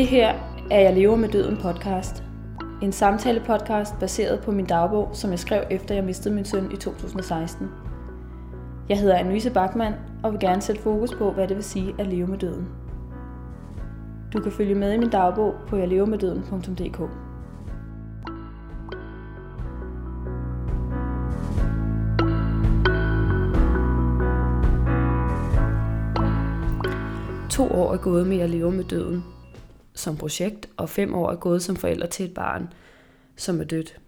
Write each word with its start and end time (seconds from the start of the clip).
Det 0.00 0.08
her 0.08 0.34
er 0.70 0.80
Jeg 0.80 0.94
lever 0.94 1.16
med 1.16 1.28
døden 1.28 1.56
podcast. 1.56 2.22
En 2.82 2.92
samtale-podcast 2.92 3.98
baseret 4.00 4.40
på 4.40 4.50
min 4.50 4.66
dagbog, 4.66 5.08
som 5.12 5.30
jeg 5.30 5.38
skrev 5.38 5.62
efter 5.70 5.94
jeg 5.94 6.04
mistede 6.04 6.34
min 6.34 6.44
søn 6.44 6.72
i 6.72 6.76
2016. 6.76 7.68
Jeg 8.88 8.98
hedder 8.98 9.18
Anne-Louise 9.18 9.52
Bachmann 9.52 9.94
og 10.22 10.32
vil 10.32 10.40
gerne 10.40 10.62
sætte 10.62 10.82
fokus 10.82 11.14
på, 11.14 11.30
hvad 11.30 11.48
det 11.48 11.56
vil 11.56 11.64
sige 11.64 11.94
at 11.98 12.06
leve 12.06 12.26
med 12.26 12.38
døden. 12.38 12.68
Du 14.32 14.40
kan 14.40 14.52
følge 14.52 14.74
med 14.74 14.92
i 14.92 14.98
min 14.98 15.10
dagbog 15.10 15.54
på 15.68 15.76
jeglevermeddøden.dk. 15.76 16.98
To 27.50 27.72
år 27.72 27.92
er 27.92 27.98
gået 27.98 28.26
med 28.26 28.38
at 28.38 28.50
leve 28.50 28.72
med 28.72 28.84
døden 28.84 29.24
som 29.94 30.16
projekt, 30.16 30.68
og 30.76 30.88
fem 30.88 31.14
år 31.14 31.30
er 31.30 31.36
gået 31.36 31.62
som 31.62 31.76
forælder 31.76 32.06
til 32.06 32.26
et 32.26 32.34
barn, 32.34 32.72
som 33.36 33.60
er 33.60 33.64
dødt. 33.64 34.00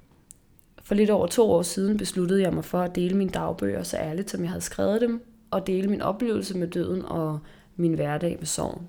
For 0.82 0.94
lidt 0.94 1.10
over 1.10 1.26
to 1.26 1.50
år 1.50 1.62
siden 1.62 1.96
besluttede 1.96 2.42
jeg 2.42 2.54
mig 2.54 2.64
for 2.64 2.80
at 2.80 2.94
dele 2.94 3.16
mine 3.16 3.30
dagbøger 3.30 3.82
så 3.82 3.96
ærligt, 3.96 4.30
som 4.30 4.40
jeg 4.40 4.50
havde 4.50 4.60
skrevet 4.60 5.00
dem, 5.00 5.26
og 5.50 5.66
dele 5.66 5.88
min 5.88 6.02
oplevelse 6.02 6.58
med 6.58 6.68
døden 6.68 7.04
og 7.04 7.38
min 7.76 7.94
hverdag 7.94 8.36
med 8.38 8.46
sorgen. 8.46 8.88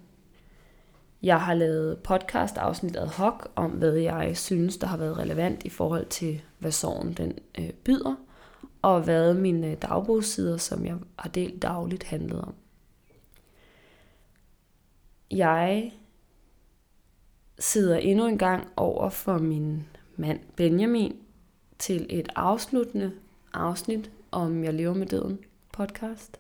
Jeg 1.24 1.42
har 1.42 1.54
lavet 1.54 1.98
podcast 1.98 2.58
afsnit 2.58 2.96
ad 2.96 3.08
hoc 3.08 3.46
om, 3.56 3.72
hvad 3.72 3.94
jeg 3.94 4.38
synes, 4.38 4.78
der 4.78 4.88
har 4.88 4.98
været 4.98 5.18
relevant 5.18 5.66
i 5.66 5.70
forhold 5.70 6.06
til, 6.06 6.42
hvad 6.60 6.72
sorgen 6.72 7.14
den 7.14 7.40
øh, 7.60 7.70
byder, 7.70 8.16
og 8.82 9.02
hvad 9.02 9.34
mine 9.34 9.68
øh, 9.72 9.78
dagbogssider, 9.82 10.58
som 10.58 10.86
jeg 10.86 10.96
har 11.20 11.30
delt 11.30 11.62
dagligt, 11.62 12.04
handlede 12.04 12.42
om. 12.42 12.54
Jeg 15.32 15.92
sidder 17.64 17.98
endnu 17.98 18.28
en 18.28 18.38
gang 18.38 18.68
over 18.78 19.10
for 19.10 19.38
min 19.38 19.86
mand 20.16 20.40
Benjamin 20.56 21.16
til 21.80 22.06
et 22.10 22.30
afsluttende 22.36 23.12
afsnit 23.54 24.12
om 24.32 24.64
Jeg 24.64 24.74
lever 24.74 24.94
med 24.94 25.08
døden 25.08 25.40
podcast. 25.72 26.40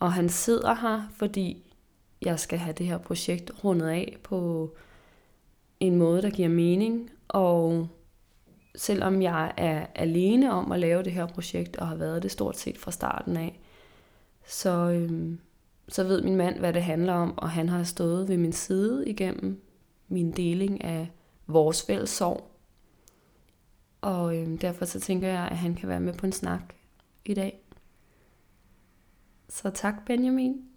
Og 0.00 0.12
han 0.12 0.28
sidder 0.28 0.74
her, 0.74 1.02
fordi 1.16 1.74
jeg 2.22 2.38
skal 2.38 2.58
have 2.58 2.74
det 2.78 2.86
her 2.86 2.98
projekt 2.98 3.64
rundet 3.64 3.88
af 3.88 4.16
på 4.22 4.70
en 5.80 5.96
måde, 5.96 6.22
der 6.22 6.30
giver 6.30 6.48
mening. 6.48 7.10
Og 7.28 7.88
selvom 8.74 9.22
jeg 9.22 9.52
er 9.56 9.86
alene 9.94 10.52
om 10.52 10.72
at 10.72 10.80
lave 10.80 11.02
det 11.02 11.12
her 11.12 11.26
projekt, 11.26 11.76
og 11.76 11.88
har 11.88 11.96
været 11.96 12.22
det 12.22 12.30
stort 12.30 12.58
set 12.58 12.78
fra 12.78 12.90
starten 12.90 13.36
af, 13.36 13.60
så, 14.46 14.70
øhm, 14.70 15.38
så 15.88 16.04
ved 16.04 16.22
min 16.22 16.36
mand, 16.36 16.58
hvad 16.58 16.72
det 16.72 16.82
handler 16.82 17.12
om, 17.12 17.38
og 17.38 17.50
han 17.50 17.68
har 17.68 17.82
stået 17.82 18.28
ved 18.28 18.36
min 18.36 18.52
side 18.52 19.08
igennem 19.08 19.63
min 20.08 20.32
deling 20.32 20.84
af 20.84 21.10
vores 21.46 21.82
fælles 21.86 22.10
sorg. 22.10 22.50
Og 24.00 24.36
øhm, 24.36 24.58
derfor 24.58 24.84
så 24.84 25.00
tænker 25.00 25.28
jeg, 25.28 25.48
at 25.48 25.58
han 25.58 25.74
kan 25.74 25.88
være 25.88 26.00
med 26.00 26.14
på 26.14 26.26
en 26.26 26.32
snak 26.32 26.74
i 27.24 27.34
dag. 27.34 27.60
Så 29.48 29.70
tak 29.70 29.94
Benjamin, 30.06 30.68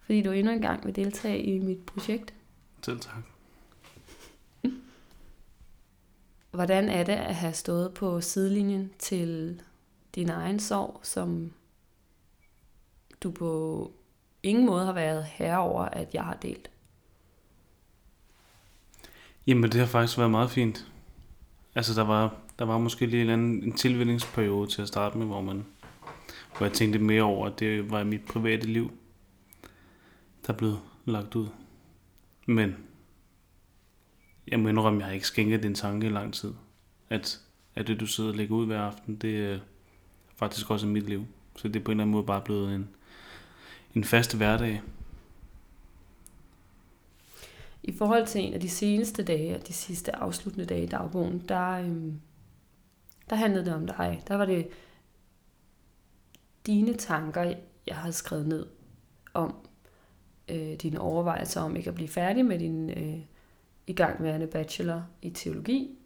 fordi 0.00 0.22
du 0.22 0.30
endnu 0.30 0.52
en 0.52 0.60
gang 0.60 0.86
vil 0.86 0.96
deltage 0.96 1.42
i 1.42 1.58
mit 1.58 1.86
projekt. 1.86 2.34
Selv 2.82 3.00
tak. 3.00 3.22
Hvordan 6.50 6.88
er 6.88 7.04
det 7.04 7.12
at 7.12 7.34
have 7.34 7.52
stået 7.52 7.94
på 7.94 8.20
sidelinjen 8.20 8.92
til 8.98 9.62
din 10.14 10.28
egen 10.28 10.60
sorg, 10.60 11.00
som 11.02 11.52
du 13.20 13.30
på 13.30 13.92
ingen 14.42 14.66
måde 14.66 14.84
har 14.84 14.92
været 14.92 15.24
herre 15.24 15.58
over, 15.58 15.82
at 15.82 16.14
jeg 16.14 16.24
har 16.24 16.34
delt? 16.34 16.71
Jamen, 19.46 19.70
det 19.70 19.74
har 19.74 19.86
faktisk 19.86 20.18
været 20.18 20.30
meget 20.30 20.50
fint. 20.50 20.86
Altså, 21.74 21.94
der 21.94 22.06
var, 22.06 22.34
der 22.58 22.64
var 22.64 22.78
måske 22.78 23.06
lige 23.06 23.22
en, 23.22 23.30
anden, 23.30 23.62
en 23.62 23.72
tilvændingsperiode 23.72 24.70
til 24.70 24.82
at 24.82 24.88
starte 24.88 25.18
med, 25.18 25.26
hvor 25.26 25.40
man 25.40 25.64
hvor 26.56 26.66
jeg 26.66 26.72
tænkte 26.72 26.98
mere 26.98 27.22
over, 27.22 27.46
at 27.46 27.60
det 27.60 27.90
var 27.90 28.04
mit 28.04 28.24
private 28.24 28.66
liv, 28.66 28.92
der 30.46 30.52
blev 30.52 30.76
lagt 31.04 31.34
ud. 31.34 31.48
Men 32.46 32.76
jeg 34.48 34.60
må 34.60 34.68
indrømme, 34.68 34.96
at 34.96 35.00
jeg 35.00 35.06
har 35.06 35.14
ikke 35.14 35.26
skænket 35.26 35.62
den 35.62 35.74
tanke 35.74 36.06
i 36.06 36.10
lang 36.10 36.34
tid. 36.34 36.52
At, 37.10 37.40
at 37.74 37.86
det, 37.86 38.00
du 38.00 38.06
sidder 38.06 38.30
og 38.30 38.36
lægger 38.36 38.56
ud 38.56 38.66
hver 38.66 38.80
aften, 38.80 39.16
det 39.16 39.52
er 39.52 39.58
faktisk 40.36 40.70
også 40.70 40.86
mit 40.86 41.08
liv. 41.08 41.26
Så 41.56 41.68
det 41.68 41.76
er 41.76 41.84
på 41.84 41.90
en 41.90 41.96
eller 41.96 42.04
anden 42.04 42.12
måde 42.12 42.26
bare 42.26 42.40
blevet 42.40 42.74
en, 42.74 42.88
en 43.94 44.04
fast 44.04 44.36
hverdag. 44.36 44.82
I 47.82 47.92
forhold 47.92 48.26
til 48.26 48.40
en 48.40 48.54
af 48.54 48.60
de 48.60 48.68
seneste 48.68 49.22
dage, 49.22 49.56
og 49.56 49.68
de 49.68 49.72
sidste 49.72 50.16
afsluttende 50.16 50.66
dage 50.66 50.82
i 50.82 50.86
dagbogen, 50.86 51.44
der, 51.48 51.70
øhm, 51.70 52.20
der 53.30 53.36
handlede 53.36 53.64
det 53.64 53.74
om 53.74 53.86
dig. 53.86 54.22
Der 54.28 54.34
var 54.34 54.44
det 54.44 54.68
dine 56.66 56.94
tanker, 56.94 57.54
jeg 57.86 57.96
havde 57.96 58.12
skrevet 58.12 58.48
ned 58.48 58.66
om 59.34 59.54
øh, 60.48 60.74
dine 60.74 61.00
overvejelser 61.00 61.60
om 61.60 61.76
ikke 61.76 61.88
at 61.88 61.94
blive 61.94 62.08
færdig 62.08 62.44
med 62.44 62.58
din 62.58 62.90
øh, 62.90 63.18
igangværende 63.86 64.46
bachelor 64.46 65.06
i 65.22 65.30
teologi, 65.30 65.98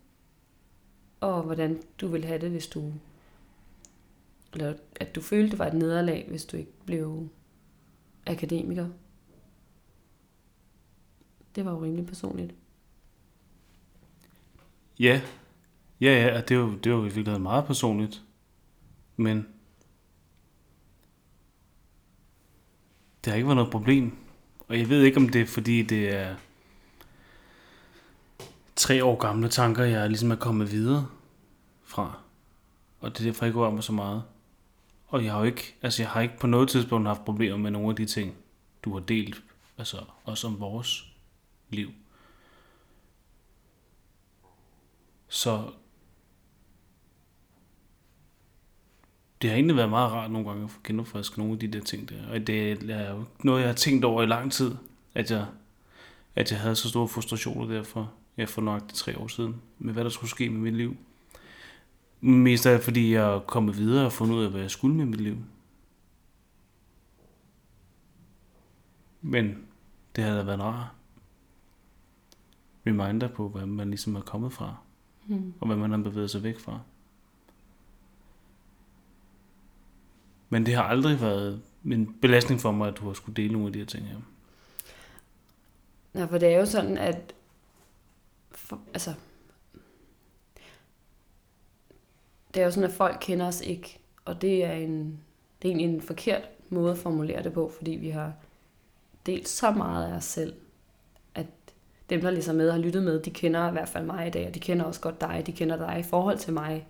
og 1.20 1.42
hvordan 1.42 1.82
du 2.00 2.08
ville 2.08 2.26
have 2.26 2.40
det, 2.40 2.50
hvis 2.50 2.66
du, 2.66 2.92
eller 4.52 4.74
at 5.00 5.14
du 5.14 5.20
følte, 5.20 5.50
det 5.50 5.58
var 5.58 5.66
et 5.66 5.74
nederlag, 5.74 6.26
hvis 6.28 6.44
du 6.44 6.56
ikke 6.56 6.72
blev 6.86 7.28
akademiker. 8.26 8.88
Det 11.56 11.64
var 11.64 11.70
jo 11.70 11.84
rimelig 11.84 12.06
personligt. 12.06 12.54
Ja, 14.98 15.20
ja, 16.00 16.26
ja, 16.26 16.38
og 16.38 16.48
det 16.48 16.58
var, 16.58 16.76
det 16.84 16.92
var 16.92 16.98
i 16.98 17.02
virkeligheden 17.02 17.42
meget 17.42 17.64
personligt. 17.64 18.22
Men 19.16 19.48
det 23.24 23.30
har 23.30 23.34
ikke 23.34 23.46
været 23.46 23.56
noget 23.56 23.70
problem. 23.70 24.16
Og 24.68 24.78
jeg 24.78 24.88
ved 24.88 25.02
ikke, 25.02 25.16
om 25.16 25.28
det 25.28 25.40
er, 25.40 25.46
fordi 25.46 25.82
det 25.82 26.14
er 26.14 26.36
tre 28.76 29.04
år 29.04 29.16
gamle 29.16 29.48
tanker, 29.48 29.84
jeg 29.84 30.08
ligesom 30.08 30.30
er 30.30 30.36
kommet 30.36 30.72
videre 30.72 31.06
fra. 31.84 32.18
Og 33.00 33.10
det 33.10 33.20
er 33.20 33.24
derfor, 33.24 33.44
jeg 33.44 33.50
ikke 33.50 33.74
mig 33.74 33.84
så 33.84 33.92
meget. 33.92 34.22
Og 35.08 35.24
jeg 35.24 35.32
har 35.32 35.38
jo 35.38 35.44
ikke, 35.44 35.76
altså 35.82 36.02
jeg 36.02 36.10
har 36.10 36.20
ikke 36.20 36.38
på 36.38 36.46
noget 36.46 36.68
tidspunkt 36.68 37.08
haft 37.08 37.24
problemer 37.24 37.56
med 37.56 37.70
nogle 37.70 37.90
af 37.90 37.96
de 37.96 38.06
ting, 38.06 38.34
du 38.82 38.92
har 38.92 39.00
delt. 39.00 39.42
Altså 39.78 39.96
også 40.24 40.46
om 40.46 40.60
vores 40.60 41.15
liv. 41.70 41.90
Så 45.28 45.70
det 49.42 49.50
har 49.50 49.54
egentlig 49.54 49.76
været 49.76 49.90
meget 49.90 50.12
rart 50.12 50.30
nogle 50.30 50.48
gange 50.48 50.64
at 50.64 50.70
få 50.70 50.80
genopfrisket 50.84 51.38
nogle 51.38 51.52
af 51.52 51.58
de 51.58 51.68
der 51.68 51.80
ting 51.80 52.08
der. 52.08 52.28
Og 52.28 52.46
det 52.46 52.90
er 52.90 53.10
jo 53.10 53.24
noget, 53.44 53.60
jeg 53.60 53.68
har 53.68 53.74
tænkt 53.74 54.04
over 54.04 54.22
i 54.22 54.26
lang 54.26 54.52
tid, 54.52 54.74
at 55.14 55.30
jeg, 55.30 55.46
at 56.34 56.52
jeg 56.52 56.60
havde 56.60 56.76
så 56.76 56.88
store 56.88 57.08
frustrationer 57.08 57.74
derfor, 57.74 58.12
jeg 58.36 58.48
for 58.48 58.62
nok 58.62 58.82
tre 58.88 59.18
år 59.18 59.28
siden, 59.28 59.62
med 59.78 59.92
hvad 59.92 60.04
der 60.04 60.10
skulle 60.10 60.30
ske 60.30 60.50
med 60.50 60.60
mit 60.60 60.76
liv. 60.76 60.96
Mest 62.20 62.66
af 62.66 62.80
fordi 62.80 63.12
jeg 63.12 63.34
er 63.34 63.40
kommet 63.40 63.76
videre 63.76 64.06
og 64.06 64.12
fundet 64.12 64.34
ud 64.34 64.44
af, 64.44 64.50
hvad 64.50 64.60
jeg 64.60 64.70
skulle 64.70 64.96
med 64.96 65.04
mit 65.04 65.20
liv. 65.20 65.36
Men 69.22 69.66
det 70.16 70.24
havde 70.24 70.38
da 70.38 70.42
været 70.42 70.54
en 70.54 70.62
rar 70.62 70.95
reminder 72.86 73.28
på, 73.28 73.48
hvad 73.48 73.66
man 73.66 73.88
ligesom 73.88 74.16
er 74.16 74.20
kommet 74.20 74.52
fra, 74.52 74.76
mm. 75.26 75.54
og 75.60 75.66
hvad 75.66 75.76
man 75.76 75.90
har 75.90 75.98
bevæget 75.98 76.30
sig 76.30 76.42
væk 76.42 76.58
fra. 76.58 76.80
Men 80.48 80.66
det 80.66 80.74
har 80.74 80.82
aldrig 80.82 81.20
været 81.20 81.62
en 81.84 82.14
belastning 82.20 82.60
for 82.60 82.72
mig, 82.72 82.88
at 82.88 82.96
du 82.96 83.06
har 83.06 83.12
skulle 83.12 83.36
dele 83.36 83.52
nogle 83.52 83.66
af 83.66 83.72
de 83.72 83.78
her 83.78 83.86
ting 83.86 84.06
her. 84.06 84.16
Ja, 86.14 86.24
for 86.24 86.38
det 86.38 86.48
er 86.48 86.58
jo 86.58 86.66
sådan, 86.66 86.98
at 86.98 87.34
for, 88.50 88.80
altså, 88.94 89.14
det 92.54 92.60
er 92.60 92.64
jo 92.64 92.70
sådan, 92.70 92.90
at 92.90 92.96
folk 92.96 93.16
kender 93.20 93.46
os 93.46 93.60
ikke, 93.60 93.98
og 94.24 94.42
det 94.42 94.64
er 94.64 94.72
en, 94.72 95.20
det 95.62 95.68
er 95.68 95.72
egentlig 95.72 95.94
en 95.94 96.02
forkert 96.02 96.42
måde 96.68 96.92
at 96.92 96.98
formulere 96.98 97.42
det 97.42 97.52
på, 97.52 97.72
fordi 97.76 97.90
vi 97.90 98.10
har 98.10 98.32
delt 99.26 99.48
så 99.48 99.70
meget 99.70 100.12
af 100.12 100.16
os 100.16 100.24
selv, 100.24 100.54
dem, 102.10 102.20
der 102.20 102.30
ligesom 102.30 102.56
med 102.56 102.70
har 102.70 102.78
lyttet 102.78 103.02
med, 103.02 103.20
de 103.20 103.30
kender 103.30 103.68
i 103.68 103.72
hvert 103.72 103.88
fald 103.88 104.04
mig 104.04 104.26
i 104.26 104.30
dag, 104.30 104.46
og 104.46 104.54
de 104.54 104.60
kender 104.60 104.84
også 104.84 105.00
godt 105.00 105.20
dig, 105.20 105.42
de 105.46 105.52
kender 105.52 105.76
dig 105.76 105.96
i 105.98 106.02
forhold 106.02 106.38
til 106.38 106.52
mig, 106.52 106.86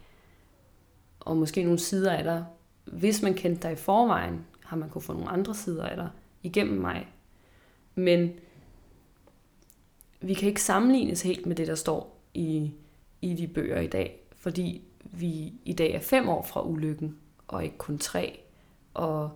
og 1.20 1.36
måske 1.36 1.62
nogle 1.62 1.78
sider 1.78 2.12
af 2.12 2.24
dig, 2.24 2.44
hvis 2.84 3.22
man 3.22 3.34
kendte 3.34 3.62
dig 3.62 3.72
i 3.72 3.76
forvejen, 3.76 4.46
har 4.64 4.76
man 4.76 4.88
kunne 4.88 5.02
få 5.02 5.12
nogle 5.12 5.28
andre 5.28 5.54
sider 5.54 5.86
af 5.86 5.96
dig 5.96 6.08
igennem 6.42 6.80
mig. 6.80 7.08
Men 7.94 8.32
vi 10.20 10.34
kan 10.34 10.48
ikke 10.48 10.62
sammenlignes 10.62 11.22
helt 11.22 11.46
med 11.46 11.56
det, 11.56 11.66
der 11.66 11.74
står 11.74 12.20
i, 12.34 12.72
i 13.22 13.34
de 13.34 13.48
bøger 13.48 13.80
i 13.80 13.86
dag, 13.86 14.20
fordi 14.36 14.82
vi 15.04 15.52
i 15.64 15.72
dag 15.72 15.94
er 15.94 16.00
fem 16.00 16.28
år 16.28 16.42
fra 16.42 16.62
ulykken, 16.62 17.16
og 17.48 17.64
ikke 17.64 17.78
kun 17.78 17.98
tre. 17.98 18.40
Og 18.94 19.30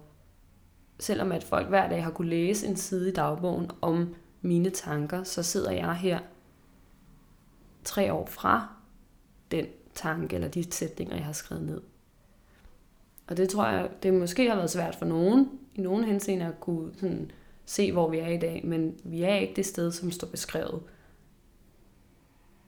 selvom 0.99 1.33
at 1.33 1.45
folk 1.45 1.69
hver 1.69 1.89
dag 1.89 2.05
har 2.05 2.11
kunne 2.11 2.31
læse 2.31 2.67
en 2.67 2.77
side 2.77 3.09
i 3.09 3.13
dagbogen 3.13 3.71
om 3.81 4.15
mine 4.43 4.71
tanker, 4.71 5.25
så 5.25 5.43
sidder 5.43 5.71
jeg 5.71 5.95
her 5.95 6.21
tre 7.85 8.13
år 8.13 8.27
fra 8.27 8.69
den 9.51 9.67
tanke 9.95 10.35
eller 10.35 10.49
de 10.49 10.73
sætninger, 10.73 11.17
jeg 11.17 11.25
har 11.25 11.33
skrevet 11.33 11.65
ned. 11.65 11.81
Og 13.27 13.37
det 13.37 13.49
tror 13.49 13.67
jeg, 13.67 13.91
det 14.03 14.15
måske 14.15 14.49
har 14.49 14.57
været 14.57 14.71
svært 14.71 14.95
for 14.95 15.07
nogen, 15.07 15.51
i 15.75 15.81
nogen 15.81 16.05
henseende 16.05 16.47
at 16.47 16.61
kunne 16.61 16.95
sådan, 16.95 17.31
se, 17.65 17.93
hvor 17.93 18.11
vi 18.11 18.19
er 18.19 18.29
i 18.29 18.39
dag, 18.39 18.61
men 18.65 18.95
vi 19.05 19.23
er 19.23 19.35
ikke 19.35 19.57
det 19.57 19.67
sted, 19.67 19.93
som 19.93 20.11
står 20.11 20.29
beskrevet. 20.29 20.83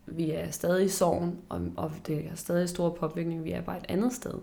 Vi 0.06 0.30
er 0.30 0.50
stadig 0.50 0.84
i 0.84 0.88
sorgen, 0.88 1.38
og, 1.48 1.60
og 1.76 1.92
det 2.06 2.26
er 2.26 2.34
stadig 2.34 2.68
store 2.68 2.94
påvirkning. 2.94 3.44
Vi 3.44 3.52
er 3.52 3.60
bare 3.60 3.78
et 3.78 3.86
andet 3.88 4.12
sted. 4.12 4.34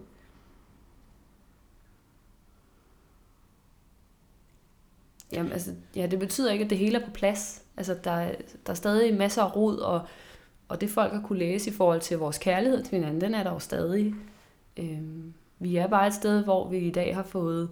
Jamen, 5.33 5.51
altså, 5.51 5.73
ja, 5.95 6.07
det 6.07 6.19
betyder 6.19 6.51
ikke, 6.51 6.63
at 6.63 6.69
det 6.69 6.77
hele 6.77 6.99
er 6.99 7.05
på 7.05 7.11
plads. 7.11 7.63
Altså, 7.77 7.93
der, 8.03 8.31
der 8.65 8.71
er 8.71 8.73
stadig 8.73 9.17
masser 9.17 9.41
af 9.41 9.55
rod, 9.55 9.77
og, 9.77 10.07
og 10.67 10.81
det 10.81 10.89
folk 10.89 11.13
har 11.13 11.21
kunne 11.21 11.39
læse 11.39 11.69
i 11.69 11.73
forhold 11.73 12.01
til 12.01 12.17
vores 12.17 12.37
kærlighed 12.37 12.83
til 12.83 12.93
hinanden, 12.95 13.21
den 13.21 13.33
er 13.33 13.43
der 13.43 13.51
jo 13.51 13.59
stadig. 13.59 14.15
Øhm, 14.77 15.33
vi 15.59 15.75
er 15.75 15.87
bare 15.87 16.07
et 16.07 16.13
sted, 16.13 16.43
hvor 16.43 16.69
vi 16.69 16.77
i 16.77 16.91
dag 16.91 17.15
har 17.15 17.23
fået, 17.23 17.69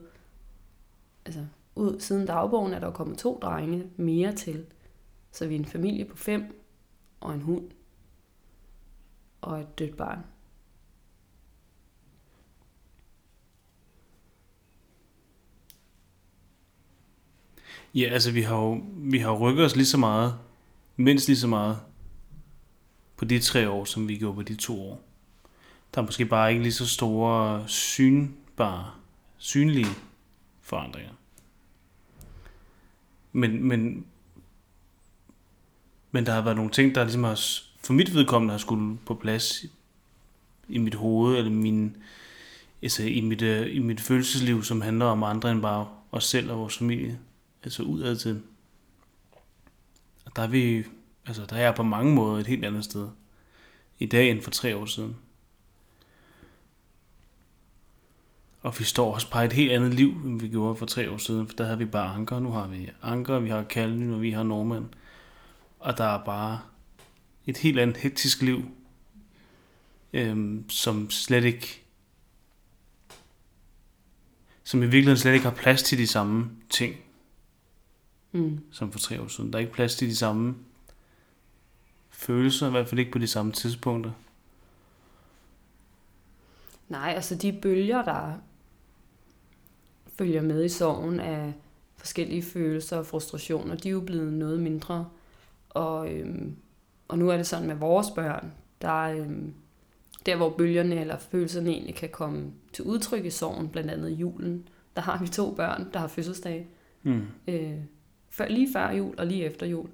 altså 1.26 1.46
ud 1.76 2.00
siden 2.00 2.28
dagbogen 2.28 2.74
er 2.74 2.80
der 2.80 2.92
kommet 2.92 3.18
to 3.18 3.40
drenge 3.42 3.84
mere 3.98 4.32
til. 4.32 4.66
Så 5.32 5.48
vi 5.48 5.56
er 5.56 5.60
en 5.60 5.66
familie 5.66 6.06
på 6.06 6.18
fem 6.18 6.64
og 7.20 7.34
en 7.34 7.42
hund 7.42 7.72
og 9.42 9.60
et 9.60 9.80
dødt 9.80 9.98
barn. 9.98 10.20
Ja, 17.98 18.10
altså 18.10 18.32
vi 18.32 18.42
har 18.42 18.56
jo 18.56 18.82
vi 18.98 19.18
har 19.18 19.32
rykket 19.32 19.66
os 19.66 19.76
lige 19.76 19.86
så 19.86 19.98
meget, 19.98 20.36
mindst 20.96 21.28
lige 21.28 21.38
så 21.38 21.48
meget, 21.48 21.80
på 23.18 23.26
de 23.26 23.40
tre 23.40 23.70
år, 23.70 23.86
som 23.86 24.08
vi 24.08 24.18
gjorde 24.18 24.36
på 24.36 24.42
de 24.42 24.56
to 24.56 24.82
år. 24.82 25.02
Der 25.94 26.02
er 26.02 26.06
måske 26.06 26.26
bare 26.26 26.52
ikke 26.52 26.64
lige 26.64 26.74
så 26.74 26.88
store 26.88 27.68
synbare, 27.68 28.92
synlige 29.38 29.88
forandringer. 30.62 31.14
Men, 33.32 33.64
men, 33.64 34.06
men 36.12 36.26
der 36.26 36.34
har 36.34 36.42
været 36.42 36.56
nogle 36.56 36.72
ting, 36.72 36.96
der 36.96 37.04
ligesom 37.04 37.24
har, 37.24 37.40
for 37.84 37.94
mit 37.94 38.14
vedkommende 38.14 38.52
har 38.52 38.60
skulle 38.60 38.98
på 39.06 39.14
plads 39.14 39.64
i, 39.64 39.72
i 40.70 40.78
mit 40.78 40.96
hoved, 40.96 41.38
eller 41.38 41.52
min, 41.52 41.98
altså 42.82 43.04
i, 43.04 43.22
mit, 43.22 43.42
øh, 43.42 43.76
i 43.76 43.80
mit 43.80 44.02
følelsesliv, 44.02 44.64
som 44.64 44.82
handler 44.82 45.06
om 45.06 45.24
andre 45.24 45.52
end 45.52 45.62
bare 45.62 45.88
os 46.12 46.26
selv 46.26 46.52
og 46.52 46.58
vores 46.58 46.78
familie. 46.78 47.20
Altså 47.68 47.84
udad 47.84 48.16
til. 48.16 48.42
Og 50.26 50.36
der 50.36 50.42
er 50.42 50.48
vi, 50.48 50.84
altså 51.26 51.46
der 51.46 51.56
er 51.56 51.62
jeg 51.62 51.76
på 51.76 51.84
mange 51.84 52.16
måder 52.16 52.40
et 52.40 52.48
helt 52.48 52.66
andet 52.66 52.84
sted. 52.84 53.10
I 54.00 54.06
dag 54.06 54.32
end 54.32 54.42
for 54.42 54.52
tre 54.52 54.78
år 54.78 54.86
siden. 54.86 55.16
Og 58.62 58.80
vi 58.80 58.84
står 58.84 59.14
også 59.14 59.32
bare 59.32 59.46
et 59.46 59.54
helt 59.54 59.72
andet 59.72 59.94
liv, 59.94 60.10
end 60.26 60.42
vi 60.42 60.48
gjorde 60.48 60.76
for 60.76 60.86
tre 60.86 61.12
år 61.12 61.18
siden. 61.18 61.48
For 61.48 61.56
der 61.56 61.64
havde 61.64 61.78
vi 61.78 61.86
bare 61.86 62.16
Anker, 62.16 62.40
nu 62.40 62.52
har 62.52 62.68
vi 62.68 62.90
Anker, 63.02 63.40
vi 63.40 63.50
har 63.50 63.64
Calvin, 63.64 64.14
og 64.14 64.22
vi 64.22 64.32
har 64.32 64.44
Norman. 64.44 64.94
Og 65.80 65.98
der 65.98 66.04
er 66.04 66.26
bare 66.26 66.60
et 67.46 67.58
helt 67.58 67.80
andet 67.80 67.98
hektisk 67.98 68.42
liv, 68.42 68.66
øhm, 70.14 70.70
som 70.70 71.10
slet 71.10 71.44
ikke 71.44 71.84
som 74.64 74.80
i 74.80 74.86
virkeligheden 74.86 75.18
slet 75.18 75.34
ikke 75.34 75.46
har 75.46 75.56
plads 75.56 75.84
til 75.84 75.98
de 75.98 76.08
samme 76.08 76.50
ting, 76.70 76.96
mm. 78.32 78.60
som 78.72 78.92
for 78.92 79.00
tre 79.00 79.22
år 79.22 79.28
siden. 79.28 79.54
Der 79.54 79.58
er 79.58 79.62
ikke 79.62 79.74
plads 79.74 79.96
til 79.96 80.08
de 80.08 80.16
samme 80.16 80.56
følelser, 82.10 82.68
i 82.68 82.72
hvert 82.72 82.88
fald 82.88 83.00
ikke 83.00 83.12
på 83.12 83.20
de 83.20 83.28
samme 83.28 83.52
tidspunkter. 83.52 84.12
Nej, 86.90 87.14
altså 87.16 87.36
de 87.36 87.60
bølger, 87.62 88.04
der 88.04 88.34
følger 90.18 90.42
med 90.42 90.66
i 90.66 90.70
sorgen 90.70 91.20
af 91.20 91.54
forskellige 91.96 92.44
følelser 92.44 92.98
og 92.98 93.06
frustrationer, 93.06 93.76
de 93.76 93.88
er 93.88 93.94
jo 93.94 94.02
blevet 94.02 94.34
noget 94.34 94.60
mindre. 94.60 95.10
Og, 95.70 96.14
øhm, 96.14 96.56
og 97.08 97.18
nu 97.18 97.30
er 97.30 97.38
det 97.38 97.48
sådan 97.48 97.68
med 97.68 97.76
vores 97.76 98.08
børn, 98.16 98.54
der 98.82 98.96
øhm, 98.96 99.54
der 100.28 100.36
hvor 100.36 100.50
bølgerne 100.50 101.00
eller 101.00 101.18
følelserne 101.18 101.70
egentlig 101.70 101.96
kan 101.96 102.10
komme 102.10 102.52
til 102.74 102.84
udtryk 102.84 103.26
i 103.26 103.30
sorgen, 103.30 103.70
blandt 103.70 103.92
andet 103.92 104.10
julen, 104.10 104.68
der 104.96 105.02
har 105.02 105.20
vi 105.20 105.28
to 105.28 105.54
børn, 105.54 105.90
der 105.94 106.00
har 106.00 106.08
fødselsdag. 106.08 106.68
Mm. 107.04 107.26
Øh, 107.48 107.78
før, 108.38 108.48
lige 108.48 108.74
før 108.74 108.92
jul 108.92 109.16
og 109.18 109.28
lige 109.28 109.46
efter 109.46 109.66
jul. 109.66 109.90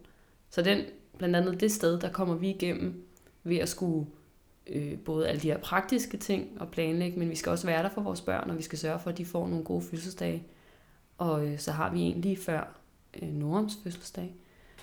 Så 0.50 0.62
den, 0.62 0.82
blandt 1.18 1.36
andet 1.36 1.62
det 1.62 1.72
sted, 1.72 2.00
der 2.00 2.12
kommer 2.12 2.36
vi 2.36 2.50
igennem 2.50 3.04
ved 3.44 3.58
at 3.58 3.70
skulle 3.70 4.08
øh, 4.68 5.00
både 5.00 5.28
alle 5.28 5.42
de 5.42 5.48
her 5.48 5.58
praktiske 5.58 6.18
ting 6.18 6.62
og 6.62 6.72
planlægge, 6.72 7.20
men 7.20 7.30
vi 7.30 7.36
skal 7.36 7.50
også 7.50 7.68
være 7.68 7.84
der 7.84 7.90
for 7.90 8.02
vores 8.02 8.22
børn, 8.22 8.50
og 8.50 8.58
vi 8.58 8.64
skal 8.64 8.80
sørge 8.80 9.00
for, 9.00 9.10
at 9.10 9.18
de 9.18 9.26
får 9.26 9.48
nogle 9.48 9.64
gode 9.64 9.82
fødselsdage. 9.82 10.44
Og 11.18 11.48
øh, 11.48 11.60
så 11.60 11.72
har 11.72 11.92
vi 11.92 12.00
en 12.00 12.22
lige 12.22 12.38
før 12.38 12.80
øh, 13.22 13.30
Norms 13.30 13.78
fødselsdag. 13.84 14.34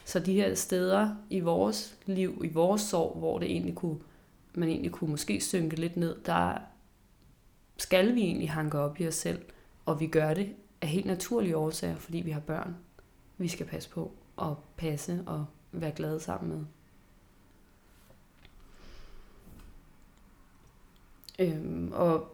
Så 0.05 0.19
de 0.19 0.35
her 0.35 0.55
steder 0.55 1.17
i 1.31 1.41
vores 1.41 1.99
liv, 2.07 2.43
i 2.45 2.49
vores 2.49 2.83
sorg, 2.83 3.19
hvor 3.19 3.39
det 3.39 3.51
egentlig 3.51 3.75
kunne, 3.75 3.99
man 4.55 4.69
egentlig 4.69 4.93
kunne 4.93 5.11
måske 5.11 5.41
synke 5.41 5.77
lidt 5.77 5.97
ned, 5.97 6.17
der 6.27 6.59
skal 7.77 8.15
vi 8.15 8.21
egentlig 8.21 8.51
hanke 8.51 8.79
op 8.79 9.01
i 9.01 9.07
os 9.07 9.15
selv, 9.15 9.43
og 9.87 10.01
vi 10.01 10.07
gør 10.07 10.35
det 10.35 10.55
af 10.81 10.89
helt 10.89 11.07
naturlige 11.07 11.57
årsager, 11.57 11.97
fordi 11.97 12.19
vi 12.19 12.31
har 12.31 12.41
børn, 12.41 12.77
vi 13.40 13.48
skal 13.48 13.66
passe 13.66 13.90
på 13.90 14.12
og 14.37 14.56
passe 14.76 15.25
og 15.26 15.46
være 15.72 15.92
glade 15.92 16.20
sammen 16.20 16.50
med. 16.50 16.64
Øhm, 21.38 21.92
og 21.92 22.28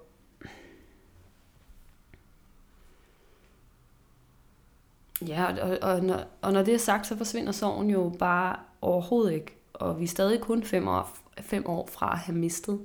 ja, 5.26 5.66
og, 5.66 5.78
og, 5.82 6.04
når, 6.04 6.24
og 6.42 6.52
når 6.52 6.62
det 6.62 6.74
er 6.74 6.78
sagt, 6.78 7.06
så 7.06 7.16
forsvinder 7.16 7.52
sorgen 7.52 7.90
jo 7.90 8.12
bare 8.18 8.56
overhovedet 8.80 9.32
ikke. 9.32 9.56
Og 9.74 9.98
vi 9.98 10.04
er 10.04 10.08
stadig 10.08 10.40
kun 10.40 10.62
fem 10.62 10.88
år, 10.88 11.18
fem 11.40 11.66
år 11.66 11.86
fra 11.86 12.12
at 12.12 12.18
have 12.18 12.38
mistet. 12.38 12.80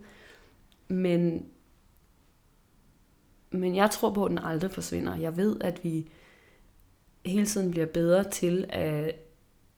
Men, 0.87 1.45
men 3.49 3.75
jeg 3.75 3.91
tror 3.91 4.13
på, 4.13 4.25
at 4.25 4.29
den 4.29 4.37
aldrig 4.37 4.71
forsvinder. 4.71 5.15
Jeg 5.15 5.37
ved, 5.37 5.61
at 5.61 5.83
vi 5.83 6.09
hele 7.25 7.45
tiden 7.45 7.71
bliver 7.71 7.85
bedre 7.85 8.29
til 8.29 8.65
at 8.69 9.15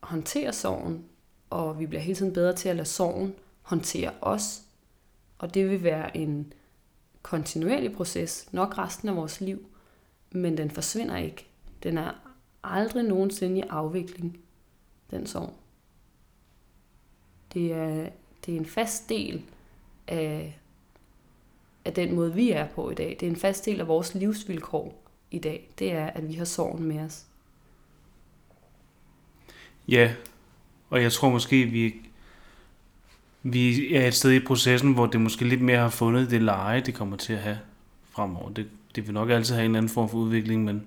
håndtere 0.00 0.52
sorgen, 0.52 1.04
og 1.50 1.78
vi 1.78 1.86
bliver 1.86 2.02
hele 2.02 2.16
tiden 2.16 2.32
bedre 2.32 2.52
til 2.52 2.68
at 2.68 2.76
lade 2.76 2.88
sorgen 2.88 3.34
håndtere 3.62 4.12
os. 4.20 4.62
Og 5.38 5.54
det 5.54 5.70
vil 5.70 5.82
være 5.82 6.16
en 6.16 6.52
kontinuerlig 7.22 7.92
proces, 7.92 8.48
nok 8.52 8.78
resten 8.78 9.08
af 9.08 9.16
vores 9.16 9.40
liv, 9.40 9.66
men 10.30 10.56
den 10.56 10.70
forsvinder 10.70 11.16
ikke. 11.16 11.46
Den 11.82 11.98
er 11.98 12.34
aldrig 12.64 13.04
nogensinde 13.04 13.58
i 13.58 13.64
afvikling, 13.70 14.38
den 15.10 15.26
sorg. 15.26 15.54
Det 17.54 17.72
er, 17.72 18.10
det 18.46 18.54
er 18.54 18.58
en 18.58 18.66
fast 18.66 19.08
del 19.08 19.42
af, 20.08 20.58
af 21.84 21.94
den 21.94 22.14
måde, 22.14 22.34
vi 22.34 22.50
er 22.50 22.68
på 22.68 22.90
i 22.90 22.94
dag. 22.94 23.16
Det 23.20 23.26
er 23.26 23.30
en 23.30 23.36
fast 23.36 23.64
del 23.64 23.80
af 23.80 23.88
vores 23.88 24.14
livsvilkår 24.14 25.02
i 25.30 25.38
dag. 25.38 25.70
Det 25.78 25.92
er, 25.92 26.06
at 26.06 26.28
vi 26.28 26.34
har 26.34 26.44
sorgen 26.44 26.84
med 26.84 27.00
os. 27.00 27.26
Ja, 29.88 30.14
og 30.90 31.02
jeg 31.02 31.12
tror 31.12 31.30
måske, 31.30 31.64
vi, 31.66 31.94
vi 33.42 33.94
er 33.94 34.06
et 34.06 34.14
sted 34.14 34.32
i 34.32 34.44
processen, 34.46 34.92
hvor 34.92 35.06
det 35.06 35.20
måske 35.20 35.48
lidt 35.48 35.60
mere 35.62 35.78
har 35.78 35.88
fundet 35.88 36.30
det 36.30 36.42
leje, 36.42 36.80
det 36.80 36.94
kommer 36.94 37.16
til 37.16 37.32
at 37.32 37.38
have 37.38 37.58
fremover. 38.10 38.50
Det, 38.50 38.68
det 38.94 39.06
vil 39.06 39.14
nok 39.14 39.30
altid 39.30 39.54
have 39.54 39.66
en 39.66 39.76
anden 39.76 39.88
form 39.88 40.08
for 40.08 40.18
udvikling, 40.18 40.64
men 40.64 40.86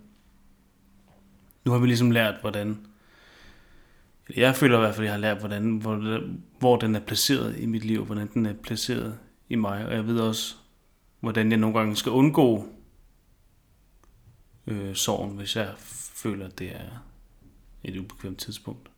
nu 1.65 1.71
har 1.71 1.79
vi 1.79 1.87
ligesom 1.87 2.11
lært, 2.11 2.35
hvordan... 2.41 2.79
Jeg 4.35 4.55
føler 4.55 4.77
i 4.77 4.79
hvert 4.79 4.95
fald, 4.95 5.07
at 5.07 5.11
jeg 5.11 5.13
har 5.13 5.21
lært, 5.21 5.37
hvordan, 5.37 5.77
hvor, 5.77 6.21
hvor 6.59 6.77
den 6.77 6.95
er 6.95 6.99
placeret 6.99 7.59
i 7.59 7.65
mit 7.65 7.85
liv, 7.85 8.05
hvordan 8.05 8.29
den 8.33 8.45
er 8.45 8.53
placeret 8.53 9.17
i 9.49 9.55
mig, 9.55 9.85
og 9.85 9.93
jeg 9.93 10.07
ved 10.07 10.19
også, 10.19 10.55
hvordan 11.19 11.51
jeg 11.51 11.59
nogle 11.59 11.79
gange 11.79 11.95
skal 11.95 12.11
undgå 12.11 12.65
øh, 14.67 14.95
sorgen, 14.95 15.37
hvis 15.37 15.55
jeg 15.55 15.73
føler, 16.15 16.45
at 16.45 16.59
det 16.59 16.67
er 16.67 17.06
et 17.87 17.97
ubekvemt 17.97 18.37
tidspunkt. 18.37 18.89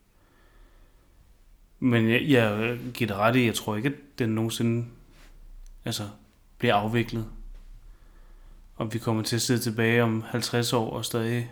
Men 1.79 2.09
jeg, 2.09 2.29
jeg 2.29 2.79
giver 2.93 3.07
det 3.07 3.17
ret 3.17 3.35
i, 3.35 3.45
jeg 3.45 3.55
tror 3.55 3.75
ikke, 3.75 3.89
at 3.89 3.95
den 4.19 4.29
nogensinde 4.29 4.85
altså, 5.85 6.09
bliver 6.57 6.75
afviklet. 6.75 7.27
Og 8.75 8.93
vi 8.93 8.99
kommer 8.99 9.23
til 9.23 9.35
at 9.35 9.41
sidde 9.41 9.59
tilbage 9.59 10.03
om 10.03 10.21
50 10.21 10.73
år 10.73 10.89
og 10.89 11.05
stadig 11.05 11.51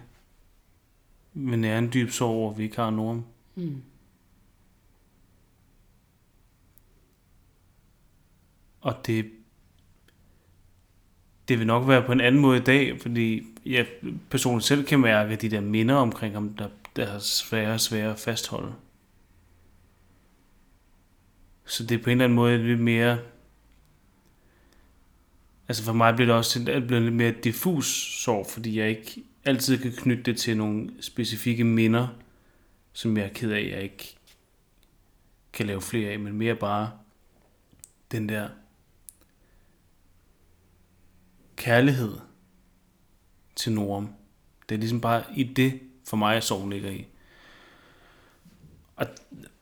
vil 1.33 1.59
nære 1.59 1.79
en 1.79 1.93
dyb 1.93 2.09
sorg 2.09 2.29
over, 2.29 2.53
vi 2.53 2.63
ikke 2.63 2.75
har 2.75 2.89
nogen. 2.89 3.25
Mm. 3.55 3.81
Og 8.81 8.95
det, 9.05 9.31
det 11.47 11.59
vil 11.59 11.67
nok 11.67 11.87
være 11.87 12.03
på 12.03 12.11
en 12.11 12.21
anden 12.21 12.41
måde 12.41 12.57
i 12.57 12.63
dag, 12.63 13.01
fordi 13.01 13.43
jeg 13.65 13.87
personligt 14.29 14.67
selv 14.67 14.85
kan 14.85 14.99
mærke, 14.99 15.33
at 15.33 15.41
de 15.41 15.49
der 15.49 15.61
minder 15.61 15.95
omkring 15.95 16.33
ham, 16.33 16.53
der, 16.53 16.69
der 16.97 17.07
er 17.07 17.19
svære 17.19 17.73
og 17.73 17.79
svære 17.79 18.11
at 18.11 18.19
fastholde. 18.19 18.73
Så 21.65 21.83
det 21.83 21.99
er 21.99 22.03
på 22.03 22.09
en 22.09 22.11
eller 22.11 22.23
anden 22.23 22.35
måde 22.35 22.57
lidt 22.57 22.79
mere... 22.79 23.19
Altså 25.67 25.83
for 25.83 25.93
mig 25.93 26.15
bliver 26.15 26.25
det 26.25 26.35
også 26.35 26.59
det 26.59 26.87
bliver 26.87 26.99
lidt 26.99 27.13
mere 27.13 27.31
diffus 27.31 27.85
sorg, 28.23 28.47
fordi 28.47 28.79
jeg 28.79 28.89
ikke 28.89 29.23
altid 29.45 29.77
kan 29.77 29.91
knytte 29.91 30.23
det 30.23 30.37
til 30.37 30.57
nogle 30.57 31.03
specifikke 31.03 31.63
minder, 31.63 32.07
som 32.93 33.17
jeg 33.17 33.25
er 33.25 33.33
ked 33.33 33.51
af, 33.51 33.69
jeg 33.71 33.83
ikke 33.83 34.17
kan 35.53 35.67
lave 35.67 35.81
flere 35.81 36.11
af, 36.11 36.19
men 36.19 36.33
mere 36.33 36.55
bare 36.55 36.91
den 38.11 38.29
der 38.29 38.49
kærlighed 41.55 42.17
til 43.55 43.71
Norm. 43.71 44.09
Det 44.69 44.75
er 44.75 44.79
ligesom 44.79 45.01
bare 45.01 45.23
i 45.35 45.43
det, 45.43 45.79
for 46.07 46.17
mig, 46.17 46.43
sorgen 46.43 46.69
ligger 46.69 46.89
i. 46.89 47.07
Og, 48.95 49.07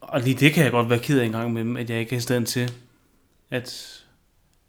og 0.02 0.22
lige 0.22 0.36
det 0.36 0.54
kan 0.54 0.64
jeg 0.64 0.72
godt 0.72 0.90
være 0.90 1.00
ked 1.00 1.20
af 1.20 1.26
en 1.26 1.32
gang 1.32 1.54
med, 1.54 1.82
at 1.82 1.90
jeg 1.90 2.00
ikke 2.00 2.16
er 2.16 2.18
i 2.18 2.22
stand 2.22 2.46
til 2.46 2.72
at, 3.50 4.04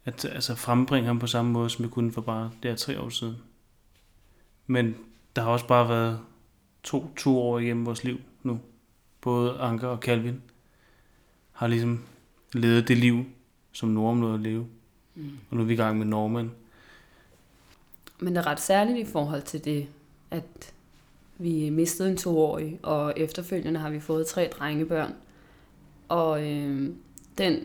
at 0.05 0.25
altså 0.25 0.55
frembringe 0.55 1.07
ham 1.07 1.19
på 1.19 1.27
samme 1.27 1.51
måde, 1.51 1.69
som 1.69 1.85
jeg 1.85 1.91
kunne 1.91 2.11
for 2.11 2.21
bare 2.21 2.51
der 2.63 2.75
tre 2.75 2.99
år 2.99 3.09
siden. 3.09 3.35
Men 4.67 4.95
der 5.35 5.41
har 5.41 5.49
også 5.49 5.67
bare 5.67 5.89
været 5.89 6.19
to, 6.83 7.13
to 7.17 7.39
år 7.39 7.59
igennem 7.59 7.85
vores 7.85 8.03
liv 8.03 8.21
nu. 8.43 8.59
Både 9.21 9.59
Anker 9.59 9.87
og 9.87 9.97
Calvin 9.97 10.41
har 11.51 11.67
ligesom 11.67 12.03
levet 12.53 12.87
det 12.87 12.97
liv, 12.97 13.25
som 13.71 13.89
Norm 13.89 14.17
nåede 14.17 14.33
at 14.33 14.39
leve. 14.39 14.67
Mm. 15.15 15.37
Og 15.49 15.57
nu 15.57 15.61
er 15.61 15.65
vi 15.65 15.73
i 15.73 15.77
gang 15.77 15.97
med 15.97 16.05
Norman. 16.05 16.51
Men 18.19 18.35
det 18.35 18.41
er 18.41 18.47
ret 18.47 18.59
særligt 18.59 18.97
i 19.07 19.11
forhold 19.11 19.41
til 19.41 19.65
det, 19.65 19.87
at 20.31 20.73
vi 21.37 21.69
mistede 21.69 22.09
en 22.09 22.17
toårig, 22.17 22.79
og 22.83 23.13
efterfølgende 23.17 23.79
har 23.79 23.89
vi 23.89 23.99
fået 23.99 24.27
tre 24.27 24.49
drengebørn. 24.51 25.13
Og 26.07 26.47
øh, 26.47 26.89
den 27.37 27.59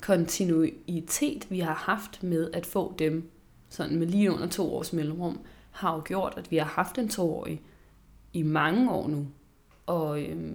kontinuitet, 0.00 1.50
vi 1.50 1.58
har 1.60 1.74
haft 1.74 2.22
med 2.22 2.50
at 2.52 2.66
få 2.66 2.94
dem, 2.98 3.30
sådan 3.68 3.98
med 3.98 4.06
lige 4.06 4.32
under 4.32 4.46
to 4.48 4.74
års 4.74 4.92
mellemrum, 4.92 5.40
har 5.70 5.94
jo 5.94 6.02
gjort, 6.04 6.34
at 6.36 6.50
vi 6.50 6.56
har 6.56 6.64
haft 6.64 6.98
en 6.98 7.08
toårig 7.08 7.62
i 8.32 8.42
mange 8.42 8.90
år 8.90 9.08
nu. 9.08 9.26
Og 9.86 10.22
øh, 10.22 10.52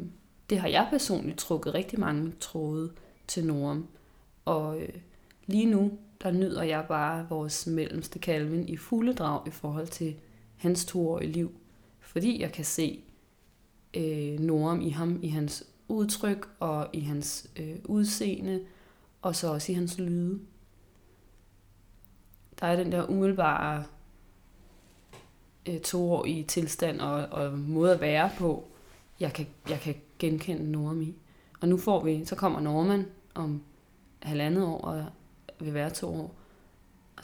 det 0.50 0.60
har 0.60 0.68
jeg 0.68 0.88
personligt 0.90 1.38
trukket 1.38 1.74
rigtig 1.74 2.00
mange 2.00 2.32
tråde 2.40 2.92
til 3.28 3.46
Norm. 3.46 3.88
Og 4.46 4.82
øh, 4.82 4.90
lige 5.46 5.66
nu, 5.66 5.92
der 6.24 6.32
nyder 6.32 6.64
jeg 6.64 6.86
bare 6.88 7.30
vores 7.30 7.68
mellemste 7.68 8.20
Calvin 8.20 8.70
i 8.70 8.78
fulde 8.78 9.14
drag 9.14 9.48
i 9.48 9.52
forhold 9.52 9.88
til 9.88 10.16
hans 10.56 10.86
toårige 10.86 11.32
liv. 11.32 11.52
Fordi 12.06 12.42
jeg 12.42 12.52
kan 12.52 12.66
se 12.66 13.04
øh, 13.94 14.40
Norm 14.40 14.82
i 14.82 14.90
ham, 14.90 15.20
i 15.22 15.28
hans 15.28 15.64
udtryk 15.88 16.50
og 16.60 16.88
i 16.94 17.00
hans 17.00 17.50
øh, 17.56 17.76
udseende, 17.86 18.66
og 19.22 19.36
så 19.36 19.48
også 19.54 19.72
i 19.72 19.76
hans 19.76 19.98
lyde. 19.98 20.40
Der 22.60 22.68
er 22.68 22.76
den 22.76 22.92
der 22.92 23.10
umiddelbare 23.10 23.84
øh, 25.66 25.80
toårige 25.80 26.44
tilstand 26.44 27.00
og, 27.00 27.14
og 27.14 27.60
måde 27.60 27.94
at 27.94 28.02
være 28.02 28.30
på, 28.38 28.68
jeg 29.20 29.34
kan, 29.34 29.48
jeg 29.70 29.80
kan 29.80 29.96
genkende 30.20 30.72
Norm 30.72 31.02
i. 31.02 31.16
Og 31.62 31.68
nu 31.68 31.78
får 31.78 32.04
vi, 32.04 32.26
så 32.26 32.36
kommer 32.36 32.60
Norman 32.60 33.06
om 33.34 33.64
halvandet 34.22 34.64
år 34.64 34.82
og 34.82 35.06
vil 35.60 35.74
være 35.74 35.90
to 35.90 36.16
år. 36.16 36.36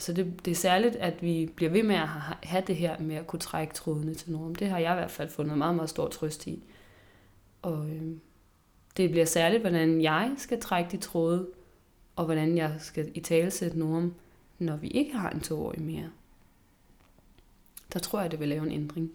Så 0.02 0.12
det, 0.12 0.44
det 0.44 0.50
er 0.50 0.54
særligt, 0.54 0.96
at 0.96 1.22
vi 1.22 1.50
bliver 1.56 1.70
ved 1.70 1.82
med 1.82 1.94
at 1.94 2.08
have 2.42 2.64
det 2.66 2.76
her 2.76 2.98
med 2.98 3.16
at 3.16 3.26
kunne 3.26 3.40
trække 3.40 3.74
trådene 3.74 4.14
til 4.14 4.32
Norm. 4.32 4.54
Det 4.54 4.68
har 4.68 4.78
jeg 4.78 4.92
i 4.92 4.94
hvert 4.94 5.10
fald 5.10 5.30
fundet 5.30 5.58
meget, 5.58 5.74
meget 5.74 5.90
stor 5.90 6.08
trøst 6.08 6.46
i. 6.46 6.64
Og 7.62 7.90
øh, 7.90 8.02
det 8.96 9.10
bliver 9.10 9.24
særligt, 9.24 9.60
hvordan 9.60 10.02
jeg 10.02 10.34
skal 10.36 10.60
trække 10.60 10.90
de 10.90 10.96
tråde, 10.96 11.48
og 12.16 12.24
hvordan 12.24 12.56
jeg 12.56 12.76
skal 12.78 13.10
i 13.14 13.20
talesætte 13.20 13.78
Norm, 13.78 14.14
når 14.58 14.76
vi 14.76 14.88
ikke 14.88 15.12
har 15.12 15.30
en 15.30 15.40
toårig 15.40 15.82
mere. 15.82 16.10
Der 17.92 17.98
tror 17.98 18.20
jeg, 18.20 18.30
det 18.30 18.40
vil 18.40 18.48
lave 18.48 18.66
en 18.66 18.72
ændring. 18.72 19.10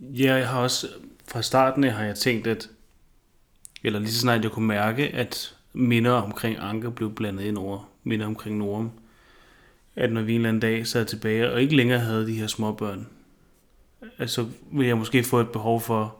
Ja, 0.00 0.34
jeg 0.34 0.48
har 0.48 0.60
også 0.60 0.88
fra 1.28 1.42
starten 1.42 1.84
af 1.84 1.92
har 1.92 2.04
jeg 2.04 2.16
tænkt, 2.16 2.46
at 2.46 2.70
eller 3.82 3.98
lige 3.98 4.12
så 4.12 4.20
snart 4.20 4.42
jeg 4.42 4.50
kunne 4.50 4.66
mærke, 4.66 5.08
at 5.08 5.56
minder 5.72 6.12
omkring 6.12 6.56
Anker 6.60 6.90
blev 6.90 7.14
blandet 7.14 7.44
ind 7.44 7.58
over 7.58 7.88
minder 8.04 8.26
omkring 8.26 8.58
Norm. 8.58 8.90
At 9.96 10.12
når 10.12 10.22
vi 10.22 10.32
en 10.32 10.36
eller 10.36 10.48
anden 10.48 10.60
dag 10.60 10.86
sad 10.86 11.06
tilbage 11.06 11.52
og 11.52 11.62
ikke 11.62 11.76
længere 11.76 11.98
havde 11.98 12.26
de 12.26 12.38
her 12.38 12.46
små 12.46 12.72
børn, 12.72 13.08
altså 14.18 14.48
ville 14.72 14.88
jeg 14.88 14.98
måske 14.98 15.24
få 15.24 15.40
et 15.40 15.52
behov 15.52 15.80
for 15.80 16.16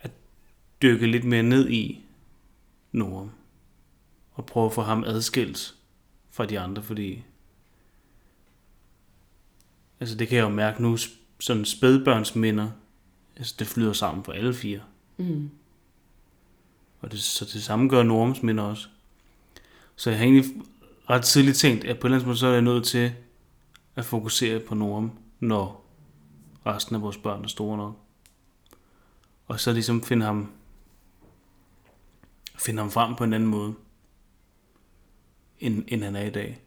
at 0.00 0.10
dykke 0.82 1.06
lidt 1.06 1.24
mere 1.24 1.42
ned 1.42 1.68
i 1.68 2.00
Norm. 2.92 3.30
Og 4.32 4.46
prøve 4.46 4.66
at 4.66 4.72
få 4.72 4.82
ham 4.82 5.04
adskilt 5.04 5.74
fra 6.30 6.46
de 6.46 6.60
andre, 6.60 6.82
fordi 6.82 7.24
altså 10.00 10.16
det 10.16 10.28
kan 10.28 10.36
jeg 10.36 10.44
jo 10.44 10.48
mærke 10.48 10.82
nu, 10.82 10.96
sådan 11.40 11.64
spædbørnsminder, 11.64 12.70
altså 13.36 13.54
det 13.58 13.66
flyder 13.66 13.92
sammen 13.92 14.24
for 14.24 14.32
alle 14.32 14.54
fire. 14.54 14.80
Mm. 15.16 15.50
Og 17.00 17.12
det, 17.12 17.20
så 17.20 17.44
det 17.44 17.62
samme 17.62 17.88
gør 17.88 18.02
Norms 18.02 18.42
minder 18.42 18.64
også. 18.64 18.88
Så 19.96 20.10
jeg 20.10 20.18
har 20.18 20.26
egentlig 20.26 20.62
ret 21.10 21.24
tidligt 21.24 21.56
tænkt, 21.56 21.84
at 21.84 21.98
på 21.98 22.06
en 22.06 22.12
eller 22.12 22.18
anden 22.18 22.28
måde, 22.28 22.38
så 22.38 22.46
er 22.46 22.52
jeg 22.52 22.62
nødt 22.62 22.84
til 22.84 23.12
at 23.96 24.04
fokusere 24.04 24.60
på 24.60 24.74
Norm, 24.74 25.18
når 25.40 25.84
resten 26.66 26.96
af 26.96 27.02
vores 27.02 27.16
børn 27.16 27.44
er 27.44 27.48
store 27.48 27.76
nok. 27.76 27.94
Og 29.46 29.60
så 29.60 29.72
ligesom 29.72 30.02
finde 30.02 30.26
ham, 30.26 30.52
finde 32.58 32.82
ham 32.82 32.90
frem 32.90 33.16
på 33.16 33.24
en 33.24 33.32
anden 33.32 33.48
måde, 33.48 33.74
end, 35.60 35.84
end 35.88 36.02
han 36.02 36.16
er 36.16 36.24
i 36.24 36.30
dag. 36.30 36.62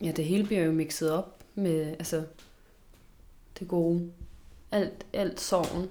Ja, 0.00 0.12
det 0.12 0.24
hele 0.24 0.46
bliver 0.46 0.64
jo 0.64 0.72
mixet 0.72 1.10
op 1.10 1.44
med 1.54 1.86
altså, 1.86 2.26
det 3.58 3.68
gode 3.68 4.12
alt, 4.72 5.06
alt 5.12 5.40
sorgen 5.40 5.88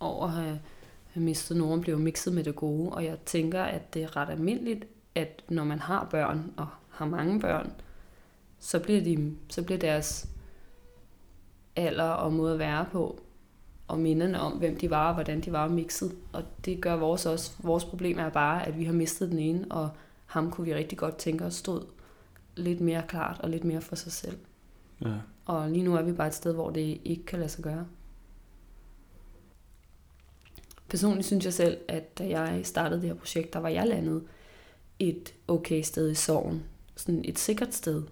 over 0.00 0.24
at 0.24 0.32
have, 0.32 0.60
have 1.06 1.24
mistet 1.24 1.56
nogen 1.56 1.80
bliver 1.80 1.98
mixet 1.98 2.32
med 2.32 2.44
det 2.44 2.56
gode, 2.56 2.90
og 2.90 3.04
jeg 3.04 3.18
tænker, 3.26 3.62
at 3.62 3.94
det 3.94 4.02
er 4.02 4.16
ret 4.16 4.30
almindeligt, 4.30 4.84
at 5.14 5.42
når 5.48 5.64
man 5.64 5.78
har 5.78 6.08
børn, 6.10 6.52
og 6.56 6.66
har 6.90 7.06
mange 7.06 7.40
børn, 7.40 7.72
så 8.58 8.80
bliver, 8.80 9.00
de, 9.00 9.36
så 9.48 9.62
bliver 9.62 9.78
deres 9.78 10.28
alder 11.76 12.10
og 12.10 12.32
måde 12.32 12.52
at 12.52 12.58
være 12.58 12.86
på, 12.92 13.20
og 13.88 13.98
minderne 13.98 14.40
om, 14.40 14.52
hvem 14.52 14.76
de 14.76 14.90
var 14.90 15.08
og 15.08 15.14
hvordan 15.14 15.40
de 15.40 15.52
var 15.52 15.68
mixet. 15.68 16.16
Og 16.32 16.42
det 16.64 16.80
gør 16.80 16.96
vores 16.96 17.26
også. 17.26 17.52
Vores 17.62 17.84
problem 17.84 18.18
er 18.18 18.28
bare, 18.28 18.66
at 18.66 18.78
vi 18.78 18.84
har 18.84 18.92
mistet 18.92 19.30
den 19.30 19.38
ene, 19.38 19.66
og 19.70 19.90
ham 20.26 20.50
kunne 20.50 20.64
vi 20.64 20.74
rigtig 20.74 20.98
godt 20.98 21.16
tænke 21.16 21.44
os 21.44 21.54
stod 21.54 21.82
lidt 22.56 22.80
mere 22.80 23.02
klart 23.08 23.40
og 23.40 23.50
lidt 23.50 23.64
mere 23.64 23.80
for 23.80 23.96
sig 23.96 24.12
selv. 24.12 24.38
Ja. 25.00 25.14
Og 25.44 25.70
lige 25.70 25.84
nu 25.84 25.96
er 25.96 26.02
vi 26.02 26.12
bare 26.12 26.26
et 26.26 26.34
sted, 26.34 26.54
hvor 26.54 26.70
det 26.70 27.00
ikke 27.04 27.24
kan 27.26 27.38
lade 27.38 27.48
sig 27.48 27.64
gøre. 27.64 27.86
Personligt 30.88 31.26
synes 31.26 31.44
jeg 31.44 31.52
selv, 31.52 31.78
at 31.88 32.18
da 32.18 32.28
jeg 32.28 32.66
startede 32.66 33.00
det 33.00 33.08
her 33.08 33.16
projekt, 33.16 33.52
der 33.52 33.58
var 33.58 33.68
jeg 33.68 33.86
landet 33.86 34.24
et 34.98 35.34
okay 35.48 35.82
sted 35.82 36.10
i 36.10 36.14
sorgen. 36.14 36.64
Sådan 36.96 37.24
et 37.24 37.38
sikkert 37.38 37.74
sted. 37.74 38.02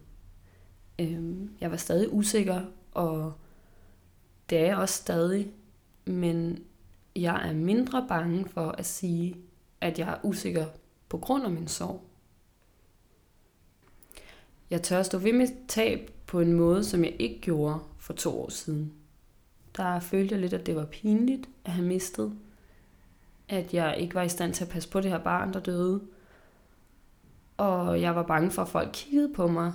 Øhm, 0.99 1.51
jeg 1.61 1.71
var 1.71 1.77
stadig 1.77 2.13
usikker, 2.13 2.61
og 2.93 3.33
det 4.51 4.59
er 4.59 4.65
jeg 4.65 4.77
også 4.77 4.95
stadig. 4.95 5.53
Men 6.05 6.59
jeg 7.17 7.49
er 7.49 7.53
mindre 7.53 8.07
bange 8.09 8.49
for 8.49 8.69
at 8.69 8.87
sige, 8.87 9.37
at 9.81 9.99
jeg 9.99 10.09
er 10.09 10.25
usikker 10.25 10.67
på 11.09 11.19
grund 11.19 11.45
af 11.45 11.51
min 11.51 11.69
sorg. 11.69 12.03
Jeg 14.71 14.83
tør 14.83 15.03
stå 15.03 15.19
ved 15.19 15.33
mit 15.33 15.53
tab 15.69 16.11
på 16.27 16.41
en 16.41 16.53
måde, 16.53 16.85
som 16.85 17.05
jeg 17.05 17.17
ikke 17.19 17.41
gjorde 17.41 17.79
for 17.99 18.13
to 18.13 18.41
år 18.43 18.49
siden. 18.49 18.93
Der 19.77 20.01
følte 20.01 20.33
jeg 20.33 20.41
lidt, 20.41 20.53
at 20.53 20.67
det 20.67 20.77
var 20.77 20.85
pinligt 20.85 21.49
at 21.65 21.73
have 21.73 21.87
mistet 21.87 22.33
at 23.49 23.75
jeg 23.75 23.97
ikke 23.99 24.15
var 24.15 24.23
i 24.23 24.29
stand 24.29 24.55
til 24.55 24.65
at 24.65 24.71
passe 24.71 24.89
på 24.89 25.01
det 25.01 25.11
her 25.11 25.19
barn, 25.19 25.53
der 25.53 25.61
døde. 25.61 26.03
Og 27.57 28.01
jeg 28.01 28.17
var 28.17 28.23
bange 28.23 28.51
for, 28.51 28.63
at 28.63 28.69
folk 28.69 28.91
kiggede 28.93 29.35
på 29.35 29.47
mig, 29.47 29.73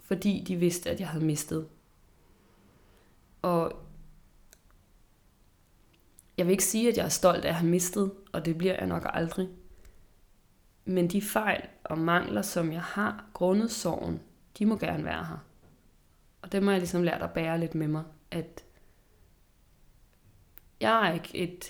fordi 0.00 0.44
de 0.48 0.56
vidste, 0.56 0.90
at 0.90 1.00
jeg 1.00 1.08
havde 1.08 1.24
mistet. 1.24 1.68
Og 3.42 3.72
jeg 6.36 6.46
vil 6.46 6.52
ikke 6.52 6.64
sige, 6.64 6.88
at 6.88 6.96
jeg 6.96 7.04
er 7.04 7.08
stolt 7.08 7.44
af 7.44 7.48
at 7.48 7.54
have 7.54 7.70
mistet, 7.70 8.12
og 8.32 8.44
det 8.44 8.58
bliver 8.58 8.74
jeg 8.74 8.86
nok 8.86 9.06
aldrig. 9.12 9.48
Men 10.84 11.08
de 11.08 11.22
fejl 11.22 11.68
og 11.84 11.98
mangler, 11.98 12.42
som 12.42 12.72
jeg 12.72 12.82
har 12.82 13.24
grundet 13.32 13.70
sorgen, 13.70 14.20
de 14.58 14.66
må 14.66 14.76
gerne 14.76 15.04
være 15.04 15.24
her. 15.24 15.38
Og 16.42 16.52
det 16.52 16.62
må 16.62 16.70
jeg 16.70 16.80
ligesom 16.80 17.02
lære 17.02 17.22
at 17.22 17.32
bære 17.32 17.60
lidt 17.60 17.74
med 17.74 17.88
mig, 17.88 18.04
at 18.30 18.64
jeg 20.80 21.08
er 21.08 21.12
ikke 21.12 21.36
et 21.36 21.64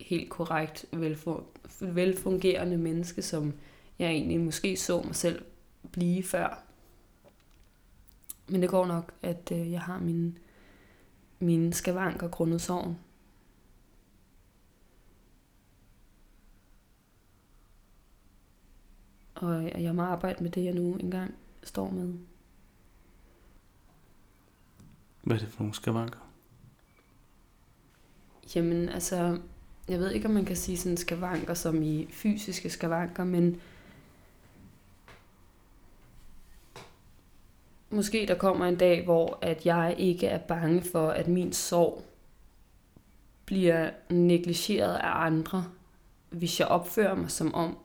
helt 0.00 0.30
korrekt 0.30 0.86
velfungerende 1.80 2.76
menneske, 2.76 3.22
som 3.22 3.54
jeg 3.98 4.10
egentlig 4.10 4.40
måske 4.40 4.76
så 4.76 5.02
mig 5.02 5.16
selv 5.16 5.44
blive 5.92 6.22
før. 6.22 6.62
Men 8.48 8.62
det 8.62 8.70
går 8.70 8.86
nok, 8.86 9.12
at 9.22 9.52
øh, 9.52 9.72
jeg 9.72 9.80
har 9.80 9.98
mine, 9.98 10.34
mine 11.38 11.72
skavanker 11.72 12.28
grundet 12.28 12.60
sorgen. 12.60 12.98
Og 19.34 19.82
jeg 19.82 19.94
må 19.94 20.02
arbejde 20.02 20.42
med 20.42 20.50
det, 20.50 20.64
jeg 20.64 20.74
nu 20.74 20.94
engang 20.94 21.34
står 21.62 21.90
med. 21.90 22.14
Hvad 25.22 25.36
er 25.36 25.40
det 25.40 25.48
for 25.48 25.60
nogle 25.60 25.74
skavanker? 25.74 26.18
Jamen, 28.54 28.88
altså, 28.88 29.38
jeg 29.88 29.98
ved 29.98 30.10
ikke, 30.10 30.28
om 30.28 30.34
man 30.34 30.44
kan 30.44 30.56
sige 30.56 30.78
sådan 30.78 30.96
skavanker 30.96 31.54
som 31.54 31.82
i 31.82 32.08
fysiske 32.10 32.70
skavanker, 32.70 33.24
men 33.24 33.60
måske 37.90 38.26
der 38.28 38.34
kommer 38.34 38.66
en 38.66 38.76
dag, 38.76 39.04
hvor 39.04 39.38
at 39.42 39.66
jeg 39.66 39.94
ikke 39.98 40.26
er 40.26 40.38
bange 40.38 40.82
for, 40.82 41.08
at 41.08 41.28
min 41.28 41.52
sorg 41.52 42.04
bliver 43.44 43.90
negligeret 44.10 44.94
af 44.94 45.24
andre, 45.26 45.70
hvis 46.30 46.60
jeg 46.60 46.68
opfører 46.68 47.14
mig 47.14 47.30
som 47.30 47.54
om, 47.54 47.78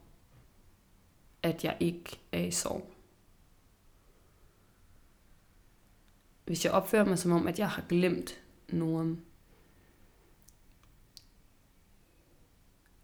at 1.44 1.64
jeg 1.64 1.78
ikke 1.80 2.20
er 2.32 2.40
i 2.40 2.52
sorg. 2.52 2.92
Hvis 6.46 6.66
jeg 6.66 6.74
opfører 6.74 7.06
mig 7.06 7.20
som 7.20 7.32
om, 7.32 7.48
at 7.48 7.60
jeg 7.60 7.70
har 7.70 7.84
glemt 7.90 8.40
nogen, 8.70 9.22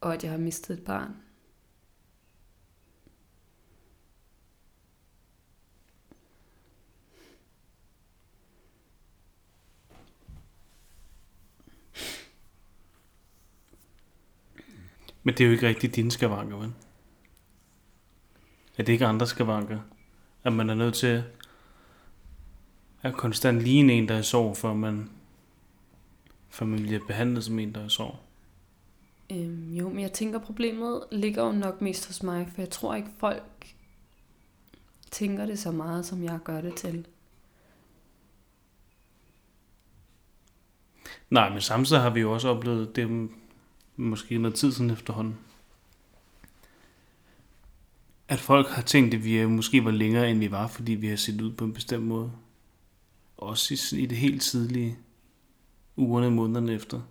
og 0.05 0.13
at 0.13 0.24
jeg 0.24 0.31
har 0.31 0.38
mistet 0.38 0.77
et 0.77 0.85
barn. 0.85 1.15
Men 15.24 15.33
det 15.33 15.41
er 15.41 15.45
jo 15.45 15.51
ikke 15.51 15.67
rigtig 15.67 15.95
dine 15.95 16.12
skavanker, 16.12 16.57
vel? 16.57 16.74
Er 18.77 18.83
det 18.83 18.93
ikke 18.93 19.05
andre 19.05 19.27
skavanker? 19.27 19.79
At 20.43 20.53
man 20.53 20.69
er 20.69 20.75
nødt 20.75 20.95
til 20.95 21.24
at 23.01 23.13
konstant 23.13 23.62
ligne 23.62 23.93
en, 23.93 24.07
der 24.07 24.15
er 24.15 24.19
i 24.19 24.24
sorg, 24.24 24.57
for 24.57 24.74
man, 24.74 25.09
for 26.50 26.65
man 26.65 26.83
bliver 26.83 27.05
behandlet 27.07 27.43
som 27.43 27.59
en, 27.59 27.75
der 27.75 27.81
er 27.81 27.85
i 27.85 27.89
sorg? 27.89 28.25
Øhm, 29.32 29.74
jo, 29.74 29.89
men 29.89 30.00
jeg 30.00 30.13
tænker, 30.13 30.39
problemet 30.39 31.03
ligger 31.12 31.46
jo 31.46 31.51
nok 31.51 31.82
mest 31.82 32.08
hos 32.08 32.24
mig, 32.24 32.48
for 32.53 32.62
jeg 32.62 32.70
tror 32.70 32.96
ikke, 32.96 33.10
folk 33.17 33.75
tænker 35.12 35.46
det 35.46 35.60
så 35.60 35.72
meget, 35.72 36.05
som 36.05 36.24
jeg 36.24 36.39
gør 36.44 36.62
det 36.62 36.75
til. 36.75 37.08
Nej, 41.29 41.50
men 41.50 41.62
samtidig 41.62 42.01
har 42.01 42.10
vi 42.10 42.20
jo 42.20 42.34
også 42.34 42.48
oplevet 42.50 42.96
det 42.96 43.29
måske 43.96 44.38
noget 44.38 44.55
tid 44.55 44.72
siden 44.72 44.91
efterhånden. 44.91 45.38
At 48.27 48.39
folk 48.39 48.67
har 48.67 48.82
tænkt, 48.82 49.13
at 49.13 49.24
vi 49.24 49.46
måske 49.46 49.86
var 49.86 49.91
længere, 49.91 50.32
end 50.32 50.39
vi 50.39 50.51
var, 50.51 50.67
fordi 50.67 50.91
vi 50.91 51.08
har 51.08 51.15
set 51.15 51.41
ud 51.41 51.51
på 51.51 51.65
en 51.65 51.74
bestemt 51.74 52.03
måde. 52.03 52.32
Også 53.38 53.74
i, 53.74 54.00
i 54.01 54.05
det 54.05 54.17
helt 54.17 54.41
tidlige 54.41 54.98
ugerne 55.96 56.26
og 56.26 56.34
månederne 56.34 56.73
efter. 56.73 57.02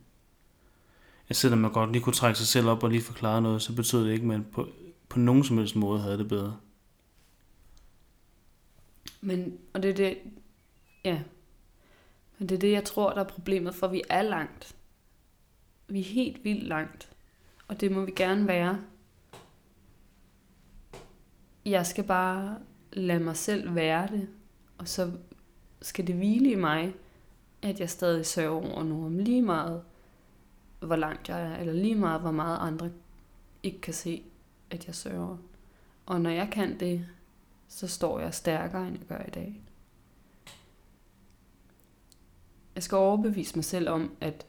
At 1.29 1.37
selvom 1.37 1.59
man 1.59 1.73
godt 1.73 1.93
lige 1.93 2.03
kunne 2.03 2.13
trække 2.13 2.39
sig 2.39 2.47
selv 2.47 2.69
op 2.69 2.83
og 2.83 2.91
lige 2.91 3.03
forklare 3.03 3.43
noget, 3.43 3.63
så 3.63 3.75
betød 3.75 4.05
det 4.05 4.13
ikke, 4.13 4.23
at 4.23 4.29
man 4.29 4.47
på, 4.53 4.69
på 5.09 5.19
nogen 5.19 5.45
som 5.45 5.59
helst 5.59 5.77
måde 5.77 6.01
havde 6.01 6.19
det 6.19 6.29
bedre. 6.29 6.57
Men, 9.21 9.59
og 9.73 9.83
det 9.83 9.91
er 9.91 9.95
det, 9.95 10.19
ja, 11.05 11.23
men 12.39 12.49
det 12.49 12.55
er 12.55 12.59
det, 12.61 12.73
jeg 12.73 12.85
tror, 12.85 13.13
der 13.13 13.21
er 13.21 13.29
problemet, 13.29 13.75
for 13.75 13.89
vi 13.89 14.03
er 14.09 14.23
langt. 14.23 14.77
Vi 15.89 16.01
er 16.01 16.05
helt 16.05 16.45
vildt 16.45 16.65
langt, 16.65 17.09
og 17.69 17.81
det 17.81 17.93
må 17.93 18.05
vi 18.05 18.13
gerne 18.17 18.49
være. 18.49 18.81
Jeg 21.65 21.87
skal 21.87 22.05
bare 22.05 22.59
lade 22.93 23.21
mig 23.21 23.37
selv 23.37 23.75
være 23.75 24.09
det, 24.09 24.29
og 24.79 24.89
så 24.89 25.13
skal 25.83 26.07
det 26.07 26.15
hvile 26.15 26.51
i 26.51 26.55
mig, 26.55 26.95
at 27.63 27.81
jeg 27.81 27.91
stadig 27.91 28.27
sørger 28.27 28.51
over 28.51 28.83
nu 28.83 29.07
om 29.07 29.19
lige 29.19 29.43
meget, 29.43 29.83
hvor 30.87 30.97
langt 30.97 31.29
jeg 31.29 31.42
er, 31.42 31.57
eller 31.57 31.73
lige 31.73 31.94
meget, 31.94 32.20
hvor 32.20 32.31
meget 32.31 32.59
andre 32.61 32.90
ikke 33.62 33.81
kan 33.81 33.94
se, 33.94 34.23
at 34.70 34.87
jeg 34.87 34.94
sørger. 34.94 35.37
Og 36.07 36.20
når 36.20 36.31
jeg 36.31 36.49
kan 36.53 36.81
det, 36.81 37.07
så 37.68 37.88
står 37.88 38.20
jeg 38.20 38.35
stærkere, 38.35 38.88
end 38.88 38.99
jeg 38.99 39.07
gør 39.07 39.25
i 39.27 39.31
dag. 39.31 39.61
Jeg 42.75 42.83
skal 42.83 42.97
overbevise 42.97 43.57
mig 43.57 43.64
selv 43.64 43.88
om, 43.88 44.16
at 44.20 44.47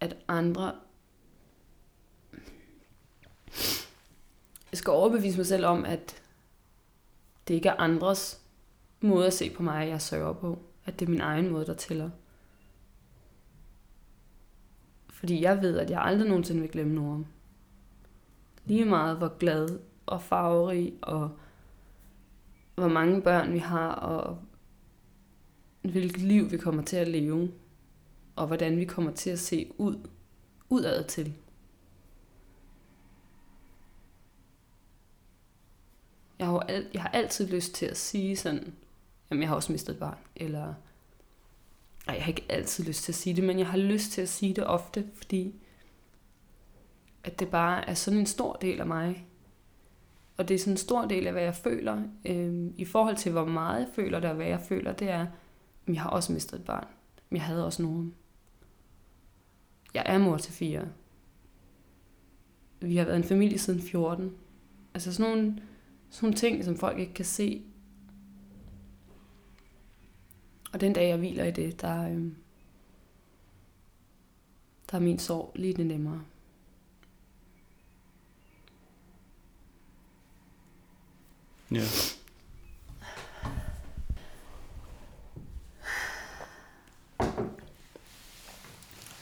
at 0.00 0.16
andre 0.28 0.74
jeg 4.72 4.78
skal 4.78 4.90
overbevise 4.90 5.36
mig 5.36 5.46
selv 5.46 5.66
om, 5.66 5.84
at 5.84 6.22
det 7.48 7.54
ikke 7.54 7.68
er 7.68 7.76
andres 7.76 8.40
måde 9.00 9.26
at 9.26 9.34
se 9.34 9.50
på 9.50 9.62
mig, 9.62 9.88
jeg 9.88 10.02
sørger 10.02 10.32
på. 10.32 10.58
At 10.84 11.00
det 11.00 11.06
er 11.06 11.10
min 11.10 11.20
egen 11.20 11.48
måde, 11.48 11.66
der 11.66 11.74
tæller. 11.74 12.10
Fordi 15.22 15.42
jeg 15.42 15.62
ved, 15.62 15.78
at 15.78 15.90
jeg 15.90 16.02
aldrig 16.02 16.28
nogensinde 16.28 16.60
vil 16.60 16.70
glemme 16.70 16.94
Norm. 16.94 17.26
Lige 18.64 18.84
meget 18.84 19.16
hvor 19.16 19.38
glad 19.38 19.78
og 20.06 20.22
farverig 20.22 20.94
og 21.02 21.30
hvor 22.74 22.88
mange 22.88 23.22
børn 23.22 23.52
vi 23.52 23.58
har 23.58 23.88
og 23.88 24.38
hvilket 25.82 26.22
liv 26.22 26.50
vi 26.50 26.56
kommer 26.56 26.82
til 26.82 26.96
at 26.96 27.08
leve 27.08 27.52
og 28.36 28.46
hvordan 28.46 28.76
vi 28.76 28.84
kommer 28.84 29.12
til 29.12 29.30
at 29.30 29.38
se 29.38 29.72
ud 29.78 30.08
udad 30.68 31.04
til. 31.04 31.34
Jeg 36.38 36.46
har, 36.46 36.58
al, 36.58 36.86
jeg 36.94 37.02
har 37.02 37.08
altid 37.08 37.48
lyst 37.48 37.74
til 37.74 37.86
at 37.86 37.96
sige 37.96 38.36
sådan, 38.36 38.74
jamen 39.30 39.40
jeg 39.40 39.48
har 39.48 39.56
også 39.56 39.72
mistet 39.72 39.92
et 39.92 39.98
barn, 39.98 40.18
eller 40.36 40.74
ej, 42.08 42.14
jeg 42.14 42.22
har 42.24 42.28
ikke 42.28 42.46
altid 42.48 42.84
lyst 42.84 43.04
til 43.04 43.12
at 43.12 43.16
sige 43.16 43.36
det, 43.36 43.44
men 43.44 43.58
jeg 43.58 43.66
har 43.66 43.78
lyst 43.78 44.12
til 44.12 44.22
at 44.22 44.28
sige 44.28 44.54
det 44.54 44.66
ofte, 44.66 45.04
fordi 45.14 45.54
at 47.24 47.40
det 47.40 47.48
bare 47.48 47.88
er 47.88 47.94
sådan 47.94 48.20
en 48.20 48.26
stor 48.26 48.52
del 48.52 48.80
af 48.80 48.86
mig. 48.86 49.26
Og 50.36 50.48
det 50.48 50.54
er 50.54 50.58
sådan 50.58 50.72
en 50.72 50.76
stor 50.76 51.04
del 51.04 51.26
af, 51.26 51.32
hvad 51.32 51.42
jeg 51.42 51.54
føler. 51.54 52.02
Øhm, 52.24 52.74
I 52.78 52.84
forhold 52.84 53.16
til, 53.16 53.32
hvor 53.32 53.44
meget 53.44 53.80
jeg 53.80 53.88
føler 53.94 54.20
det, 54.20 54.30
og 54.30 54.36
hvad 54.36 54.46
jeg 54.46 54.60
føler, 54.60 54.92
det 54.92 55.10
er, 55.10 55.26
at 55.86 55.94
jeg 55.94 56.02
har 56.02 56.10
også 56.10 56.32
mistet 56.32 56.58
et 56.58 56.64
barn. 56.64 56.86
Men 57.30 57.36
jeg 57.36 57.44
havde 57.44 57.66
også 57.66 57.82
nogen. 57.82 58.14
Jeg 59.94 60.02
er 60.06 60.18
mor 60.18 60.36
til 60.36 60.52
fire. 60.52 60.88
Vi 62.80 62.96
har 62.96 63.04
været 63.04 63.16
en 63.16 63.24
familie 63.24 63.58
siden 63.58 63.80
14. 63.80 64.34
Altså 64.94 65.12
sådan 65.12 65.30
nogle, 65.32 65.62
sådan 66.10 66.26
nogle 66.26 66.36
ting, 66.36 66.64
som 66.64 66.76
folk 66.76 66.98
ikke 66.98 67.14
kan 67.14 67.24
se. 67.24 67.62
Og 70.72 70.80
den 70.80 70.92
dag, 70.92 71.08
jeg 71.08 71.16
hviler 71.16 71.44
i 71.44 71.50
det, 71.50 71.80
der, 71.80 72.08
øhm, 72.08 72.36
der 74.90 74.96
er 74.96 75.02
min 75.02 75.18
sorg 75.18 75.52
lige 75.54 75.74
det 75.74 75.86
nemmere. 75.86 76.22
Ja. 81.70 81.80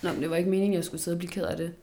Nå, 0.02 0.12
men 0.12 0.22
det 0.22 0.30
var 0.30 0.36
ikke 0.36 0.50
meningen, 0.50 0.72
at 0.72 0.76
jeg 0.76 0.84
skulle 0.84 1.00
sidde 1.00 1.14
og 1.14 1.18
blive 1.18 1.30
ked 1.30 1.44
af 1.44 1.56
det. 1.56 1.74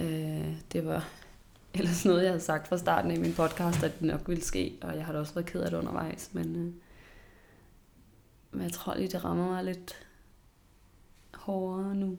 Øh, 0.00 0.56
det 0.72 0.86
var 0.86 1.08
ellers 1.74 2.04
noget, 2.04 2.22
jeg 2.22 2.30
havde 2.30 2.44
sagt 2.44 2.68
fra 2.68 2.78
starten 2.78 3.10
af 3.10 3.18
min 3.18 3.34
podcast, 3.34 3.82
at 3.82 3.92
det 3.98 4.02
nok 4.02 4.28
ville 4.28 4.44
ske, 4.44 4.78
og 4.82 4.96
jeg 4.96 5.06
har 5.06 5.12
da 5.12 5.18
også 5.18 5.34
været 5.34 5.46
ked 5.46 5.60
af 5.60 5.70
det 5.70 5.78
undervejs, 5.78 6.30
men, 6.32 6.56
øh, 6.56 6.72
men 8.52 8.62
jeg 8.62 8.72
tror 8.72 8.94
lige, 8.94 9.08
det 9.08 9.24
rammer 9.24 9.48
mig 9.48 9.64
lidt 9.64 10.06
hårdere 11.34 11.94
nu. 11.94 12.18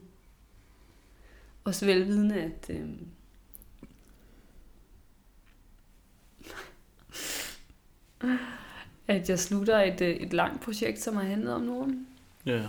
Også 1.64 1.86
velvidende, 1.86 2.42
at 2.42 2.70
øh, 2.70 2.88
at 9.06 9.28
jeg 9.28 9.38
slutter 9.38 9.80
et, 9.80 10.00
øh, 10.00 10.16
et 10.16 10.32
langt 10.32 10.62
projekt, 10.62 11.00
som 11.00 11.16
har 11.16 11.22
handlet 11.22 11.54
om 11.54 11.62
nogen. 11.62 12.08
Ja. 12.46 12.66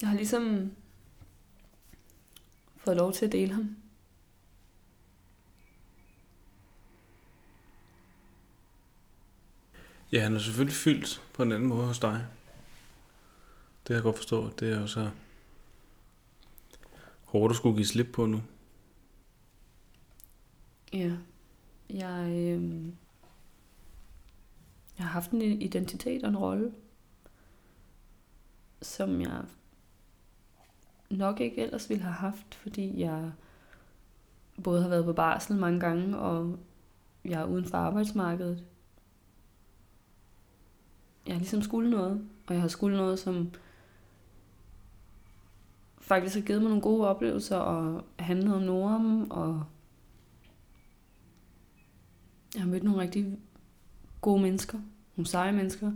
Jeg 0.00 0.08
har 0.08 0.16
ligesom 0.16 0.72
fået 2.76 2.96
lov 2.96 3.12
til 3.12 3.26
at 3.26 3.32
dele 3.32 3.54
ham. 3.54 3.76
Ja, 10.12 10.22
han 10.22 10.34
er 10.34 10.38
selvfølgelig 10.38 10.76
fyldt 10.76 11.22
på 11.34 11.42
en 11.42 11.52
anden 11.52 11.68
måde 11.68 11.86
hos 11.86 11.98
dig. 11.98 12.26
Det 13.80 13.86
kan 13.86 13.94
jeg 13.94 14.02
godt 14.02 14.16
forstå. 14.16 14.50
Det 14.50 14.72
er 14.72 14.80
jo 14.80 14.86
så 14.86 15.10
hårdt 17.24 17.50
at 17.52 17.56
skulle 17.56 17.76
give 17.76 17.86
slip 17.86 18.06
på 18.12 18.26
nu. 18.26 18.42
Ja. 20.92 21.12
Jeg, 21.90 22.28
øh, 22.30 22.86
jeg 24.98 25.06
har 25.06 25.12
haft 25.12 25.30
en 25.30 25.42
identitet 25.42 26.22
og 26.22 26.28
en 26.28 26.36
rolle, 26.36 26.72
som 28.82 29.20
jeg 29.20 29.44
nok 31.10 31.40
ikke 31.40 31.62
ellers 31.62 31.90
ville 31.90 32.02
have 32.02 32.14
haft, 32.14 32.54
fordi 32.54 33.00
jeg 33.00 33.32
både 34.64 34.82
har 34.82 34.88
været 34.88 35.04
på 35.04 35.12
barsel 35.12 35.56
mange 35.56 35.80
gange, 35.80 36.18
og 36.18 36.58
jeg 37.24 37.40
er 37.40 37.44
uden 37.44 37.64
for 37.64 37.78
arbejdsmarkedet. 37.78 38.64
Jeg 41.26 41.34
har 41.34 41.38
ligesom 41.38 41.62
skulle 41.62 41.90
noget, 41.90 42.28
og 42.46 42.54
jeg 42.54 42.60
har 42.60 42.68
skulle 42.68 42.96
noget, 42.96 43.18
som 43.18 43.50
faktisk 46.00 46.34
har 46.34 46.42
givet 46.42 46.62
mig 46.62 46.68
nogle 46.68 46.82
gode 46.82 47.08
oplevelser, 47.08 47.56
og 47.56 48.04
handlet 48.18 48.54
om 48.54 48.62
Norm, 48.62 49.30
og 49.30 49.64
jeg 52.54 52.62
har 52.62 52.68
mødt 52.68 52.82
nogle 52.82 53.00
rigtig 53.00 53.38
gode 54.20 54.42
mennesker, 54.42 54.78
nogle 55.16 55.26
seje 55.26 55.52
mennesker. 55.52 55.92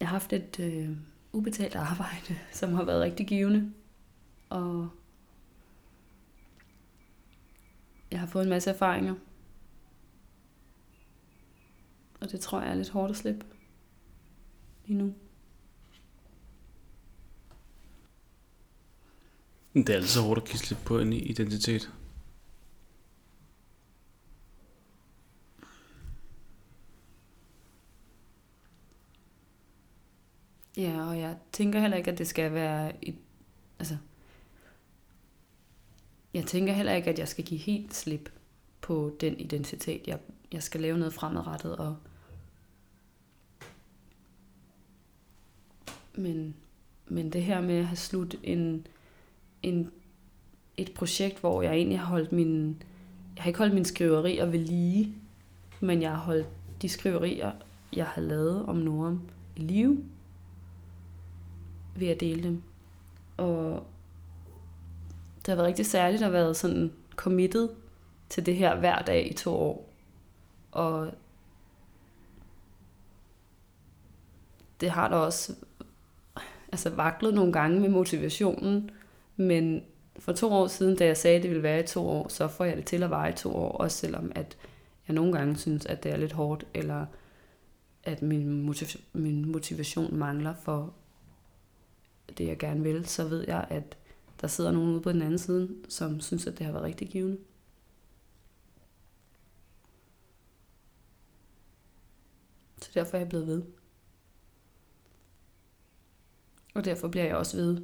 Jeg 0.00 0.08
har 0.08 0.12
haft 0.12 0.32
et 0.32 0.60
øh, 0.60 0.96
ubetalt 1.32 1.74
arbejde, 1.74 2.38
som 2.52 2.74
har 2.74 2.84
været 2.84 3.02
rigtig 3.02 3.26
givende. 3.26 3.72
Og 4.50 4.88
jeg 8.10 8.20
har 8.20 8.26
fået 8.26 8.42
en 8.42 8.50
masse 8.50 8.70
erfaringer. 8.70 9.14
Og 12.20 12.32
det 12.32 12.40
tror 12.40 12.60
jeg 12.60 12.70
er 12.70 12.74
lidt 12.74 12.88
hårdt 12.88 13.10
at 13.10 13.16
slippe 13.16 13.46
lige 14.86 14.98
nu. 14.98 15.14
Det 19.74 19.88
er 19.88 19.94
altid 19.94 20.20
hårdt 20.20 20.42
at 20.42 20.48
give 20.48 20.58
slip 20.58 20.78
på 20.84 20.98
en 20.98 21.12
identitet. 21.12 21.92
Ja, 30.76 31.08
og 31.08 31.18
jeg 31.18 31.36
tænker 31.52 31.80
heller 31.80 31.96
ikke, 31.96 32.10
at 32.10 32.18
det 32.18 32.28
skal 32.28 32.52
være 32.52 33.04
et, 33.04 33.16
altså, 33.78 33.96
jeg 36.34 36.46
tænker 36.46 36.72
heller 36.72 36.92
ikke, 36.92 37.10
at 37.10 37.18
jeg 37.18 37.28
skal 37.28 37.44
give 37.44 37.60
helt 37.60 37.94
slip 37.94 38.30
på 38.80 39.16
den 39.20 39.40
identitet. 39.40 40.06
Jeg, 40.06 40.18
jeg 40.52 40.62
skal 40.62 40.80
lave 40.80 40.98
noget 40.98 41.14
fremadrettet, 41.14 41.76
og 41.76 41.96
men, 46.18 46.54
men 47.06 47.32
det 47.32 47.42
her 47.42 47.60
med 47.60 47.78
at 47.78 47.86
have 47.86 47.96
slut 47.96 48.36
en, 48.42 48.86
en, 49.62 49.90
et 50.76 50.94
projekt, 50.94 51.40
hvor 51.40 51.62
jeg 51.62 51.74
egentlig 51.74 51.98
har 51.98 52.06
holdt 52.06 52.32
min, 52.32 52.82
jeg 53.36 53.42
har 53.42 53.48
ikke 53.48 53.58
holdt 53.58 53.74
mine 53.74 53.86
skriverier 53.86 54.46
ved 54.46 54.58
lige, 54.58 55.14
men 55.80 56.02
jeg 56.02 56.10
har 56.10 56.18
holdt 56.18 56.46
de 56.82 56.88
skriverier, 56.88 57.52
jeg 57.92 58.06
har 58.06 58.22
lavet 58.22 58.66
om 58.66 58.76
Norum 58.76 59.20
i 59.56 59.60
live, 59.60 60.04
ved 61.96 62.08
at 62.08 62.20
dele 62.20 62.42
dem. 62.42 62.62
Og 63.36 63.86
det 65.36 65.46
har 65.46 65.54
været 65.54 65.68
rigtig 65.68 65.86
særligt 65.86 66.22
at 66.22 66.32
være 66.32 66.54
sådan 66.54 66.92
committed 67.16 67.68
til 68.28 68.46
det 68.46 68.56
her 68.56 68.78
hver 68.78 69.02
dag 69.02 69.30
i 69.30 69.34
to 69.34 69.50
år. 69.50 69.92
Og 70.72 71.10
det 74.80 74.90
har 74.90 75.08
da 75.08 75.14
også 75.14 75.54
altså 76.72 76.90
vaklet 76.90 77.34
nogle 77.34 77.52
gange 77.52 77.80
med 77.80 77.88
motivationen, 77.88 78.90
men 79.36 79.82
for 80.18 80.32
to 80.32 80.52
år 80.52 80.66
siden, 80.66 80.96
da 80.96 81.06
jeg 81.06 81.16
sagde, 81.16 81.36
at 81.36 81.42
det 81.42 81.50
ville 81.50 81.62
være 81.62 81.80
i 81.80 81.86
to 81.86 82.08
år, 82.08 82.28
så 82.28 82.48
får 82.48 82.64
jeg 82.64 82.76
det 82.76 82.86
til 82.86 83.02
at 83.02 83.10
vare 83.10 83.30
i 83.30 83.32
to 83.32 83.54
år, 83.54 83.72
også 83.72 83.98
selvom 83.98 84.32
at 84.34 84.56
jeg 85.08 85.14
nogle 85.14 85.32
gange 85.32 85.56
synes, 85.56 85.86
at 85.86 86.02
det 86.04 86.12
er 86.12 86.16
lidt 86.16 86.32
hårdt, 86.32 86.66
eller 86.74 87.06
at 88.04 88.22
min, 88.22 88.62
motiv- 88.62 89.00
min 89.12 89.52
motivation 89.52 90.16
mangler 90.16 90.54
for 90.54 90.94
det, 92.38 92.46
jeg 92.46 92.58
gerne 92.58 92.82
vil, 92.82 93.06
så 93.06 93.28
ved 93.28 93.44
jeg, 93.48 93.66
at 93.70 93.96
der 94.40 94.46
sidder 94.46 94.72
nogen 94.72 94.90
ude 94.90 95.00
på 95.00 95.12
den 95.12 95.22
anden 95.22 95.38
side, 95.38 95.68
som 95.88 96.20
synes, 96.20 96.46
at 96.46 96.58
det 96.58 96.66
har 96.66 96.72
været 96.72 96.84
rigtig 96.84 97.08
givende. 97.08 97.38
Så 102.82 102.90
derfor 102.94 103.16
er 103.16 103.20
jeg 103.20 103.28
blevet 103.28 103.46
ved. 103.46 103.62
Og 106.78 106.84
derfor 106.84 107.08
bliver 107.08 107.24
jeg 107.24 107.36
også 107.36 107.56
ved 107.56 107.82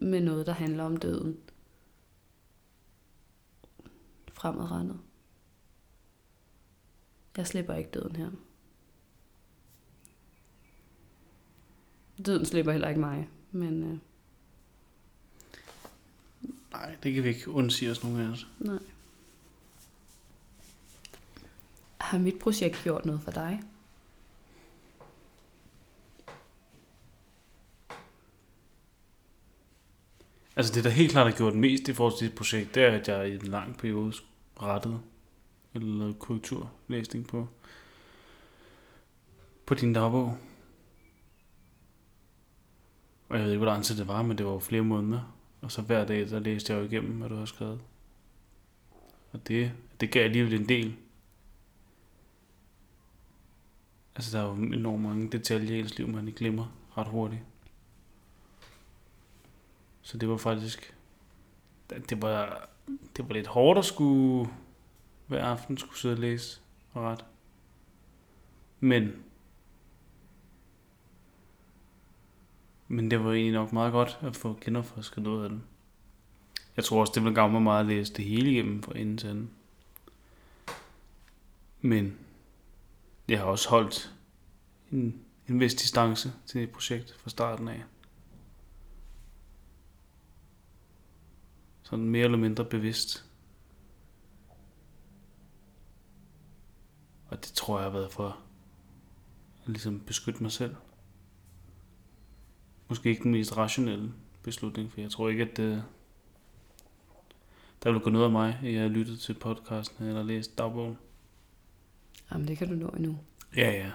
med 0.00 0.20
noget, 0.20 0.46
der 0.46 0.52
handler 0.52 0.84
om 0.84 0.96
døden. 0.96 1.36
Fremadrettet. 4.32 5.00
Jeg 7.36 7.46
slipper 7.46 7.74
ikke 7.74 7.90
døden 7.90 8.16
her. 8.16 8.30
Døden 12.26 12.46
slipper 12.46 12.72
heller 12.72 12.88
ikke 12.88 13.00
mig, 13.00 13.28
men 13.52 13.82
øh, 13.92 13.98
Nej, 16.72 16.96
det 17.02 17.14
kan 17.14 17.24
vi 17.24 17.28
ikke 17.28 17.50
undsige 17.50 17.90
os 17.90 18.04
nogen 18.04 18.20
af 18.20 18.28
os. 18.30 18.46
nej. 18.58 18.78
Har 21.98 22.18
mit 22.18 22.38
projekt 22.38 22.80
gjort 22.82 23.04
noget 23.06 23.22
for 23.22 23.30
dig? 23.30 23.62
Altså 30.58 30.74
det, 30.74 30.84
der 30.84 30.90
helt 30.90 31.10
klart 31.12 31.26
har 31.26 31.36
gjort 31.36 31.54
mest 31.54 31.88
i 31.88 31.92
forhold 31.92 32.18
til 32.18 32.28
dit 32.28 32.36
projekt, 32.36 32.74
det 32.74 32.82
er, 32.82 32.90
at 32.90 33.08
jeg 33.08 33.28
i 33.28 33.34
en 33.34 33.42
lang 33.42 33.76
periode 33.76 34.12
rettede 34.62 35.00
eller 35.74 35.98
lavede 35.98 36.14
korrekturlæsning 36.14 37.26
på, 37.26 37.48
på 39.66 39.74
din 39.74 39.92
dagbog. 39.92 40.38
Og 43.28 43.36
jeg 43.36 43.44
ved 43.44 43.52
ikke, 43.52 43.58
hvor 43.58 43.72
lang 43.72 43.84
tid 43.84 43.96
det 43.96 44.08
var, 44.08 44.22
men 44.22 44.38
det 44.38 44.46
var 44.46 44.52
jo 44.52 44.58
flere 44.58 44.82
måneder. 44.82 45.36
Og 45.60 45.72
så 45.72 45.82
hver 45.82 46.04
dag, 46.04 46.30
der 46.30 46.38
læste 46.38 46.72
jeg 46.72 46.80
jo 46.80 46.86
igennem, 46.86 47.18
hvad 47.18 47.28
du 47.28 47.36
har 47.36 47.44
skrevet. 47.44 47.80
Og 49.32 49.48
det, 49.48 49.72
det 50.00 50.10
gav 50.10 50.24
alligevel 50.24 50.54
en 50.54 50.68
del. 50.68 50.96
Altså, 54.16 54.38
der 54.38 54.44
er 54.44 54.48
jo 54.48 54.54
enormt 54.54 55.02
mange 55.02 55.30
detaljer 55.30 55.76
i 55.76 55.80
ens 55.80 55.98
liv, 55.98 56.08
man 56.08 56.28
ikke 56.28 56.38
glemmer 56.38 56.72
ret 56.96 57.08
hurtigt. 57.08 57.42
Så 60.08 60.18
det 60.18 60.28
var 60.28 60.36
faktisk... 60.36 60.94
Det 61.90 62.22
var, 62.22 62.68
det 63.16 63.28
var 63.28 63.34
lidt 63.34 63.46
hårdt 63.46 63.78
at 63.78 63.84
skulle 63.84 64.50
hver 65.26 65.44
aften 65.44 65.78
skulle 65.78 65.98
sidde 65.98 66.14
og 66.14 66.18
læse 66.18 66.60
og 66.92 67.02
ret. 67.02 67.24
Men 68.80 69.12
Men 72.88 73.10
det 73.10 73.24
var 73.24 73.32
egentlig 73.32 73.52
nok 73.52 73.72
meget 73.72 73.92
godt 73.92 74.18
at 74.22 74.36
få 74.36 74.58
genopfrisket 74.60 75.22
noget 75.22 75.44
af 75.44 75.50
det. 75.50 75.60
Jeg 76.76 76.84
tror 76.84 77.00
også, 77.00 77.12
det 77.14 77.22
ville 77.22 77.34
gavne 77.34 77.52
mig 77.52 77.62
meget 77.62 77.80
at 77.80 77.86
læse 77.86 78.14
det 78.14 78.24
hele 78.24 78.50
igennem 78.50 78.82
fra 78.82 78.98
ende 78.98 79.16
til 79.16 79.28
anden. 79.28 79.50
Men 81.80 82.18
jeg 83.28 83.38
har 83.38 83.46
også 83.46 83.68
holdt 83.68 84.14
en, 84.92 85.20
en 85.48 85.60
vis 85.60 85.74
distance 85.74 86.32
til 86.46 86.60
det 86.60 86.70
projekt 86.70 87.16
fra 87.18 87.30
starten 87.30 87.68
af. 87.68 87.82
Sådan 91.90 92.04
mere 92.04 92.24
eller 92.24 92.38
mindre 92.38 92.64
bevidst. 92.64 93.24
Og 97.28 97.44
det 97.44 97.52
tror 97.52 97.78
jeg 97.78 97.84
har 97.84 97.98
været 97.98 98.12
for 98.12 98.28
at 98.28 98.34
ligesom 99.66 100.00
beskytte 100.00 100.42
mig 100.42 100.52
selv 100.52 100.74
måske 102.88 103.10
ikke 103.10 103.22
den 103.22 103.32
mest 103.32 103.56
rationelle 103.56 104.12
beslutning, 104.42 104.92
for 104.92 105.00
jeg 105.00 105.10
tror 105.10 105.28
ikke, 105.28 105.42
at 105.42 105.56
det, 105.56 105.84
der 107.82 107.92
vil 107.92 108.00
gå 108.00 108.10
noget 108.10 108.24
af 108.24 108.30
mig, 108.30 108.58
at 108.62 108.72
jeg 108.72 108.82
har 108.82 108.88
lyttet 108.88 109.20
til 109.20 109.34
podcasten 109.34 110.06
eller 110.06 110.22
læst 110.22 110.58
dagbogen. 110.58 110.98
Jamen, 112.32 112.48
det 112.48 112.58
kan 112.58 112.68
du 112.68 112.74
nå 112.74 112.88
endnu. 112.88 113.18
Ja, 113.56 113.70
ja. 113.70 113.90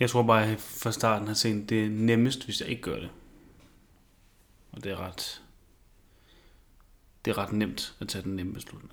Jeg 0.00 0.10
tror 0.10 0.22
bare, 0.22 0.42
at 0.42 0.48
jeg 0.48 0.60
fra 0.60 0.92
starten 0.92 1.28
har 1.28 1.34
set, 1.34 1.68
det 1.68 1.84
er 1.84 1.88
nemmest, 1.88 2.44
hvis 2.44 2.60
jeg 2.60 2.68
ikke 2.68 2.82
gør 2.82 3.00
det. 3.00 3.10
Og 4.72 4.84
det 4.84 4.92
er 4.92 4.96
ret, 4.96 5.42
det 7.24 7.30
er 7.30 7.38
ret 7.38 7.52
nemt 7.52 7.96
at 8.00 8.08
tage 8.08 8.22
den 8.24 8.36
nemme 8.36 8.52
beslutning. 8.52 8.92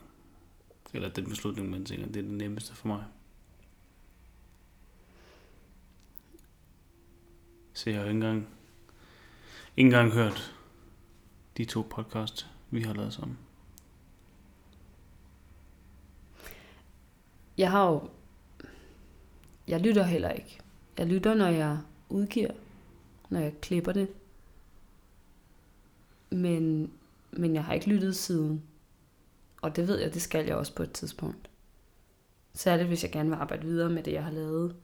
Eller 0.94 1.10
den 1.10 1.30
beslutning, 1.30 1.70
man 1.70 1.86
tænker, 1.86 2.06
det 2.06 2.18
er 2.18 2.22
det 2.22 2.32
nemmeste 2.32 2.76
for 2.76 2.88
mig. 2.88 3.06
Så 7.74 7.90
jeg 7.90 8.00
har 8.00 8.06
ikke 8.06 8.16
engang, 8.16 8.48
ikke 9.78 9.88
engang 9.88 10.12
hørt 10.12 10.56
de 11.58 11.66
to 11.66 11.88
podcast, 11.90 12.48
vi 12.72 12.82
har 12.82 12.94
lavet 12.94 13.14
sammen. 13.14 13.38
Jeg 17.58 17.72
har 17.72 17.90
jo... 17.90 18.10
Jeg 19.68 19.80
lytter 19.82 20.04
heller 20.04 20.30
ikke. 20.30 20.60
Jeg 20.98 21.08
lytter, 21.08 21.34
når 21.34 21.48
jeg 21.48 21.80
udgiver. 22.10 22.52
når 23.30 23.40
jeg 23.40 23.62
klipper 23.62 23.92
det. 23.92 24.10
Men, 26.30 26.92
men 27.32 27.56
jeg 27.56 27.64
har 27.64 27.74
ikke 27.74 27.90
lyttet 27.90 28.16
siden. 28.16 28.64
Og 29.62 29.76
det 29.76 29.88
ved 29.88 30.00
jeg, 30.00 30.14
det 30.14 30.22
skal 30.22 30.46
jeg 30.46 30.56
også 30.56 30.76
på 30.76 30.84
et 30.84 30.92
tidspunkt. 30.92 31.50
Særligt 32.54 32.88
hvis 32.88 33.04
jeg 33.04 33.12
gerne 33.12 33.30
vil 33.30 33.36
arbejde 33.36 33.66
videre 33.66 33.90
med 33.90 34.04
det, 34.04 34.14
jeg 34.14 34.24
har 34.24 34.32
lavet. 34.32 34.76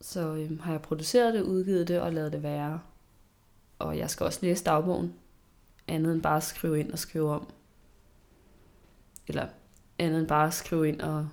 Så 0.00 0.34
øhm, 0.34 0.58
har 0.58 0.72
jeg 0.72 0.82
produceret 0.82 1.34
det, 1.34 1.42
udgivet 1.42 1.88
det 1.88 2.00
og 2.00 2.12
lavet 2.12 2.32
det 2.32 2.42
være. 2.42 2.80
Og 3.78 3.98
jeg 3.98 4.10
skal 4.10 4.26
også 4.26 4.38
læse 4.42 4.64
dagbogen. 4.64 5.14
Andet 5.88 6.14
end 6.14 6.22
bare 6.22 6.36
at 6.36 6.42
skrive 6.42 6.80
ind 6.80 6.92
og 6.92 6.98
skrive 6.98 7.30
om. 7.30 7.50
Eller 9.26 9.48
andet 9.98 10.20
end 10.20 10.28
bare 10.28 10.46
at 10.46 10.54
skrive 10.54 10.88
ind 10.88 11.00
og 11.00 11.28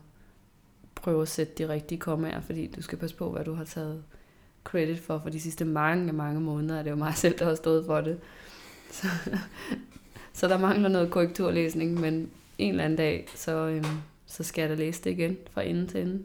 prøve 0.96 1.22
at 1.22 1.28
sætte 1.28 1.54
de 1.58 1.70
rigtige 1.70 2.00
kommaer, 2.00 2.42
fordi 2.42 2.68
du 2.68 2.82
skal 2.82 2.98
passe 2.98 3.16
på, 3.16 3.32
hvad 3.32 3.46
du 3.46 3.54
har 3.54 3.64
taget 3.64 4.04
credit 4.65 4.99
for, 4.99 5.19
for 5.19 5.30
de 5.30 5.39
sidste 5.39 5.65
mange, 5.65 6.13
mange 6.13 6.41
måneder 6.41 6.80
er 6.80 6.84
det 6.84 6.91
jo 6.91 6.95
mig 6.95 7.15
selv, 7.15 7.39
der 7.39 7.45
har 7.45 7.56
stået 7.56 7.86
for 7.86 8.01
det. 8.01 8.19
Så, 8.91 9.08
så 10.34 10.47
der 10.47 10.58
mangler 10.58 10.89
noget 10.89 11.12
korrekturlæsning, 11.12 11.99
men 11.99 12.32
en 12.58 12.69
eller 12.69 12.84
anden 12.84 12.97
dag, 12.97 13.28
så, 13.36 13.51
øhm, 13.51 14.01
så 14.25 14.43
skal 14.43 14.62
jeg 14.62 14.69
da 14.69 14.75
læse 14.75 15.04
det 15.04 15.12
igen 15.12 15.38
fra 15.51 15.63
ende 15.63 15.88
til 15.88 16.01
ende. 16.01 16.23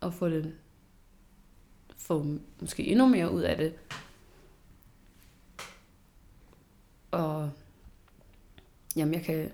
Og 0.00 0.14
få 0.14 0.28
det 0.28 0.54
få 2.10 2.26
måske 2.60 2.86
endnu 2.86 3.08
mere 3.08 3.30
ud 3.30 3.42
af 3.42 3.56
det. 3.56 3.74
Og 7.10 7.50
jamen, 8.96 9.14
jeg 9.14 9.22
kan, 9.22 9.50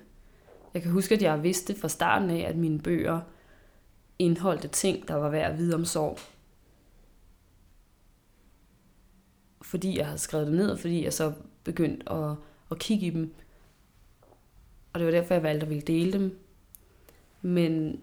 jeg 0.75 0.83
kan 0.83 0.91
huske, 0.91 1.15
at 1.15 1.23
jeg 1.23 1.43
vidste 1.43 1.75
fra 1.75 1.89
starten 1.89 2.31
af, 2.31 2.41
at 2.49 2.57
mine 2.57 2.79
bøger 2.79 3.21
indeholdte 4.19 4.69
ting, 4.69 5.09
der 5.09 5.15
var 5.15 5.29
værd 5.29 5.53
at 5.53 5.59
vide 5.59 5.75
om 5.75 5.85
sorg. 5.85 6.19
Fordi 9.63 9.99
jeg 9.99 10.07
havde 10.07 10.19
skrevet 10.19 10.47
det 10.47 10.55
ned, 10.55 10.71
og 10.71 10.79
fordi 10.79 11.05
jeg 11.05 11.13
så 11.13 11.33
begyndte 11.65 12.13
at, 12.13 12.37
at 12.71 12.79
kigge 12.79 13.07
i 13.07 13.11
dem. 13.11 13.35
Og 14.93 15.01
det 15.01 15.07
var 15.07 15.13
derfor, 15.13 15.35
jeg 15.35 15.43
valgte 15.43 15.65
at 15.65 15.71
ville 15.71 15.87
dele 15.87 16.13
dem. 16.13 16.39
Men 17.43 18.01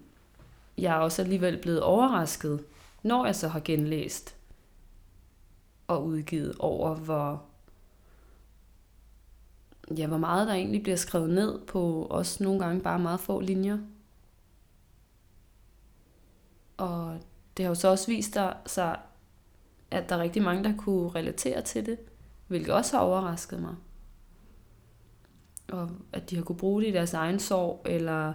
jeg 0.78 0.96
er 0.96 0.98
også 0.98 1.22
alligevel 1.22 1.58
blevet 1.62 1.82
overrasket, 1.82 2.64
når 3.02 3.26
jeg 3.26 3.36
så 3.36 3.48
har 3.48 3.60
genlæst 3.64 4.36
og 5.86 6.04
udgivet 6.04 6.56
over, 6.58 6.94
hvor, 6.94 7.42
ja, 9.96 10.06
hvor 10.06 10.18
meget 10.18 10.48
der 10.48 10.54
egentlig 10.54 10.82
bliver 10.82 10.96
skrevet 10.96 11.30
ned 11.30 11.60
på 11.66 12.06
også 12.10 12.44
nogle 12.44 12.64
gange 12.64 12.80
bare 12.80 12.98
meget 12.98 13.20
få 13.20 13.40
linjer. 13.40 13.78
Og 16.76 17.20
det 17.56 17.64
har 17.64 17.70
jo 17.70 17.74
så 17.74 17.88
også 17.88 18.06
vist 18.06 18.38
sig, 18.66 19.00
at 19.90 20.08
der 20.08 20.16
er 20.16 20.20
rigtig 20.20 20.42
mange, 20.42 20.64
der 20.64 20.76
kunne 20.76 21.10
relatere 21.10 21.62
til 21.62 21.86
det, 21.86 21.98
hvilket 22.46 22.74
også 22.74 22.96
har 22.96 23.04
overrasket 23.04 23.60
mig. 23.60 23.74
Og 25.68 25.90
at 26.12 26.30
de 26.30 26.36
har 26.36 26.42
kunne 26.42 26.58
bruge 26.58 26.82
det 26.82 26.88
i 26.88 26.92
deres 26.92 27.14
egen 27.14 27.38
sorg, 27.38 27.82
eller 27.86 28.34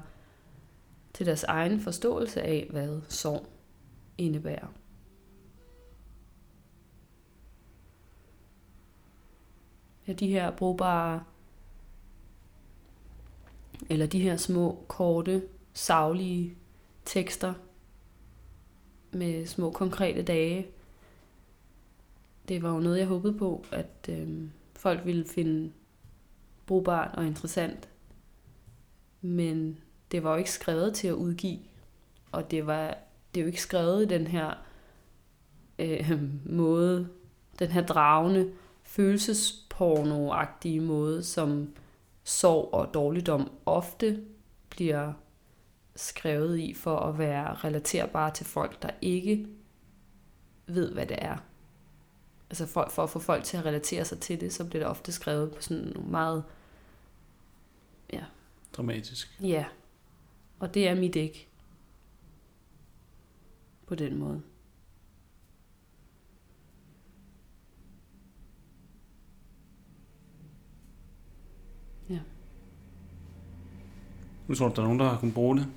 til 1.14 1.26
deres 1.26 1.44
egen 1.44 1.80
forståelse 1.80 2.42
af, 2.42 2.68
hvad 2.70 3.02
sorg 3.10 3.46
indebærer. 4.18 4.68
Ja, 10.08 10.14
de 10.14 10.28
her 10.28 10.52
brugbare, 10.52 11.24
eller 13.90 14.06
de 14.06 14.20
her 14.20 14.38
små, 14.38 14.86
korte, 14.88 15.44
savlige 15.74 16.58
tekster 17.06 17.54
med 19.12 19.46
små 19.46 19.72
konkrete 19.72 20.22
dage. 20.22 20.68
Det 22.48 22.64
var 22.64 22.74
jo 22.74 22.80
noget, 22.80 23.00
jeg 23.00 23.08
håbede 23.08 23.34
på, 23.34 23.66
at 23.72 24.10
øh, 24.10 24.28
folk 24.76 25.06
ville 25.06 25.26
finde 25.26 25.72
brugbart 26.66 27.16
og 27.16 27.26
interessant. 27.26 27.90
Men 29.22 29.78
det 30.12 30.24
var 30.24 30.32
jo 30.32 30.38
ikke 30.38 30.52
skrevet 30.52 30.94
til 30.94 31.08
at 31.08 31.14
udgive, 31.14 31.60
og 32.32 32.52
det 32.52 32.68
var 32.68 32.98
det 33.34 33.40
er 33.40 33.44
jo 33.44 33.48
ikke 33.48 33.62
skrevet 33.62 34.04
i 34.04 34.08
den 34.08 34.28
her 34.28 34.54
øh, 35.80 36.12
måde, 36.46 37.10
den 37.60 37.68
her 37.68 37.86
dragende, 37.86 38.52
følelsesporno-agtige 38.84 40.82
måde, 40.82 41.24
som 41.24 41.74
sorg 42.24 42.74
og 42.74 42.94
dårligdom 42.94 43.52
ofte 43.66 44.24
bliver 44.70 45.14
skrevet 46.00 46.60
i 46.60 46.74
for 46.74 47.00
at 47.00 47.18
være 47.18 47.54
relaterbare 47.54 48.32
til 48.32 48.46
folk, 48.46 48.82
der 48.82 48.90
ikke 49.02 49.48
ved, 50.68 50.94
hvad 50.94 51.06
det 51.06 51.18
er. 51.22 51.38
Altså 52.50 52.66
for, 52.66 52.88
for 52.90 53.04
at 53.04 53.10
få 53.10 53.20
folk 53.20 53.44
til 53.44 53.58
at 53.58 53.66
relatere 53.66 54.06
sig 54.06 54.20
til 54.20 54.42
det, 54.42 54.54
så 54.54 54.66
bliver 54.66 54.84
det 54.84 54.90
ofte 54.90 55.12
skrevet 55.12 55.52
på 55.56 55.62
sådan 55.62 55.84
nogle 55.84 56.10
meget... 56.10 56.44
Ja. 58.14 58.24
Dramatisk. 58.74 59.40
Ja. 59.42 59.66
Og 60.60 60.74
det 60.74 60.88
er 60.88 60.96
mit 60.96 61.16
ikke. 61.16 61.48
På 63.88 63.96
den 63.96 64.18
måde. 64.18 64.42
Ja. 72.10 72.20
Nu 74.48 74.56
tror 74.56 74.68
du, 74.68 74.76
der 74.76 74.82
er 74.82 74.86
nogen, 74.86 75.00
der 75.00 75.10
har 75.10 75.20
kunnet 75.20 75.34
bruge 75.34 75.58
det? 75.58 75.68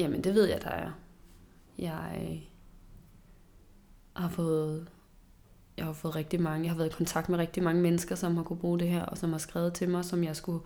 Jamen, 0.00 0.24
det 0.24 0.34
ved 0.34 0.44
jeg, 0.44 0.62
der 0.62 0.70
er. 0.70 0.90
Jeg 1.78 2.28
øh, 2.30 2.42
har 4.16 4.28
fået 4.28 4.88
jeg 5.76 5.84
har 5.86 5.92
fået 5.92 6.16
rigtig 6.16 6.40
mange, 6.40 6.64
jeg 6.64 6.72
har 6.72 6.76
været 6.76 6.92
i 6.92 6.96
kontakt 6.96 7.28
med 7.28 7.38
rigtig 7.38 7.62
mange 7.62 7.82
mennesker, 7.82 8.14
som 8.14 8.36
har 8.36 8.42
kunne 8.42 8.58
bruge 8.58 8.78
det 8.78 8.88
her, 8.88 9.02
og 9.02 9.18
som 9.18 9.32
har 9.32 9.38
skrevet 9.38 9.74
til 9.74 9.88
mig, 9.88 10.04
som 10.04 10.24
jeg 10.24 10.36
skulle, 10.36 10.60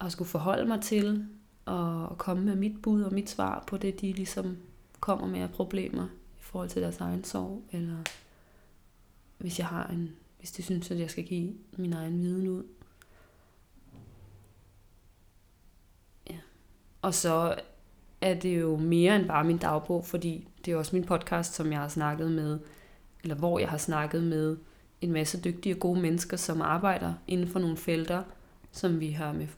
har 0.00 0.08
skulle 0.08 0.28
forholde 0.28 0.68
mig 0.68 0.82
til, 0.82 1.28
og 1.64 2.18
komme 2.18 2.44
med 2.44 2.56
mit 2.56 2.82
bud 2.82 3.02
og 3.02 3.14
mit 3.14 3.30
svar 3.30 3.64
på 3.66 3.76
det, 3.76 4.00
de 4.00 4.12
ligesom 4.12 4.56
kommer 5.00 5.26
med 5.26 5.40
af 5.40 5.50
problemer 5.50 6.04
i 6.38 6.40
forhold 6.40 6.68
til 6.68 6.82
deres 6.82 7.00
egen 7.00 7.24
sorg, 7.24 7.64
eller 7.72 7.96
hvis 9.38 9.58
jeg 9.58 9.66
har 9.66 9.86
en, 9.86 10.16
hvis 10.38 10.52
de 10.52 10.62
synes, 10.62 10.90
at 10.90 10.98
jeg 10.98 11.10
skal 11.10 11.24
give 11.24 11.54
min 11.76 11.92
egen 11.92 12.20
viden 12.20 12.48
ud. 12.48 12.64
Ja. 16.30 16.38
Og 17.02 17.14
så 17.14 17.54
er 18.20 18.34
det 18.34 18.60
jo 18.60 18.76
mere 18.76 19.16
end 19.16 19.26
bare 19.26 19.44
min 19.44 19.58
dagbog, 19.58 20.04
fordi 20.06 20.48
det 20.64 20.72
er 20.72 20.76
også 20.76 20.96
min 20.96 21.04
podcast, 21.04 21.54
som 21.54 21.72
jeg 21.72 21.80
har 21.80 21.88
snakket 21.88 22.30
med, 22.32 22.58
eller 23.22 23.34
hvor 23.34 23.58
jeg 23.58 23.68
har 23.68 23.78
snakket 23.78 24.22
med 24.22 24.56
en 25.00 25.12
masse 25.12 25.40
dygtige 25.40 25.74
og 25.74 25.80
gode 25.80 26.00
mennesker, 26.00 26.36
som 26.36 26.62
arbejder 26.62 27.14
inden 27.26 27.48
for 27.48 27.58
nogle 27.58 27.76
felter, 27.76 28.22
som 28.72 29.00
vi 29.00 29.10
har 29.10 29.32
med, 29.32 29.48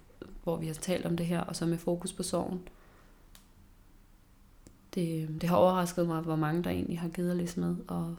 hvor 0.42 0.56
vi 0.56 0.66
har 0.66 0.74
talt 0.74 1.06
om 1.06 1.16
det 1.16 1.26
her, 1.26 1.40
og 1.40 1.56
så 1.56 1.66
med 1.66 1.78
fokus 1.78 2.12
på 2.12 2.22
sorgen. 2.22 2.68
Det, 4.94 5.28
det 5.40 5.48
har 5.48 5.56
overrasket 5.56 6.06
mig, 6.06 6.20
hvor 6.20 6.36
mange 6.36 6.64
der 6.64 6.70
egentlig 6.70 7.00
har 7.00 7.08
givet 7.08 7.30
at 7.30 7.36
læse 7.36 7.60
med, 7.60 7.76
og 7.88 8.16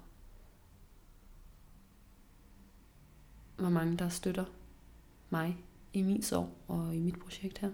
hvor 3.57 3.69
mange 3.69 3.97
der 3.97 4.09
støtter 4.09 4.45
mig 5.29 5.57
i 5.93 6.01
min 6.01 6.21
sorg 6.21 6.49
og 6.67 6.95
i 6.95 6.99
mit 6.99 7.19
projekt 7.19 7.57
her. 7.57 7.69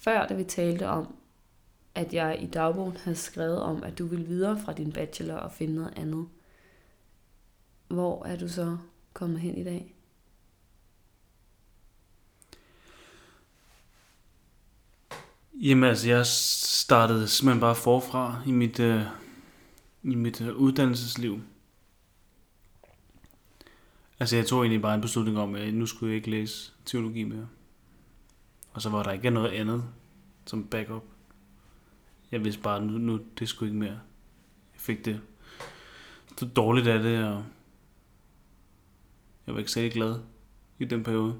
Før, 0.00 0.26
da 0.26 0.34
vi 0.34 0.44
talte 0.44 0.88
om, 0.88 1.14
at 1.94 2.14
jeg 2.14 2.42
i 2.42 2.46
dagbogen 2.46 2.96
havde 2.96 3.16
skrevet 3.16 3.60
om, 3.60 3.82
at 3.82 3.98
du 3.98 4.06
ville 4.06 4.26
videre 4.26 4.58
fra 4.64 4.72
din 4.72 4.92
bachelor 4.92 5.34
og 5.34 5.52
finde 5.52 5.74
noget 5.74 5.92
andet. 5.96 6.28
Hvor 7.88 8.24
er 8.24 8.36
du 8.36 8.48
så 8.48 8.76
kommet 9.12 9.40
hen 9.40 9.58
i 9.58 9.64
dag? 9.64 9.94
Jamen 15.54 15.84
altså, 15.84 16.08
jeg 16.08 16.26
startede 16.26 17.28
simpelthen 17.28 17.60
bare 17.60 17.74
forfra 17.74 18.42
i 18.46 18.50
mit, 18.50 18.80
øh, 18.80 19.02
i 20.02 20.14
mit 20.14 20.40
øh, 20.40 20.56
uddannelsesliv. 20.56 21.40
Altså, 24.20 24.36
jeg 24.36 24.46
tog 24.46 24.62
egentlig 24.62 24.82
bare 24.82 24.94
en 24.94 25.00
beslutning 25.00 25.38
om, 25.38 25.54
at 25.54 25.74
nu 25.74 25.86
skulle 25.86 26.10
jeg 26.10 26.16
ikke 26.16 26.30
læse 26.30 26.72
teologi 26.84 27.24
mere. 27.24 27.48
Og 28.72 28.82
så 28.82 28.90
var 28.90 29.02
der 29.02 29.12
ikke 29.12 29.30
noget 29.30 29.50
andet 29.50 29.84
som 30.46 30.64
backup. 30.64 31.04
Jeg 32.30 32.44
vidste 32.44 32.62
bare, 32.62 32.84
nu, 32.84 32.98
nu 32.98 33.20
det 33.38 33.48
skulle 33.48 33.70
ikke 33.70 33.78
mere. 33.78 34.00
Jeg 34.72 34.80
fik 34.80 35.04
det 35.04 35.20
så 36.36 36.46
dårligt 36.46 36.86
af 36.86 37.02
det, 37.02 37.24
og 37.24 37.44
jeg 39.46 39.54
var 39.54 39.58
ikke 39.58 39.70
særlig 39.70 39.92
glad 39.92 40.20
i 40.78 40.84
den 40.84 41.04
periode. 41.04 41.38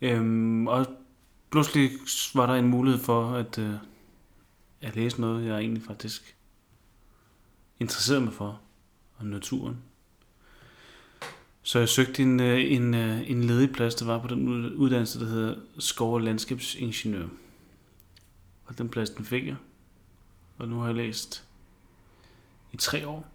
Øhm, 0.00 0.66
og 0.66 0.86
pludselig 1.50 1.90
var 2.34 2.46
der 2.46 2.54
en 2.54 2.68
mulighed 2.68 3.00
for 3.00 3.32
at, 3.32 3.58
øh, 3.58 3.74
at 4.80 4.96
læse 4.96 5.20
noget, 5.20 5.46
jeg 5.46 5.58
egentlig 5.58 5.82
faktisk 5.82 6.36
interesserede 7.80 8.24
mig 8.24 8.32
for. 8.32 8.60
og 9.16 9.26
naturen. 9.26 9.87
Så 11.68 11.78
jeg 11.78 11.88
søgte 11.88 12.22
en, 12.22 12.40
øh, 12.40 12.72
en, 12.72 12.94
øh, 12.94 13.30
en 13.30 13.44
ledig 13.44 13.72
plads, 13.72 13.94
der 13.94 14.04
var 14.06 14.18
på 14.18 14.28
den 14.28 14.74
uddannelse, 14.74 15.20
der 15.20 15.26
hedder 15.26 15.56
skov- 15.78 16.14
og 16.14 16.20
landskabsingeniør. 16.20 17.28
Og 18.64 18.78
den 18.78 18.88
plads, 18.88 19.10
den 19.10 19.24
fik 19.24 19.46
jeg. 19.46 19.56
Og 20.58 20.68
nu 20.68 20.78
har 20.78 20.86
jeg 20.86 20.94
læst 20.94 21.44
i 22.72 22.76
tre 22.76 23.08
år, 23.08 23.28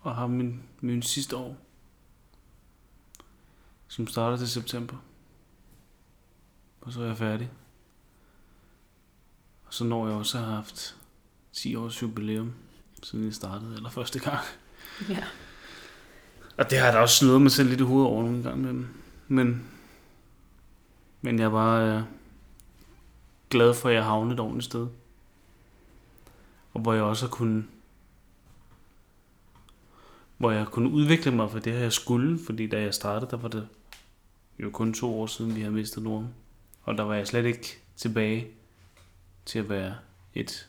og 0.00 0.16
har 0.16 0.26
min, 0.26 0.62
min 0.80 1.02
sidste 1.02 1.36
år, 1.36 1.56
som 3.88 4.06
starter 4.06 4.36
til 4.36 4.48
september. 4.48 4.96
Og 6.80 6.92
så 6.92 7.02
er 7.02 7.06
jeg 7.06 7.18
færdig. 7.18 7.50
Og 9.66 9.74
så 9.74 9.84
når 9.84 10.06
jeg 10.06 10.16
også 10.16 10.38
har 10.38 10.46
haft 10.46 10.96
10 11.52 11.74
års 11.74 12.02
jubilæum, 12.02 12.54
siden 13.02 13.24
jeg 13.24 13.34
startede, 13.34 13.74
eller 13.74 13.90
første 13.90 14.18
gang. 14.18 14.38
Ja. 15.08 15.24
Og 16.58 16.70
det 16.70 16.78
har 16.78 16.84
jeg 16.84 16.94
da 16.94 16.98
også 16.98 17.16
slået 17.16 17.42
mig 17.42 17.50
selv 17.50 17.68
lidt 17.68 17.80
i 17.80 17.84
hovedet 17.84 18.08
over 18.08 18.22
nogle 18.22 18.42
gange. 18.42 18.86
Men, 19.28 19.62
men 21.22 21.38
jeg 21.38 21.44
er 21.44 21.50
bare 21.50 21.96
øh, 21.96 22.02
glad 23.50 23.74
for, 23.74 23.88
at 23.88 23.94
jeg 23.94 24.04
havnede 24.04 24.34
et 24.34 24.40
ordentligt 24.40 24.64
sted. 24.64 24.86
Og 26.72 26.80
hvor 26.80 26.92
jeg 26.92 27.02
også 27.02 27.26
har 27.26 27.30
kunnet 27.30 27.64
hvor 30.38 30.50
jeg 30.50 30.66
kunne 30.66 30.90
udvikle 30.90 31.30
mig 31.30 31.50
for 31.50 31.58
det 31.58 31.72
her, 31.72 31.80
jeg 31.80 31.92
skulle, 31.92 32.38
fordi 32.46 32.66
da 32.66 32.80
jeg 32.80 32.94
startede, 32.94 33.30
der 33.30 33.36
var 33.36 33.48
det 33.48 33.68
jo 34.58 34.70
kun 34.70 34.94
to 34.94 35.20
år 35.20 35.26
siden, 35.26 35.54
vi 35.54 35.60
havde 35.60 35.74
mistet 35.74 36.02
Norm. 36.02 36.26
Og 36.82 36.98
der 36.98 37.04
var 37.04 37.14
jeg 37.14 37.26
slet 37.26 37.44
ikke 37.44 37.78
tilbage 37.96 38.46
til 39.44 39.58
at 39.58 39.68
være 39.68 39.94
et, 40.34 40.68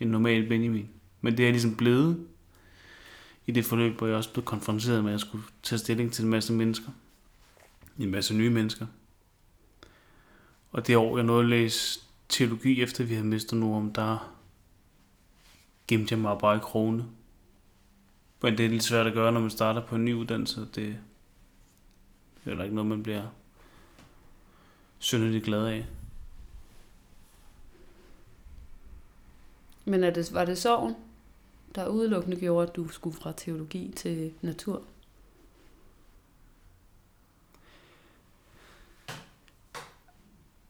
en 0.00 0.08
normal 0.08 0.48
Benjamin. 0.48 0.88
Men 1.20 1.36
det 1.36 1.46
er 1.46 1.50
ligesom 1.50 1.76
blevet 1.76 2.26
i 3.46 3.52
det 3.52 3.64
forløb, 3.64 3.98
hvor 3.98 4.06
jeg 4.06 4.16
også 4.16 4.32
blev 4.32 4.44
konfronteret 4.44 5.04
med, 5.04 5.10
at 5.10 5.12
jeg 5.12 5.20
skulle 5.20 5.44
tage 5.62 5.78
stilling 5.78 6.12
til 6.12 6.24
en 6.24 6.30
masse 6.30 6.52
mennesker. 6.52 6.90
En 7.98 8.10
masse 8.10 8.34
nye 8.34 8.50
mennesker. 8.50 8.86
Og 10.72 10.86
det 10.86 10.96
år, 10.96 11.16
jeg 11.16 11.26
nåede 11.26 11.42
at 11.42 11.48
læse 11.48 12.00
teologi, 12.28 12.82
efter 12.82 13.04
vi 13.04 13.14
havde 13.14 13.26
mistet 13.26 13.58
Norm, 13.58 13.92
der 13.92 14.36
gemte 15.88 16.12
jeg 16.12 16.18
mig 16.18 16.38
bare 16.38 16.56
i 16.56 16.60
krone. 16.62 17.06
Men 18.42 18.58
det 18.58 18.66
er 18.66 18.70
lidt 18.70 18.82
svært 18.82 19.06
at 19.06 19.14
gøre, 19.14 19.32
når 19.32 19.40
man 19.40 19.50
starter 19.50 19.86
på 19.86 19.96
en 19.96 20.04
ny 20.04 20.14
uddannelse. 20.14 20.68
Det 20.74 20.96
er 22.44 22.54
jo 22.54 22.62
ikke 22.62 22.74
noget, 22.74 22.88
man 22.88 23.02
bliver 23.02 23.26
synderligt 24.98 25.44
glad 25.44 25.66
af. 25.66 25.86
Men 29.84 30.04
er 30.04 30.10
det, 30.10 30.34
var 30.34 30.44
det 30.44 30.58
sorgen, 30.58 30.94
der 31.74 31.88
udelukkende 31.88 32.36
gjorde, 32.36 32.68
at 32.68 32.76
du 32.76 32.88
skulle 32.88 33.16
fra 33.16 33.32
teologi 33.36 33.92
til 33.96 34.32
natur? 34.42 34.82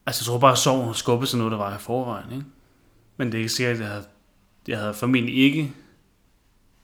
Altså, 0.06 0.22
jeg 0.22 0.26
tror 0.26 0.38
bare, 0.38 0.52
at 0.52 0.58
sorgen 0.58 0.86
har 0.86 0.92
skubbet 0.92 1.28
sig 1.28 1.38
noget, 1.38 1.50
der 1.50 1.58
var 1.58 1.76
i 1.76 1.78
forvejen, 1.78 2.32
ikke? 2.32 2.44
Men 3.16 3.26
det 3.26 3.34
er 3.34 3.38
ikke 3.38 3.52
sikkert, 3.52 3.76
at 3.76 3.80
jeg 3.80 3.88
havde, 3.88 4.06
jeg 4.68 4.78
havde 4.78 4.94
formentlig 4.94 5.36
ikke 5.36 5.74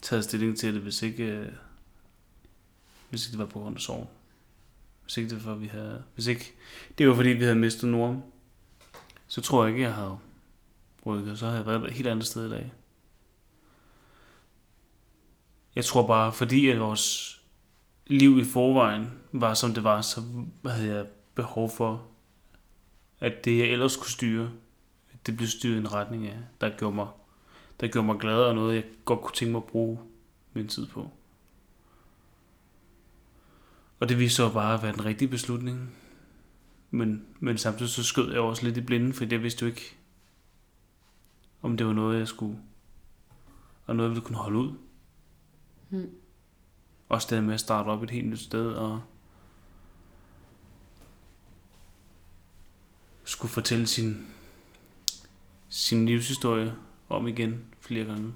taget 0.02 0.24
stilling 0.24 0.58
til 0.58 0.74
det, 0.74 0.82
hvis 0.82 1.02
ikke, 1.02 1.24
øh, 1.24 1.52
hvis 3.10 3.26
ikke 3.26 3.32
det 3.32 3.38
var 3.38 3.46
på 3.46 3.58
grund 3.58 3.76
af 3.76 3.80
sorg. 3.80 4.10
Hvis 5.02 5.16
ikke 5.16 5.30
det 5.30 5.46
var, 5.46 5.54
vi 5.54 5.66
havde, 5.66 6.02
hvis 6.14 6.26
ikke, 6.26 6.54
det 6.98 7.08
var 7.08 7.14
fordi, 7.14 7.28
vi 7.28 7.42
havde 7.42 7.56
mistet 7.56 7.88
Norm, 7.88 8.22
så 9.26 9.40
tror 9.40 9.64
jeg 9.64 9.74
ikke, 9.74 9.86
jeg 9.86 9.94
havde 9.94 10.18
rykket. 11.06 11.38
Så 11.38 11.44
havde 11.46 11.58
jeg 11.58 11.66
været 11.66 11.84
et 11.84 11.90
helt 11.90 12.08
andet 12.08 12.26
sted 12.26 12.46
i 12.46 12.50
dag. 12.50 12.72
Jeg 15.76 15.84
tror 15.84 16.06
bare, 16.06 16.32
fordi 16.32 16.68
at 16.68 16.80
vores 16.80 17.36
liv 18.06 18.38
i 18.38 18.44
forvejen 18.44 19.10
var, 19.32 19.54
som 19.54 19.74
det 19.74 19.84
var, 19.84 20.00
så 20.00 20.20
havde 20.66 20.94
jeg 20.94 21.06
behov 21.34 21.70
for, 21.70 22.06
at 23.20 23.44
det, 23.44 23.58
jeg 23.58 23.66
ellers 23.66 23.96
kunne 23.96 24.10
styre, 24.10 24.50
det 25.26 25.36
blev 25.36 25.48
styret 25.48 25.74
i 25.74 25.78
en 25.78 25.92
retning 25.92 26.26
af, 26.26 26.38
der 26.60 26.70
gjorde 26.78 26.94
mig 26.94 27.06
der 27.80 27.88
gjorde 27.88 28.06
mig 28.06 28.18
glad 28.18 28.38
og 28.38 28.54
noget, 28.54 28.74
jeg 28.74 28.84
godt 29.04 29.20
kunne 29.20 29.34
tænke 29.34 29.52
mig 29.52 29.58
at 29.58 29.64
bruge 29.64 29.98
min 30.52 30.68
tid 30.68 30.86
på. 30.86 31.10
Og 34.00 34.08
det 34.08 34.18
viste 34.18 34.36
sig 34.36 34.52
bare 34.52 34.74
at 34.74 34.82
være 34.82 34.92
den 34.92 35.04
rigtige 35.04 35.28
beslutning. 35.28 35.96
Men, 36.90 37.26
men 37.40 37.58
samtidig 37.58 37.92
så 37.92 38.04
skød 38.04 38.32
jeg 38.32 38.40
også 38.40 38.64
lidt 38.64 38.76
i 38.76 38.80
blinden, 38.80 39.12
for 39.12 39.26
jeg 39.30 39.42
vidste 39.42 39.62
jo 39.62 39.66
ikke, 39.66 39.96
om 41.62 41.76
det 41.76 41.86
var 41.86 41.92
noget, 41.92 42.18
jeg 42.18 42.28
skulle, 42.28 42.58
og 43.86 43.96
noget, 43.96 44.08
jeg 44.08 44.14
ville 44.14 44.26
kunne 44.26 44.38
holde 44.38 44.58
ud. 44.58 44.72
Mm. 45.90 46.10
Også 47.08 47.34
det 47.34 47.44
med 47.44 47.54
at 47.54 47.60
starte 47.60 47.88
op 47.88 48.02
et 48.02 48.10
helt 48.10 48.28
nyt 48.28 48.40
sted, 48.40 48.72
og 48.72 49.02
skulle 53.24 53.52
fortælle 53.52 53.86
sin, 53.86 54.26
sin 55.68 56.06
livshistorie 56.06 56.74
om 57.08 57.26
igen 57.26 57.64
flere 57.80 58.04
gange. 58.04 58.32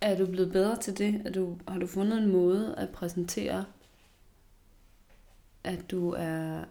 Er 0.00 0.18
du 0.18 0.26
blevet 0.26 0.52
bedre 0.52 0.80
til 0.80 0.98
det? 0.98 1.22
Er 1.26 1.32
du, 1.32 1.58
har 1.68 1.78
du 1.78 1.86
fundet 1.86 2.18
en 2.18 2.32
måde 2.32 2.74
at 2.76 2.90
præsentere, 2.90 3.64
at 5.64 5.90
du 5.90 6.10
er 6.10 6.64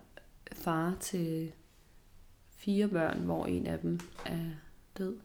far 0.51 0.95
til 0.99 1.51
fire 2.49 2.87
børn, 2.87 3.19
hvor 3.19 3.45
en 3.45 3.65
af 3.65 3.79
dem 3.79 3.99
er 4.25 4.49
død? 4.97 5.17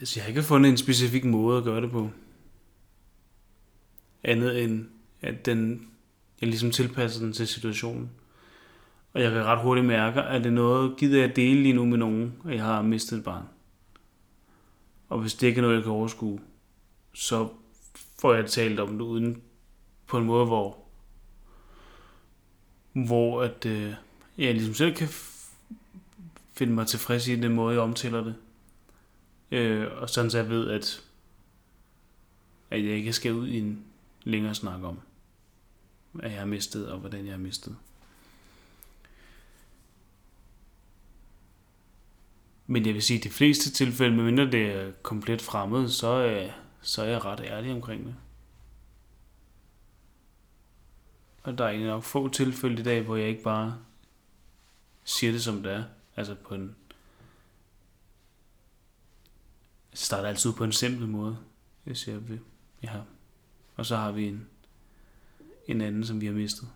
Altså, 0.00 0.18
jeg 0.20 0.24
har 0.24 0.28
ikke 0.28 0.42
fundet 0.42 0.70
en 0.70 0.76
specifik 0.76 1.24
måde 1.24 1.58
at 1.58 1.64
gøre 1.64 1.80
det 1.80 1.90
på. 1.90 2.10
Andet 4.24 4.64
end, 4.64 4.86
at 5.20 5.46
den, 5.46 5.88
jeg 6.40 6.48
ligesom 6.48 6.70
tilpasser 6.70 7.20
den 7.20 7.32
til 7.32 7.46
situationen. 7.46 8.10
Og 9.12 9.22
jeg 9.22 9.32
kan 9.32 9.44
ret 9.44 9.62
hurtigt 9.62 9.86
mærke, 9.86 10.22
at 10.22 10.44
det 10.44 10.50
er 10.50 10.54
noget, 10.54 10.96
gider 10.96 11.20
jeg 11.20 11.36
dele 11.36 11.62
lige 11.62 11.72
nu 11.72 11.84
med 11.84 11.98
nogen, 11.98 12.34
at 12.44 12.54
jeg 12.54 12.64
har 12.64 12.82
mistet 12.82 13.18
et 13.18 13.24
barn. 13.24 13.44
Og 15.08 15.20
hvis 15.20 15.34
det 15.34 15.46
ikke 15.46 15.58
er 15.58 15.62
noget, 15.62 15.74
jeg 15.74 15.82
kan 15.82 15.92
overskue, 15.92 16.40
så 17.14 17.48
får 18.18 18.34
jeg 18.34 18.46
talt 18.46 18.80
om 18.80 18.92
det 18.92 19.00
uden 19.00 19.42
på 20.06 20.18
en 20.18 20.24
måde, 20.24 20.46
hvor, 20.46 20.78
hvor 22.92 23.42
at, 23.42 23.66
øh, 23.66 23.94
jeg 24.38 24.54
ligesom 24.54 24.74
selv 24.74 24.94
kan 24.94 25.08
finde 26.52 26.72
mig 26.72 26.86
tilfreds 26.86 27.28
i 27.28 27.36
den 27.36 27.54
måde, 27.54 27.74
jeg 27.74 27.82
omtaler 27.82 28.24
det. 28.24 28.34
Øh, 29.50 30.02
og 30.02 30.10
sådan 30.10 30.30
så 30.30 30.38
jeg 30.38 30.48
ved, 30.48 30.70
at, 30.70 31.04
at 32.70 32.84
jeg 32.84 32.92
ikke 32.92 33.12
skal 33.12 33.32
ud 33.32 33.48
i 33.48 33.58
en 33.58 33.84
længere 34.24 34.54
snak 34.54 34.82
om, 34.82 35.00
at 36.22 36.30
jeg 36.30 36.38
har 36.38 36.46
mistet, 36.46 36.88
og 36.88 36.98
hvordan 36.98 37.24
jeg 37.24 37.32
har 37.32 37.38
mistet. 37.38 37.76
Men 42.66 42.86
jeg 42.86 42.94
vil 42.94 43.02
sige, 43.02 43.18
at 43.18 43.24
de 43.24 43.30
fleste 43.30 43.70
tilfælde, 43.70 44.16
medmindre 44.16 44.50
det 44.50 44.66
er 44.66 44.92
komplet 45.02 45.42
fremmed, 45.42 45.88
så 45.88 46.26
øh, 46.26 46.50
så 46.80 47.02
er 47.02 47.06
jeg 47.06 47.24
ret 47.24 47.40
ærlig 47.40 47.72
omkring 47.72 48.06
det. 48.06 48.14
Og 51.42 51.58
der 51.58 51.64
er 51.64 51.68
egentlig 51.68 51.90
nok 51.90 52.04
få 52.04 52.28
tilfælde 52.28 52.80
i 52.80 52.84
dag, 52.84 53.02
hvor 53.02 53.16
jeg 53.16 53.28
ikke 53.28 53.42
bare 53.42 53.78
siger 55.04 55.32
det 55.32 55.42
som 55.42 55.62
det 55.62 55.72
er. 55.72 55.84
Altså 56.16 56.34
på 56.34 56.54
en... 56.54 56.76
Jeg 59.85 59.85
starter 59.96 60.28
altid 60.28 60.52
på 60.52 60.64
en 60.64 60.72
simpel 60.72 61.08
måde. 61.08 61.38
Jeg 61.86 61.96
siger, 61.96 62.18
vi, 62.18 62.38
ja. 62.82 63.00
Og 63.76 63.86
så 63.86 63.96
har 63.96 64.12
vi 64.12 64.26
en, 64.26 64.46
en 65.66 65.80
anden, 65.80 66.04
som 66.04 66.20
vi 66.20 66.26
har 66.26 66.32
mistet. 66.32 66.68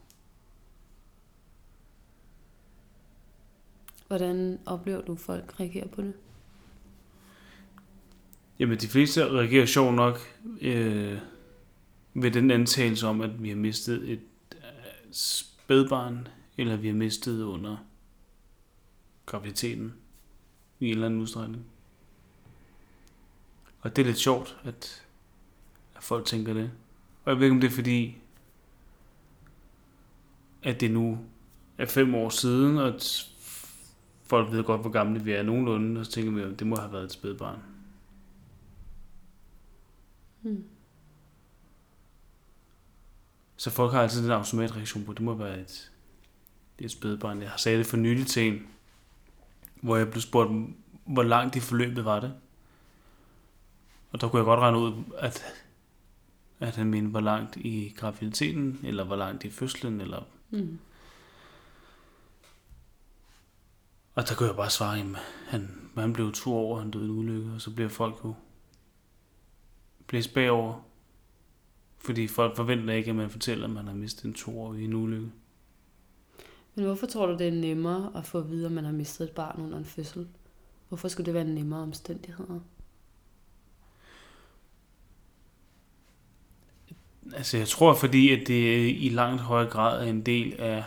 Hvordan 4.06 4.58
oplever 4.66 5.00
du, 5.00 5.12
at 5.12 5.18
folk 5.18 5.60
reagerer 5.60 5.88
på 5.88 6.02
det? 6.02 6.14
Jamen, 8.58 8.78
de 8.78 8.88
fleste 8.88 9.30
reagerer 9.30 9.66
sjovt 9.66 9.94
nok 9.94 10.18
øh, 10.60 11.18
ved 12.14 12.30
den 12.30 12.50
antagelse 12.50 13.06
om, 13.06 13.20
at 13.20 13.42
vi 13.42 13.48
har 13.48 13.56
mistet 13.56 14.10
et 14.10 14.20
øh, 14.52 14.62
spædbarn, 15.12 16.28
eller 16.58 16.76
vi 16.76 16.86
har 16.86 16.94
mistet 16.94 17.42
under 17.42 17.76
graviditeten 19.26 19.94
i 20.80 20.86
en 20.86 20.90
eller 20.90 21.06
anden 21.06 21.20
udstrækning. 21.20 21.69
Og 23.80 23.96
det 23.96 24.02
er 24.02 24.06
lidt 24.06 24.18
sjovt, 24.18 24.58
at, 24.64 25.06
at 25.96 26.02
folk 26.02 26.26
tænker 26.26 26.54
det. 26.54 26.70
Og 27.24 27.30
jeg 27.30 27.36
ved 27.36 27.46
ikke, 27.46 27.54
om 27.54 27.60
det 27.60 27.70
er 27.70 27.74
fordi, 27.74 28.18
at 30.62 30.80
det 30.80 30.90
nu 30.90 31.18
er 31.78 31.86
fem 31.86 32.14
år 32.14 32.28
siden, 32.28 32.78
og 32.78 32.88
at 32.88 33.30
folk 34.24 34.52
ved 34.52 34.64
godt, 34.64 34.80
hvor 34.80 34.90
gamle 34.90 35.24
vi 35.24 35.32
er 35.32 35.42
nogenlunde, 35.42 36.00
og 36.00 36.06
så 36.06 36.12
tænker 36.12 36.32
vi, 36.32 36.40
at 36.40 36.58
det 36.58 36.66
må 36.66 36.76
have 36.76 36.92
været 36.92 37.04
et 37.04 37.12
spædbarn. 37.12 37.58
Hmm. 40.40 40.64
Så 43.56 43.70
folk 43.70 43.92
har 43.92 44.02
altid 44.02 44.22
den 44.22 44.30
automatreaktion 44.30 45.04
på, 45.04 45.10
at 45.10 45.16
det 45.16 45.24
må 45.24 45.34
være 45.34 45.60
et, 45.60 45.90
det 46.78 46.84
er 46.84 46.88
et 46.88 46.90
spædbarn. 46.90 47.42
Jeg 47.42 47.50
har 47.50 47.56
sagt 47.56 47.78
det 47.78 47.86
for 47.86 47.96
nylig 47.96 48.26
til 48.26 48.42
en, 48.42 48.66
hvor 49.82 49.96
jeg 49.96 50.10
blev 50.10 50.20
spurgt, 50.20 50.50
hvor 51.06 51.22
langt 51.22 51.56
i 51.56 51.60
forløbet 51.60 52.04
var 52.04 52.20
det. 52.20 52.34
Og 54.10 54.20
der 54.20 54.28
kunne 54.28 54.38
jeg 54.38 54.44
godt 54.44 54.60
regne 54.60 54.78
ud, 54.78 55.04
at, 55.18 55.42
at 56.60 56.76
han 56.76 56.90
mente, 56.90 57.10
hvor 57.10 57.20
langt 57.20 57.56
i 57.56 57.94
graviditeten, 57.96 58.80
eller 58.84 59.04
hvor 59.04 59.16
langt 59.16 59.44
i 59.44 59.50
fødslen, 59.50 60.00
eller... 60.00 60.22
Mm. 60.50 60.78
Og 64.14 64.28
der 64.28 64.34
kunne 64.34 64.48
jeg 64.48 64.56
bare 64.56 64.70
svare, 64.70 64.98
at 64.98 65.06
han, 65.46 65.90
han 65.94 66.12
blev 66.12 66.32
to 66.32 66.54
år, 66.56 66.78
han 66.78 66.90
døde 66.90 67.04
en 67.04 67.10
ulykke, 67.10 67.52
og 67.52 67.60
så 67.60 67.70
bliver 67.70 67.88
folk 67.88 68.14
jo 68.24 68.34
blæst 70.06 70.34
bagover. 70.34 70.80
Fordi 71.98 72.26
folk 72.26 72.56
forventer 72.56 72.94
ikke, 72.94 73.10
at 73.10 73.16
man 73.16 73.30
fortæller, 73.30 73.64
at 73.64 73.70
man 73.70 73.86
har 73.86 73.94
mistet 73.94 74.24
en 74.24 74.34
to 74.34 74.60
år 74.62 74.74
i 74.74 74.84
en 74.84 74.94
ulykke. 74.94 75.30
Men 76.74 76.84
hvorfor 76.84 77.06
tror 77.06 77.26
du, 77.26 77.32
det 77.32 77.48
er 77.48 77.52
nemmere 77.52 78.12
at 78.16 78.26
få 78.26 78.38
at 78.38 78.50
vide, 78.50 78.66
at 78.66 78.72
man 78.72 78.84
har 78.84 78.92
mistet 78.92 79.24
et 79.28 79.34
barn 79.34 79.60
under 79.60 79.78
en 79.78 79.84
fødsel? 79.84 80.28
Hvorfor 80.88 81.08
skulle 81.08 81.26
det 81.26 81.34
være 81.34 81.44
nemmere 81.44 81.80
omstændigheder? 81.80 82.60
Altså 87.34 87.56
jeg 87.56 87.68
tror, 87.68 87.94
fordi 87.94 88.30
at 88.30 88.48
det 88.48 88.94
i 88.98 89.08
langt 89.08 89.40
højere 89.40 89.70
grad 89.70 90.02
er 90.02 90.10
en 90.10 90.26
del 90.26 90.54
af 90.58 90.84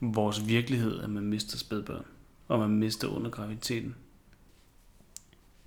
vores 0.00 0.48
virkelighed, 0.48 1.00
at 1.00 1.10
man 1.10 1.22
mister 1.24 1.58
spædbørn, 1.58 2.04
og 2.48 2.58
man 2.58 2.70
mister 2.70 3.08
under 3.08 3.30
graviditeten. 3.30 3.94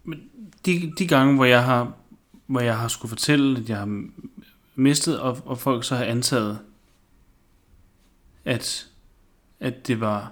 Men 0.04 0.30
de, 0.66 0.94
de 1.00 1.08
gange, 1.08 1.36
hvor 1.36 1.46
jeg 1.46 1.66
har, 1.66 1.94
hvor 2.46 2.60
jeg 2.60 2.80
har 2.80 2.88
skulle 2.88 3.10
fortælle, 3.10 3.60
at 3.60 3.70
jeg 3.70 3.78
har 3.78 4.08
mistet, 4.76 5.20
og, 5.20 5.42
og 5.46 5.58
folk 5.58 5.84
så 5.84 5.96
har 5.96 6.06
antaget, 6.06 6.60
at, 8.46 8.88
at 9.60 9.88
det 9.88 10.00
var 10.00 10.32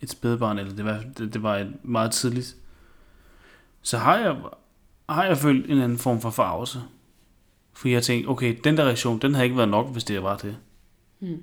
et 0.00 0.10
spædbarn, 0.10 0.58
eller 0.58 0.74
det 0.74 0.84
var, 0.84 1.04
det, 1.18 1.34
det 1.34 1.42
var 1.42 1.56
et 1.56 1.84
meget 1.84 2.12
tidligt, 2.12 2.56
så 3.82 3.98
har 3.98 4.16
jeg, 4.16 4.36
har 5.08 5.24
jeg 5.24 5.38
følt 5.38 5.70
en 5.70 5.80
anden 5.80 5.98
form 5.98 6.20
for 6.20 6.30
farvelse. 6.30 6.82
For 7.76 7.88
jeg 7.88 8.02
tænkte, 8.02 8.28
okay, 8.28 8.56
den 8.64 8.76
der 8.76 8.84
reaktion, 8.84 9.18
den 9.18 9.34
havde 9.34 9.44
ikke 9.44 9.56
været 9.56 9.68
nok, 9.68 9.92
hvis 9.92 10.04
det 10.04 10.22
var 10.22 10.36
det. 10.36 10.56
Mm. 11.20 11.42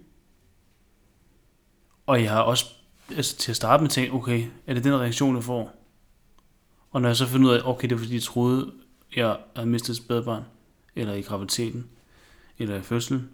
Og 2.05 2.23
jeg 2.23 2.31
har 2.31 2.41
også 2.41 2.65
altså, 3.15 3.37
til 3.37 3.51
at 3.51 3.55
starte 3.55 3.83
med 3.83 3.89
tænkt, 3.89 4.13
okay, 4.13 4.45
er 4.67 4.73
det 4.73 4.83
den 4.83 4.93
reaktion, 4.93 5.35
jeg 5.35 5.43
får? 5.43 5.75
Og 6.91 7.01
når 7.01 7.09
jeg 7.09 7.15
så 7.15 7.27
finder 7.27 7.49
ud 7.49 7.53
af, 7.53 7.61
okay, 7.63 7.89
det 7.89 7.95
er 7.95 7.99
fordi, 7.99 8.13
jeg 8.13 8.21
troede, 8.21 8.71
jeg 9.15 9.37
havde 9.55 9.69
mistet 9.69 9.89
et 9.89 9.97
spædbarn, 9.97 10.43
eller 10.95 11.13
i 11.13 11.21
graviditeten, 11.21 11.87
eller 12.57 12.75
i 12.75 12.81
fødslen. 12.81 13.29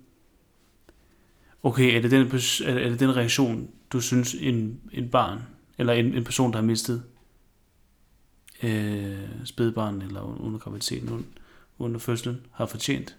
Okay, 1.64 1.95
er 1.95 2.02
det 2.02 2.12
den, 2.12 2.22
er 2.66 2.89
det 2.89 3.00
den 3.00 3.16
reaktion, 3.16 3.70
du 3.93 4.02
synes, 4.02 4.34
en, 4.34 4.82
en 4.91 5.10
barn, 5.10 5.41
eller 5.78 5.93
en, 5.93 6.14
en 6.14 6.24
person, 6.24 6.52
der 6.52 6.58
har 6.58 6.66
mistet 6.66 7.04
øh, 8.64 9.45
spædbarn, 9.45 10.02
eller 10.02 10.41
under 10.41 10.60
graviditeten, 10.60 11.26
under 11.80 11.99
fødslen, 11.99 12.45
har 12.51 12.65
fortjent? 12.65 13.17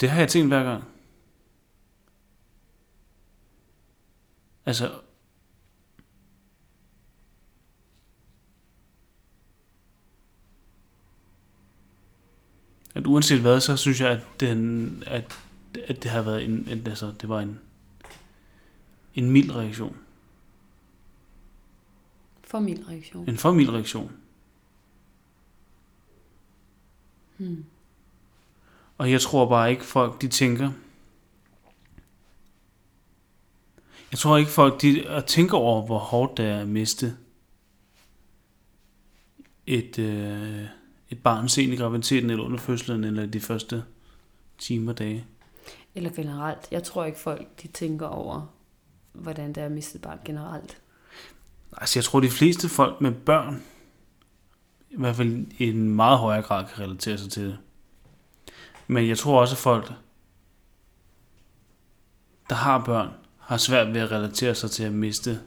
Det 0.00 0.10
har 0.10 0.18
jeg 0.18 0.28
tænkt 0.28 0.48
hver 0.48 0.64
gang. 0.64 0.84
Altså, 4.66 5.00
at 12.94 13.06
uanset 13.06 13.40
hvad, 13.40 13.60
så 13.60 13.76
synes 13.76 14.00
jeg, 14.00 14.10
at, 14.10 14.20
den, 14.40 15.02
at, 15.06 15.38
at 15.86 16.02
det 16.02 16.10
har 16.10 16.22
været 16.22 16.44
en, 16.44 16.68
en, 16.68 16.86
altså, 16.86 17.12
det 17.20 17.28
var 17.28 17.40
en, 17.40 17.60
en 19.14 19.30
mild 19.30 19.54
reaktion. 19.54 19.96
For 22.48 22.60
mild 22.60 22.88
reaktion. 22.88 23.28
En 23.28 23.36
for 23.36 23.52
mild 23.52 23.70
reaktion. 23.70 24.12
Hmm. 27.36 27.64
Og 28.98 29.10
jeg 29.10 29.20
tror 29.20 29.48
bare 29.48 29.70
ikke, 29.70 29.84
folk 29.84 30.20
de 30.20 30.28
tænker. 30.28 30.70
Jeg 34.10 34.18
tror 34.18 34.36
ikke, 34.36 34.50
folk 34.50 34.82
de 34.82 35.22
tænker 35.26 35.56
over, 35.56 35.86
hvor 35.86 35.98
hårdt 35.98 36.36
det 36.36 36.46
er 36.46 36.60
at 36.60 36.68
miste 36.68 37.16
et, 39.66 39.98
øh, 39.98 40.64
et 41.10 41.22
barn 41.22 41.48
sent 41.48 41.72
i 41.72 41.76
graviditeten, 41.76 42.30
eller 42.30 42.44
under 42.44 42.58
fødslen, 42.58 43.04
eller 43.04 43.26
de 43.26 43.40
første 43.40 43.84
timer 44.58 44.92
dage. 44.92 45.26
Eller 45.94 46.10
generelt. 46.10 46.68
Jeg 46.70 46.82
tror 46.82 47.04
ikke, 47.04 47.18
folk 47.18 47.62
de 47.62 47.68
tænker 47.68 48.06
over, 48.06 48.54
hvordan 49.12 49.48
det 49.48 49.58
er 49.58 49.66
at 49.66 49.72
miste 49.72 49.96
et 49.96 50.02
barn 50.02 50.18
generelt. 50.24 50.78
Altså, 51.76 51.98
jeg 51.98 52.04
tror, 52.04 52.20
de 52.20 52.30
fleste 52.30 52.68
folk 52.68 53.00
med 53.00 53.12
børn, 53.12 53.62
i 54.90 54.96
hvert 54.98 55.16
fald 55.16 55.46
i 55.58 55.68
en 55.68 55.88
meget 55.88 56.18
højere 56.18 56.42
grad, 56.42 56.64
kan 56.64 56.84
relatere 56.84 57.18
sig 57.18 57.30
til 57.30 57.44
det. 57.44 57.58
Men 58.86 59.08
jeg 59.08 59.18
tror 59.18 59.40
også, 59.40 59.54
at 59.54 59.58
folk, 59.58 59.92
der 62.48 62.54
har 62.54 62.84
børn, 62.84 63.08
har 63.38 63.56
svært 63.56 63.94
ved 63.94 64.00
at 64.00 64.10
relatere 64.10 64.54
sig 64.54 64.70
til 64.70 64.84
at 64.84 64.92
miste 64.92 65.40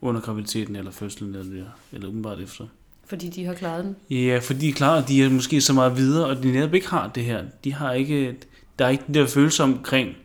under 0.00 0.20
graviditeten 0.20 0.76
eller 0.76 0.90
fødslen 0.90 1.34
eller, 1.34 1.66
eller 1.92 2.08
umiddelbart 2.08 2.40
efter. 2.40 2.66
Fordi 3.04 3.28
de 3.28 3.44
har 3.44 3.54
klaret 3.54 3.84
den? 3.84 3.96
Ja, 4.10 4.38
fordi 4.42 4.60
de 4.60 4.68
er 4.68 4.72
klar, 4.72 5.00
de 5.00 5.24
er 5.24 5.30
måske 5.30 5.60
så 5.60 5.72
meget 5.72 5.96
videre, 5.96 6.26
og 6.26 6.42
de 6.42 6.52
netop 6.52 6.74
ikke 6.74 6.88
har 6.88 7.08
det 7.08 7.24
her. 7.24 7.44
De 7.64 7.72
har 7.72 7.92
ikke, 7.92 8.36
der 8.78 8.84
er 8.84 8.88
ikke 8.88 9.04
den 9.06 9.14
der 9.14 9.26
følelse 9.26 9.62
omkring 9.62 10.16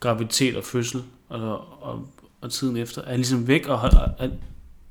graviditet 0.00 0.56
og 0.56 0.64
fødsel 0.64 1.02
og, 1.32 1.82
og, 1.82 2.08
og 2.40 2.50
tiden 2.50 2.76
efter, 2.76 3.02
er 3.02 3.16
ligesom 3.16 3.48
væk 3.48 3.66
og, 3.66 3.80
og, 3.80 3.90
og, 4.18 4.30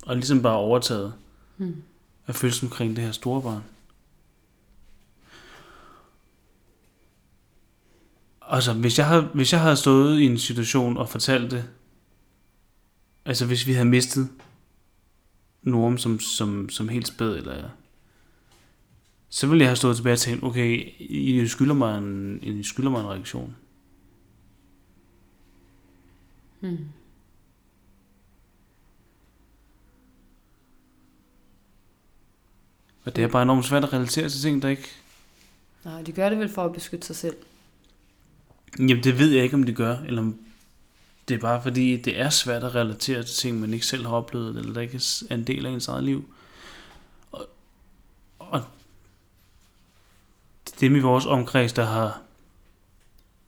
og 0.06 0.16
ligesom 0.16 0.42
bare 0.42 0.56
overtaget 0.56 1.14
hmm. 1.58 1.84
af 2.28 2.36
følelsen 2.36 2.68
omkring 2.68 2.96
det 2.96 3.04
her 3.04 3.12
store 3.12 3.42
barn. 3.42 3.64
Altså, 8.42 8.74
hvis 8.74 8.98
jeg, 8.98 9.08
havde, 9.08 9.22
hvis 9.22 9.54
jeg 9.54 9.62
havde 9.62 9.76
stået 9.76 10.20
i 10.20 10.26
en 10.26 10.38
situation 10.38 10.98
og 10.98 11.10
fortalt 11.10 11.52
det, 11.52 11.70
altså 13.26 13.46
hvis 13.46 13.68
vi 13.68 13.74
havde 13.74 13.90
mistet 13.90 14.30
Norm 15.64 15.98
som, 15.98 16.20
som, 16.20 16.70
som 16.70 16.90
helt 16.90 17.08
spæd, 17.08 17.36
eller 17.36 17.70
så 19.30 19.48
ville 19.48 19.62
jeg 19.62 19.70
have 19.70 19.76
stået 19.76 19.96
tilbage 19.96 20.14
og 20.14 20.20
tænkt, 20.20 20.44
okay, 20.44 20.90
I 21.00 21.48
skylder 21.48 21.74
mig 21.74 21.98
en, 21.98 22.40
I 22.44 22.64
skylder 22.64 22.90
mig 22.90 23.00
en 23.00 23.08
reaktion. 23.08 23.56
Hmm. 26.62 26.88
Og 33.04 33.16
det 33.16 33.24
er 33.24 33.28
bare 33.28 33.44
enormt 33.44 33.66
svært 33.66 33.84
at 33.84 33.94
relatere 33.94 34.30
til 34.30 34.42
ting, 34.42 34.62
der 34.62 34.70
ikke... 34.70 34.90
Nej, 35.84 36.02
de 36.02 36.12
gør 36.12 36.30
det 36.30 36.40
vel 36.40 36.50
for 36.50 36.66
at 36.66 36.74
beskytte 36.74 37.08
sig 37.08 37.16
selv. 37.16 37.36
Jamen, 38.80 39.04
det 39.04 39.20
ved 39.20 39.32
jeg 39.32 39.44
ikke, 39.44 39.56
om 39.56 39.64
de 39.64 39.74
gør, 39.74 39.98
eller 39.98 40.22
om 40.22 40.40
det 41.28 41.36
er 41.36 41.40
bare 41.40 41.62
fordi, 41.62 41.98
det 41.98 42.20
er 42.20 42.30
svært 42.30 42.64
at 42.64 42.76
relatere 42.76 43.24
til 43.24 43.36
ting, 43.36 43.60
man 43.60 43.74
ikke 43.74 43.86
selv 43.86 44.06
har 44.06 44.14
oplevet, 44.14 44.58
eller 44.58 44.74
der 44.74 44.82
ikke 44.82 45.02
er 45.30 45.36
en 45.36 45.44
del 45.44 45.66
af 45.66 45.70
ens 45.70 45.88
eget 45.88 46.04
liv. 46.04 46.34
Og, 47.32 47.48
og 48.40 48.64
det 50.66 50.74
er 50.74 50.80
dem 50.80 50.96
i 50.96 51.00
vores 51.00 51.26
omkreds, 51.26 51.74
der 51.74 51.86
har 51.86 52.22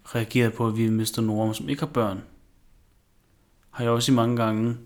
reageret 0.06 0.54
på, 0.54 0.68
at 0.68 0.78
vi 0.78 0.90
mister 0.90 1.22
nogen, 1.22 1.54
som 1.54 1.70
ikke 1.70 1.80
har 1.80 1.88
børn, 1.88 2.24
har 3.74 3.84
jeg 3.84 3.92
også 3.92 4.12
i 4.12 4.16
mange 4.16 4.36
gange 4.36 4.78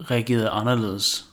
reageret 0.00 0.48
anderledes 0.52 1.30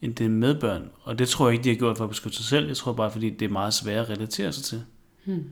end 0.00 0.14
det 0.14 0.30
med 0.30 0.60
børn. 0.60 0.90
Og 1.02 1.18
det 1.18 1.28
tror 1.28 1.46
jeg 1.46 1.52
ikke, 1.52 1.64
de 1.64 1.68
har 1.68 1.76
gjort 1.76 1.96
for 1.96 2.04
at 2.04 2.10
beskytte 2.10 2.36
sig 2.36 2.46
selv. 2.46 2.66
Jeg 2.66 2.76
tror 2.76 2.92
bare, 2.92 3.10
fordi 3.10 3.30
det 3.30 3.44
er 3.46 3.52
meget 3.52 3.74
svært 3.74 4.04
at 4.04 4.10
relatere 4.10 4.52
sig 4.52 4.64
til. 4.64 4.84
Hmm. 5.24 5.50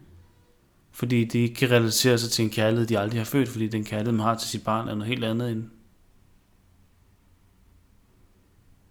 Fordi 0.90 1.24
de 1.24 1.38
ikke 1.38 1.54
kan 1.54 1.70
relatere 1.70 2.18
sig 2.18 2.30
til 2.30 2.44
en 2.44 2.50
kærlighed, 2.50 2.86
de 2.86 2.98
aldrig 2.98 3.20
har 3.20 3.24
født, 3.24 3.48
fordi 3.48 3.68
den 3.68 3.84
kærlighed, 3.84 4.12
man 4.12 4.26
har 4.26 4.34
til 4.34 4.48
sit 4.48 4.64
barn, 4.64 4.88
er 4.88 4.94
noget 4.94 5.06
helt 5.08 5.24
andet 5.24 5.52
end, 5.52 5.64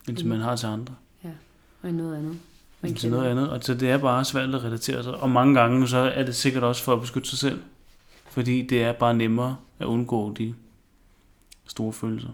end 0.07 0.23
mm. 0.23 0.29
man 0.29 0.39
har 0.39 0.55
til 0.55 0.67
andre. 0.67 0.95
Ja, 1.23 1.31
og 1.81 1.93
noget 1.93 2.17
andet. 2.17 2.39
Man 2.81 2.95
til 2.95 3.09
noget 3.09 3.29
andet, 3.29 3.49
og 3.49 3.63
så 3.63 3.73
det 3.73 3.89
er 3.89 3.97
bare 3.97 4.25
svært 4.25 4.55
at 4.55 4.63
relatere 4.63 5.03
sig. 5.03 5.13
Og 5.15 5.29
mange 5.29 5.59
gange 5.59 5.87
så 5.87 5.97
er 5.97 6.23
det 6.23 6.35
sikkert 6.35 6.63
også 6.63 6.83
for 6.83 6.93
at 6.93 7.01
beskytte 7.01 7.29
sig 7.29 7.39
selv. 7.39 7.61
Fordi 8.35 8.61
det 8.61 8.83
er 8.83 8.93
bare 8.93 9.13
nemmere 9.13 9.57
at 9.79 9.85
undgå 9.85 10.33
de 10.33 10.55
store 11.65 11.93
følelser. 11.93 12.29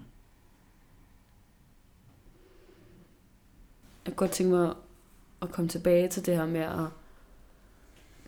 Jeg 4.06 4.06
kan 4.06 4.14
godt 4.16 4.32
tænke 4.32 4.52
mig 4.52 4.74
at 5.42 5.52
komme 5.52 5.70
tilbage 5.70 6.10
til 6.10 6.26
det 6.26 6.36
her 6.36 6.46
med 6.46 6.62
at 6.62 6.86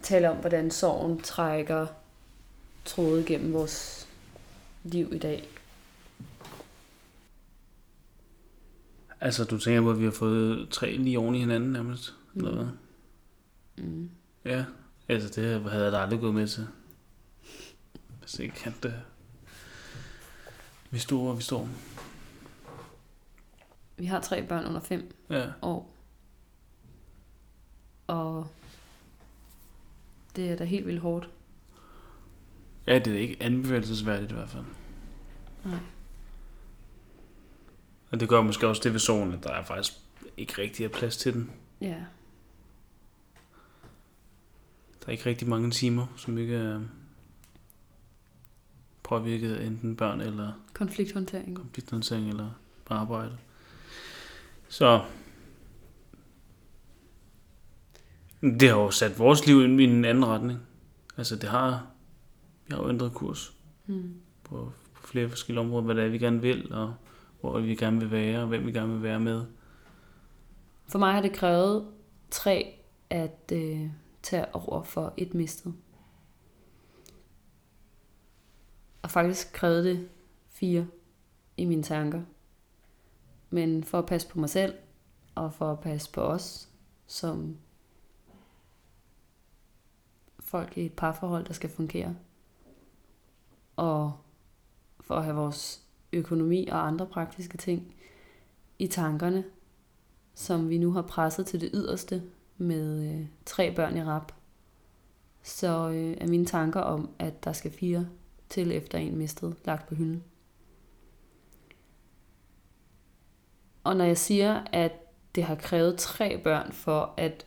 tale 0.02 0.32
om, 0.32 0.38
hvordan 0.38 0.72
sorgen 0.72 1.22
trækker 1.22 1.88
tråde 2.86 3.26
gennem 3.26 3.54
vores 3.54 4.08
liv 4.84 5.14
i 5.14 5.20
dag. 5.20 5.50
Altså, 9.22 9.44
du 9.44 9.58
tænker 9.58 9.82
på, 9.82 9.92
at 9.92 10.00
vi 10.00 10.04
har 10.04 10.12
fået 10.12 10.70
tre 10.70 10.98
lige 10.98 11.20
oven 11.20 11.36
i 11.36 11.40
hinanden 11.40 11.72
nærmest? 11.72 12.16
Mm. 12.34 12.46
Eller 12.46 12.64
hvad? 12.64 12.68
Mm. 13.78 14.10
Ja, 14.46 14.66
altså 15.08 15.42
det 15.42 15.72
havde 15.72 15.84
jeg 15.84 15.92
da 15.92 15.98
aldrig 15.98 16.20
gået 16.20 16.36
med 16.36 16.48
til. 16.48 16.68
Hvis 18.24 18.40
ikke 18.40 18.64
han 18.64 18.74
det. 18.84 19.02
Vi 20.92 21.00
står, 21.00 21.24
hvor 21.24 21.34
vi 21.34 21.42
står. 21.44 21.70
Vi 23.98 24.06
har 24.06 24.20
tre 24.22 24.48
børn 24.48 24.66
under 24.66 24.80
fem 24.82 25.16
Ja. 25.30 25.52
år. 25.62 25.94
Og 28.08 28.48
det 30.36 30.52
er 30.52 30.56
da 30.56 30.64
helt 30.64 30.86
vildt 30.88 31.02
hårdt. 31.02 31.30
Ja, 32.88 33.00
det 33.00 33.14
er 33.16 33.20
ikke 33.20 33.38
anbefalesværdigt 33.40 34.32
i 34.32 34.36
hvert 34.36 34.50
fald. 34.50 34.64
Nej. 35.66 35.80
Og 38.12 38.20
det 38.20 38.30
gør 38.30 38.42
måske 38.42 38.68
også 38.68 38.82
det 38.84 38.92
ved 38.94 39.00
solen, 39.00 39.34
at 39.34 39.44
der 39.44 39.52
er 39.54 39.64
faktisk 39.64 39.94
ikke 40.38 40.54
rigtig 40.62 40.84
er 40.86 40.90
plads 40.90 41.18
til 41.18 41.34
den. 41.34 41.52
Ja. 41.82 41.88
Der 45.00 45.08
er 45.08 45.12
ikke 45.12 45.26
rigtig 45.26 45.48
mange 45.50 45.72
timer, 45.72 46.08
som 46.18 46.38
ikke 46.38 46.56
er 46.56 46.82
påvirket 49.04 49.66
enten 49.68 49.96
børn 49.96 50.22
eller 50.22 50.52
Konflikthåndtering. 50.74 51.56
konflikthåndtering 51.56 52.30
eller 52.30 52.50
på 52.86 52.94
arbejde. 52.94 53.38
Så 54.70 55.02
det 58.42 58.62
har 58.70 58.78
jo 58.78 58.92
sat 58.92 59.20
vores 59.20 59.48
liv 59.48 59.80
i 59.80 59.84
en 59.84 60.06
anden 60.06 60.26
retning. 60.26 60.60
Altså 61.18 61.36
det 61.36 61.50
har, 61.50 61.88
vi 62.68 62.74
har 62.76 62.84
jo 62.84 62.90
ændret 62.90 63.14
kurs 63.14 63.54
Mm. 63.86 64.14
på, 64.44 64.72
på 64.94 65.08
flere 65.08 65.30
forskellige 65.30 65.62
områder, 65.62 65.84
hvad 65.84 65.96
det 65.96 66.04
er, 66.04 66.10
vi 66.10 66.18
gerne 66.18 66.42
vil, 66.42 66.74
og 66.74 66.94
hvor 67.42 67.60
vi 67.60 67.76
gerne 67.76 68.00
vil 68.00 68.12
være, 68.12 68.42
og 68.42 68.48
hvem 68.48 68.66
vi 68.66 68.72
gerne 68.72 68.94
vil 68.94 69.04
være 69.04 69.20
med. 69.20 69.46
For 70.88 71.00
mig 71.00 71.14
har 71.14 71.22
det 71.22 71.34
krævet 71.34 71.86
tre 72.32 72.76
at 73.10 73.52
øh, 73.54 73.80
tage 74.24 74.56
over 74.56 74.84
for 74.84 75.14
et 75.18 75.34
mistet. 75.34 75.74
Og 79.04 79.12
faktisk 79.12 79.54
krævede 79.54 79.84
det 79.84 80.10
fire 80.50 80.88
i 81.58 81.66
mine 81.66 81.84
tanker. 81.84 82.22
Men 83.50 83.84
for 83.84 84.00
at 84.00 84.06
passe 84.06 84.28
på 84.28 84.40
mig 84.40 84.50
selv, 84.50 84.74
og 85.36 85.54
for 85.54 85.72
at 85.72 85.80
passe 85.80 86.12
på 86.12 86.22
os, 86.22 86.70
som 87.08 87.58
folk 90.40 90.78
i 90.78 90.86
et 90.86 90.94
parforhold, 90.94 91.46
der 91.46 91.54
skal 91.54 91.70
fungere. 91.70 92.16
Og 93.76 94.14
for 95.02 95.16
at 95.16 95.24
have 95.24 95.36
vores 95.36 95.84
økonomi 96.14 96.68
og 96.68 96.88
andre 96.88 97.06
praktiske 97.06 97.58
ting 97.58 97.96
i 98.80 98.88
tankerne, 98.88 99.44
som 100.34 100.70
vi 100.70 100.78
nu 100.78 100.92
har 100.92 101.02
presset 101.02 101.46
til 101.46 101.62
det 101.62 101.70
yderste 101.74 102.24
med 102.58 103.14
øh, 103.14 103.28
tre 103.46 103.76
børn 103.76 103.98
i 103.98 104.04
rap, 104.04 104.32
så 105.44 105.90
øh, 105.90 106.18
er 106.22 106.28
mine 106.28 106.46
tanker 106.46 106.80
om, 106.80 107.10
at 107.20 107.44
der 107.44 107.54
skal 107.54 107.72
fire 107.72 108.08
til 108.54 108.72
efter 108.72 108.98
en 108.98 109.18
mistet, 109.18 109.56
lagt 109.66 109.88
på 109.88 109.96
hylden. 109.96 110.24
Og 113.84 113.98
når 113.98 114.06
jeg 114.06 114.18
siger, 114.18 114.64
at 114.72 114.92
det 115.36 115.44
har 115.44 115.56
krævet 115.56 115.98
tre 115.98 116.38
børn 116.38 116.72
for 116.72 117.14
at 117.18 117.46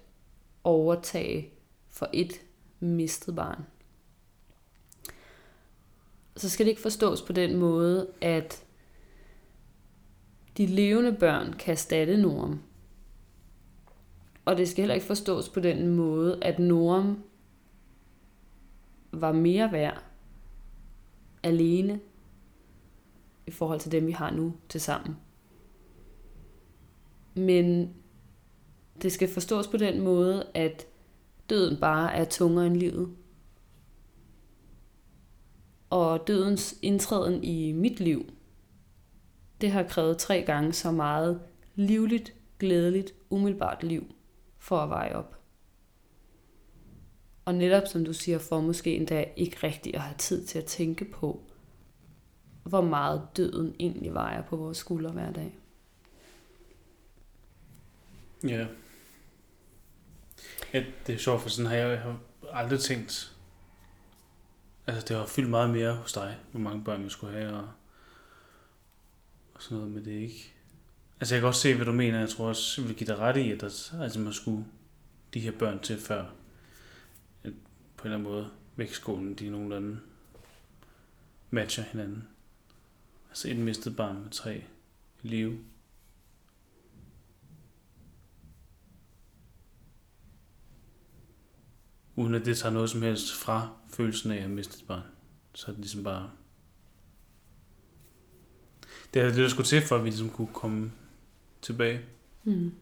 overtage 0.64 1.50
for 1.88 2.08
et 2.12 2.32
mistet 2.80 3.36
barn, 3.36 3.66
så 6.36 6.50
skal 6.50 6.66
det 6.66 6.70
ikke 6.70 6.82
forstås 6.82 7.22
på 7.22 7.32
den 7.32 7.56
måde, 7.56 8.08
at 8.20 8.64
de 10.56 10.66
levende 10.66 11.12
børn 11.12 11.52
kan 11.52 11.72
erstatte 11.72 12.16
Norm. 12.16 12.62
Og 14.44 14.56
det 14.56 14.68
skal 14.68 14.82
heller 14.82 14.94
ikke 14.94 15.06
forstås 15.06 15.48
på 15.48 15.60
den 15.60 15.96
måde, 15.96 16.38
at 16.42 16.58
Norm 16.58 17.24
var 19.12 19.32
mere 19.32 19.72
værd 19.72 20.05
alene 21.46 22.00
i 23.46 23.50
forhold 23.50 23.80
til 23.80 23.92
dem, 23.92 24.06
vi 24.06 24.12
har 24.12 24.30
nu 24.30 24.54
til 24.68 24.80
sammen. 24.80 25.16
Men 27.34 27.94
det 29.02 29.12
skal 29.12 29.28
forstås 29.28 29.68
på 29.68 29.76
den 29.76 30.00
måde, 30.00 30.46
at 30.54 30.86
døden 31.50 31.80
bare 31.80 32.14
er 32.14 32.24
tungere 32.24 32.66
end 32.66 32.76
livet. 32.76 33.16
Og 35.90 36.26
dødens 36.26 36.78
indtræden 36.82 37.44
i 37.44 37.72
mit 37.72 38.00
liv, 38.00 38.26
det 39.60 39.70
har 39.70 39.82
krævet 39.82 40.18
tre 40.18 40.42
gange 40.42 40.72
så 40.72 40.90
meget 40.90 41.40
livligt, 41.74 42.34
glædeligt, 42.58 43.14
umiddelbart 43.30 43.82
liv 43.82 44.14
for 44.58 44.78
at 44.78 44.90
veje 44.90 45.14
op. 45.14 45.45
Og 47.46 47.54
netop 47.54 47.82
som 47.86 48.04
du 48.04 48.12
siger, 48.12 48.38
for 48.38 48.60
måske 48.60 48.96
endda 48.96 49.24
ikke 49.36 49.56
rigtig 49.62 49.94
at 49.94 50.00
have 50.00 50.16
tid 50.18 50.46
til 50.46 50.58
at 50.58 50.64
tænke 50.64 51.04
på, 51.04 51.42
hvor 52.64 52.80
meget 52.80 53.28
døden 53.36 53.74
egentlig 53.80 54.14
vejer 54.14 54.42
på 54.42 54.56
vores 54.56 54.78
skuldre 54.78 55.10
hver 55.10 55.32
dag. 55.32 55.56
Ja. 58.44 58.66
ja 60.72 60.84
det 61.06 61.14
er 61.14 61.18
sjovt, 61.18 61.42
for 61.42 61.48
sådan 61.48 61.70
har 61.70 61.76
jeg, 61.76 61.90
jeg 61.90 62.00
har 62.00 62.18
aldrig 62.52 62.80
tænkt... 62.80 63.36
Altså, 64.86 65.06
det 65.08 65.16
har 65.16 65.26
fyldt 65.26 65.50
meget 65.50 65.70
mere 65.70 65.94
hos 65.94 66.12
dig, 66.12 66.36
hvor 66.50 66.60
mange 66.60 66.84
børn 66.84 67.02
jeg 67.02 67.10
skulle 67.10 67.32
have, 67.32 67.52
og, 67.52 67.68
og 69.54 69.62
sådan 69.62 69.78
noget, 69.78 69.92
men 69.92 70.04
det 70.04 70.16
er 70.16 70.20
ikke... 70.20 70.52
Altså, 71.20 71.34
jeg 71.34 71.40
kan 71.40 71.48
også 71.48 71.60
se, 71.60 71.74
hvad 71.74 71.86
du 71.86 71.92
mener. 71.92 72.18
Jeg 72.18 72.28
tror 72.28 72.48
også, 72.48 72.80
jeg 72.80 72.88
vil 72.88 72.96
give 72.96 73.06
dig 73.06 73.18
ret 73.18 73.36
i, 73.36 73.52
at 73.52 73.60
der, 73.60 73.94
altså, 74.02 74.20
man 74.20 74.32
skulle 74.32 74.64
de 75.34 75.40
her 75.40 75.52
børn 75.52 75.78
til 75.78 76.00
før, 76.00 76.24
en 78.06 78.12
eller 78.12 78.18
anden 78.18 78.32
måde, 78.32 78.50
vægtskålen, 78.76 79.34
de 79.34 79.50
nogenlunde 79.50 79.98
matcher 81.50 81.84
hinanden. 81.84 82.28
Altså, 83.28 83.50
et 83.50 83.56
mistet 83.56 83.96
barn 83.96 84.22
med 84.22 84.30
tre 84.30 84.64
liv. 85.22 85.64
uden 92.16 92.34
at 92.34 92.44
det 92.44 92.58
tager 92.58 92.72
noget 92.72 92.90
som 92.90 93.02
helst 93.02 93.34
fra 93.34 93.68
følelsen 93.88 94.30
af 94.30 94.34
at 94.34 94.42
have 94.42 94.52
mistet 94.52 94.80
et 94.80 94.86
barn. 94.86 95.02
Så 95.54 95.66
er 95.66 95.70
det 95.70 95.80
ligesom 95.80 96.04
bare... 96.04 96.30
Det 99.14 99.22
er 99.22 99.26
det, 99.26 99.36
der 99.36 99.48
skulle 99.48 99.66
til, 99.66 99.82
for 99.82 99.96
at 99.96 100.04
vi 100.04 100.08
ligesom 100.08 100.30
kunne 100.30 100.48
komme 100.52 100.92
tilbage. 101.62 102.00
Mm. 102.44 102.72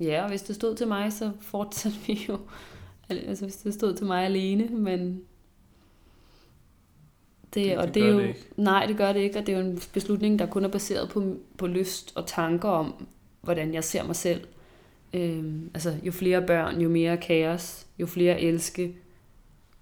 Ja, 0.00 0.22
og 0.22 0.28
hvis 0.28 0.42
det 0.42 0.56
stod 0.56 0.76
til 0.76 0.88
mig, 0.88 1.12
så 1.12 1.32
fortsatte 1.40 1.98
vi 2.06 2.26
jo. 2.28 2.40
Altså 3.08 3.44
hvis 3.44 3.56
det 3.56 3.74
stod 3.74 3.94
til 3.96 4.06
mig 4.06 4.24
alene, 4.24 4.68
men 4.68 5.22
det, 7.54 7.64
Det- 7.64 7.78
og 7.78 7.86
det 7.86 7.94
det 7.94 8.02
er 8.02 8.08
jo, 8.08 8.20
det 8.20 8.28
ikke. 8.28 8.40
Nej, 8.56 8.86
det 8.86 8.96
gør 8.96 9.12
det 9.12 9.20
ikke, 9.20 9.38
og 9.38 9.46
det 9.46 9.54
er 9.54 9.58
jo 9.60 9.66
en 9.66 9.80
beslutning, 9.92 10.38
der 10.38 10.46
kun 10.46 10.64
er 10.64 10.68
baseret 10.68 11.08
på, 11.10 11.36
på 11.58 11.66
lyst 11.66 12.12
og 12.16 12.26
tanker 12.26 12.68
om, 12.68 13.06
hvordan 13.40 13.74
jeg 13.74 13.84
ser 13.84 14.04
mig 14.04 14.16
selv. 14.16 14.46
Øhm, 15.14 15.70
altså, 15.74 15.96
jo 16.02 16.12
flere 16.12 16.46
børn, 16.46 16.80
jo 16.80 16.88
mere 16.88 17.16
kaos, 17.16 17.86
jo 17.98 18.06
flere 18.06 18.40
elske, 18.40 18.96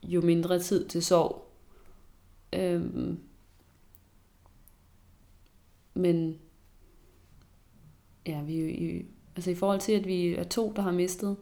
jo 0.02 0.20
mindre 0.20 0.58
tid 0.58 0.88
til 0.88 1.02
sorg. 1.02 1.46
Øhm, 2.52 3.18
men 5.94 6.38
ja, 8.26 8.42
vi 8.42 9.04
altså 9.36 9.50
i 9.50 9.54
forhold 9.54 9.80
til, 9.80 9.92
at 9.92 10.06
vi 10.06 10.34
er 10.34 10.44
to, 10.44 10.72
der 10.76 10.82
har 10.82 10.92
mistet, 10.92 11.36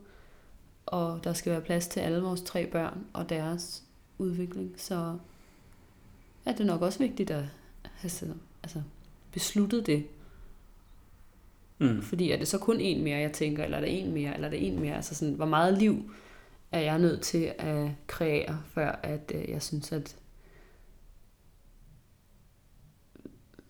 og 0.93 1.25
der 1.25 1.33
skal 1.33 1.53
være 1.53 1.61
plads 1.61 1.89
til 1.89 2.01
alle 2.01 2.21
vores 2.21 2.43
tre 2.43 2.67
børn 2.67 3.05
og 3.13 3.29
deres 3.29 3.83
udvikling, 4.19 4.75
så 4.77 5.19
er 6.45 6.53
det 6.53 6.67
nok 6.67 6.83
også 6.83 6.99
vigtigt 6.99 7.31
at 7.31 7.45
have 7.83 8.35
altså, 8.63 8.83
besluttet 9.33 9.87
det. 9.87 10.07
Mm. 11.79 12.03
Fordi 12.03 12.31
er 12.31 12.37
det 12.37 12.49
så 12.49 12.59
kun 12.59 12.81
en 12.81 13.05
mere, 13.05 13.19
jeg 13.19 13.33
tænker, 13.33 13.65
eller 13.65 13.77
er 13.77 13.81
det 13.81 14.01
en 14.01 14.13
mere, 14.13 14.35
eller 14.35 14.47
er 14.49 14.51
det 14.51 14.67
en 14.67 14.81
mere? 14.81 14.97
Altså 14.97 15.15
sådan, 15.15 15.35
hvor 15.35 15.47
meget 15.47 15.79
liv 15.79 16.13
er 16.73 16.81
jeg 16.81 16.99
nødt 16.99 17.23
til 17.23 17.53
at 17.59 17.91
kreere, 18.07 18.63
før 18.67 19.01
at 19.03 19.33
øh, 19.35 19.49
jeg 19.49 19.63
synes, 19.63 19.93
at 19.93 20.17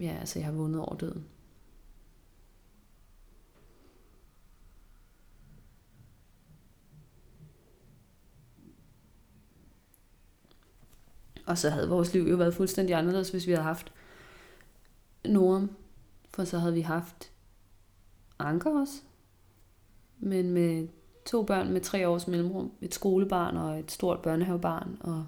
ja, 0.00 0.16
altså, 0.20 0.38
jeg 0.38 0.46
har 0.46 0.52
vundet 0.52 0.80
over 0.80 0.96
døden. 0.96 1.24
Og 11.48 11.58
så 11.58 11.70
havde 11.70 11.88
vores 11.88 12.14
liv 12.14 12.22
jo 12.22 12.36
været 12.36 12.54
fuldstændig 12.54 12.94
anderledes, 12.94 13.30
hvis 13.30 13.46
vi 13.46 13.52
havde 13.52 13.64
haft 13.64 13.92
Norm. 15.24 15.70
For 16.30 16.44
så 16.44 16.58
havde 16.58 16.74
vi 16.74 16.80
haft 16.80 17.32
Anker 18.38 18.80
også. 18.80 19.02
Men 20.18 20.50
med 20.50 20.88
to 21.26 21.42
børn 21.42 21.72
med 21.72 21.80
tre 21.80 22.08
års 22.08 22.28
mellemrum. 22.28 22.72
Et 22.80 22.94
skolebarn 22.94 23.56
og 23.56 23.78
et 23.78 23.90
stort 23.90 24.22
børnehavebarn. 24.22 24.96
Og 25.00 25.26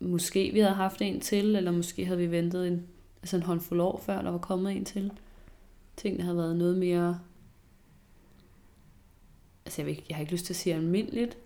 måske 0.00 0.50
vi 0.52 0.58
havde 0.58 0.74
haft 0.74 1.02
en 1.02 1.20
til, 1.20 1.56
eller 1.56 1.70
måske 1.70 2.06
havde 2.06 2.18
vi 2.18 2.30
ventet 2.30 2.68
en, 2.68 2.86
altså 3.22 3.36
en 3.36 3.42
håndfuld 3.42 3.80
år 3.80 4.00
før, 4.06 4.22
der 4.22 4.30
var 4.30 4.38
kommet 4.38 4.76
en 4.76 4.84
til. 4.84 5.12
Tingene 5.96 6.22
havde 6.22 6.36
været 6.36 6.56
noget 6.56 6.78
mere... 6.78 7.20
Altså 9.64 9.82
jeg, 9.82 9.86
vil 9.86 9.96
ikke, 9.96 10.06
jeg 10.08 10.16
har 10.16 10.20
ikke 10.20 10.32
lyst 10.32 10.46
til 10.46 10.52
at 10.52 10.56
sige 10.56 10.74
almindeligt. 10.74 11.38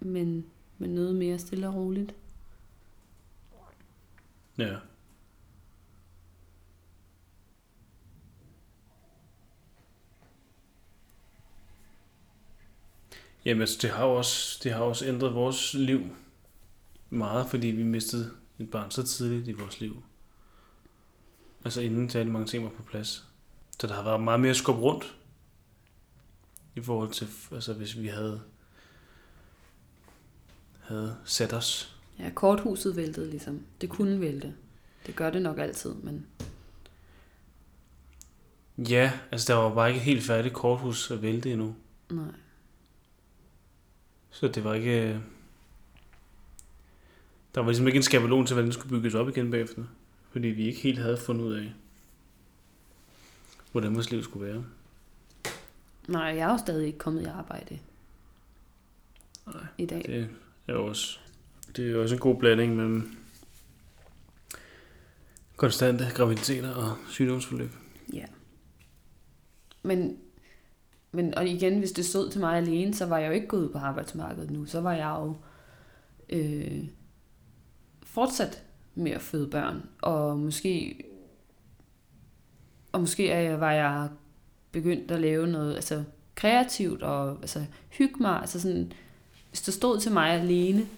Men, 0.00 0.46
men 0.78 0.90
noget 0.90 1.14
mere 1.14 1.38
stille 1.38 1.68
og 1.68 1.74
roligt. 1.74 2.14
Ja. 4.58 4.76
Jamen, 13.44 13.60
altså, 13.60 13.78
det 13.82 13.90
har 13.90 14.04
også, 14.04 14.60
det 14.62 14.72
har 14.72 14.80
også 14.80 15.06
ændret 15.06 15.34
vores 15.34 15.74
liv 15.74 16.00
meget, 17.10 17.46
fordi 17.46 17.66
vi 17.66 17.82
mistede 17.82 18.30
et 18.58 18.70
barn 18.70 18.90
så 18.90 19.02
tidligt 19.02 19.48
i 19.48 19.52
vores 19.52 19.80
liv. 19.80 20.02
Altså 21.64 21.80
inden 21.80 22.10
særlig 22.10 22.32
mange 22.32 22.46
ting 22.46 22.64
var 22.64 22.70
på 22.70 22.82
plads. 22.82 23.28
Så 23.80 23.86
der 23.86 23.94
har 23.94 24.02
været 24.02 24.20
meget 24.20 24.40
mere 24.40 24.54
skub 24.54 24.76
rundt 24.76 25.16
i 26.76 26.80
forhold 26.80 27.10
til, 27.10 27.28
altså 27.52 27.72
hvis 27.72 27.98
vi 27.98 28.06
havde, 28.06 28.42
havde 30.88 31.16
sat 31.24 31.52
os. 31.52 31.96
Ja, 32.18 32.30
korthuset 32.34 32.96
væltede 32.96 33.30
ligesom. 33.30 33.60
Det 33.80 33.88
kunne 33.90 34.20
vælte. 34.20 34.54
Det 35.06 35.16
gør 35.16 35.30
det 35.30 35.42
nok 35.42 35.58
altid, 35.58 35.94
men 35.94 36.26
Ja, 38.78 39.12
altså 39.32 39.52
der 39.52 39.58
var 39.58 39.74
bare 39.74 39.88
ikke 39.88 40.00
helt 40.00 40.22
færdigt 40.22 40.54
korthus 40.54 41.10
at 41.10 41.22
vælte 41.22 41.52
endnu. 41.52 41.74
nej. 42.10 42.24
Så 44.30 44.48
det 44.48 44.64
var 44.64 44.74
ikke... 44.74 45.20
Der 47.54 47.60
var 47.60 47.66
ligesom 47.68 47.86
ikke 47.86 47.96
en 47.96 48.02
skabelon 48.02 48.46
til, 48.46 48.54
hvordan 48.54 48.66
det 48.66 48.74
skulle 48.74 48.90
bygges 48.90 49.14
op 49.14 49.28
igen 49.28 49.50
bagefter. 49.50 49.84
Fordi 50.30 50.48
vi 50.48 50.66
ikke 50.66 50.80
helt 50.80 50.98
havde 50.98 51.16
fundet 51.16 51.44
ud 51.44 51.54
af, 51.54 51.72
hvordan 53.72 53.94
vores 53.94 54.10
liv 54.10 54.22
skulle 54.22 54.46
være. 54.52 54.64
Nej, 56.08 56.22
jeg 56.22 56.38
er 56.38 56.52
jo 56.52 56.58
stadig 56.58 56.86
ikke 56.86 56.98
kommet 56.98 57.22
i 57.22 57.24
arbejde 57.24 57.78
Nej, 59.46 59.66
i 59.78 59.86
dag. 59.86 60.02
Det 60.06 60.28
er 60.68 60.72
jo 60.72 60.86
også, 60.86 61.18
det 61.76 61.90
er 61.90 61.98
også 62.02 62.14
en 62.14 62.20
god 62.20 62.36
blanding 62.36 62.76
mellem 62.76 63.16
konstante 65.56 66.04
graviditeter 66.14 66.74
og 66.74 66.96
sygdomsforløb. 67.08 67.70
Ja. 68.12 68.24
Men, 69.82 70.18
men 71.12 71.34
og 71.34 71.46
igen, 71.46 71.78
hvis 71.78 71.92
det 71.92 72.04
stod 72.04 72.30
til 72.30 72.40
mig 72.40 72.56
alene, 72.56 72.94
så 72.94 73.06
var 73.06 73.18
jeg 73.18 73.28
jo 73.28 73.32
ikke 73.32 73.46
gået 73.46 73.64
ud 73.64 73.72
på 73.72 73.78
arbejdsmarkedet 73.78 74.50
nu. 74.50 74.66
Så 74.66 74.80
var 74.80 74.92
jeg 74.92 75.16
jo 75.18 75.36
øh, 76.28 76.84
fortsat 78.02 78.64
med 78.94 79.12
at 79.12 79.22
føde 79.22 79.50
børn. 79.50 79.82
Og 80.02 80.38
måske, 80.38 81.04
og 82.92 83.00
måske 83.00 83.30
er 83.30 83.40
jeg, 83.40 83.60
var 83.60 83.72
jeg 83.72 84.08
begyndt 84.72 85.10
at 85.10 85.20
lave 85.20 85.46
noget 85.46 85.74
altså, 85.74 86.04
kreativt 86.34 87.02
og 87.02 87.30
altså, 87.30 87.64
hygge 87.88 88.22
mig. 88.22 88.40
Altså 88.40 88.60
sådan, 88.60 88.92
hvis 89.58 89.64
det 89.64 89.74
stod 89.74 90.00
til 90.00 90.12
mig 90.12 90.30
alene, 90.30 90.88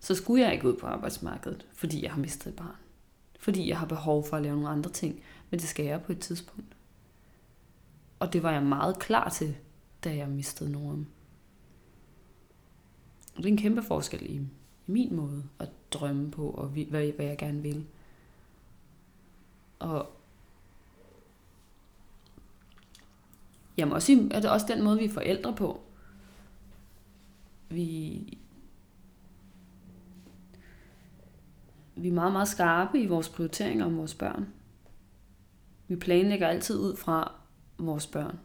så 0.00 0.14
skulle 0.14 0.42
jeg 0.44 0.52
ikke 0.52 0.68
ud 0.68 0.76
på 0.76 0.86
arbejdsmarkedet, 0.86 1.66
fordi 1.72 2.02
jeg 2.02 2.12
har 2.12 2.20
mistet 2.20 2.46
et 2.46 2.56
barn. 2.56 2.76
Fordi 3.38 3.68
jeg 3.68 3.78
har 3.78 3.86
behov 3.86 4.26
for 4.26 4.36
at 4.36 4.42
lave 4.42 4.54
nogle 4.54 4.68
andre 4.68 4.90
ting. 4.90 5.20
Men 5.50 5.60
det 5.60 5.68
skal 5.68 5.86
jeg 5.86 6.02
på 6.02 6.12
et 6.12 6.18
tidspunkt. 6.18 6.76
Og 8.18 8.32
det 8.32 8.42
var 8.42 8.52
jeg 8.52 8.62
meget 8.62 8.98
klar 8.98 9.28
til, 9.28 9.56
da 10.04 10.16
jeg 10.16 10.28
mistede 10.28 10.72
Norm. 10.72 11.06
Og 13.36 13.36
det 13.36 13.44
er 13.44 13.48
en 13.52 13.56
kæmpe 13.58 13.82
forskel 13.82 14.22
i, 14.30 14.34
i 14.34 14.40
min 14.86 15.14
måde 15.16 15.44
at 15.58 15.68
drømme 15.92 16.30
på, 16.30 16.50
og 16.50 16.74
vi- 16.74 16.88
hvad, 16.90 17.12
hvad 17.12 17.26
jeg 17.26 17.38
gerne 17.38 17.62
vil. 17.62 17.86
Og 19.78 20.10
jamen 23.76 23.92
også, 23.94 24.28
er 24.30 24.40
det 24.40 24.50
også 24.50 24.66
den 24.68 24.82
måde, 24.82 24.98
vi 24.98 25.04
er 25.04 25.12
forældre 25.12 25.54
på. 25.54 25.80
Vi, 27.68 28.38
vi 31.96 32.08
er 32.08 32.12
meget, 32.12 32.32
meget 32.32 32.48
skarpe 32.48 32.98
i 33.00 33.06
vores 33.06 33.28
prioriteringer 33.28 33.84
om 33.84 33.96
vores 33.96 34.14
børn. 34.14 34.48
Vi 35.88 35.96
planlægger 35.96 36.48
altid 36.48 36.78
ud 36.78 36.96
fra 36.96 37.32
vores 37.78 38.06
børn. 38.06 38.38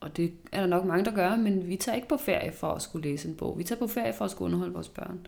Og 0.00 0.16
det 0.16 0.34
er 0.52 0.60
der 0.60 0.66
nok 0.66 0.84
mange, 0.84 1.04
der 1.04 1.14
gør, 1.14 1.36
men 1.36 1.68
vi 1.68 1.76
tager 1.76 1.96
ikke 1.96 2.08
på 2.08 2.16
ferie 2.16 2.52
for 2.52 2.72
at 2.72 2.82
skulle 2.82 3.08
læse 3.08 3.28
en 3.28 3.36
bog. 3.36 3.58
Vi 3.58 3.64
tager 3.64 3.78
på 3.78 3.86
ferie 3.86 4.12
for 4.12 4.24
at 4.24 4.30
skulle 4.30 4.46
underholde 4.46 4.74
vores 4.74 4.88
børn. 4.88 5.26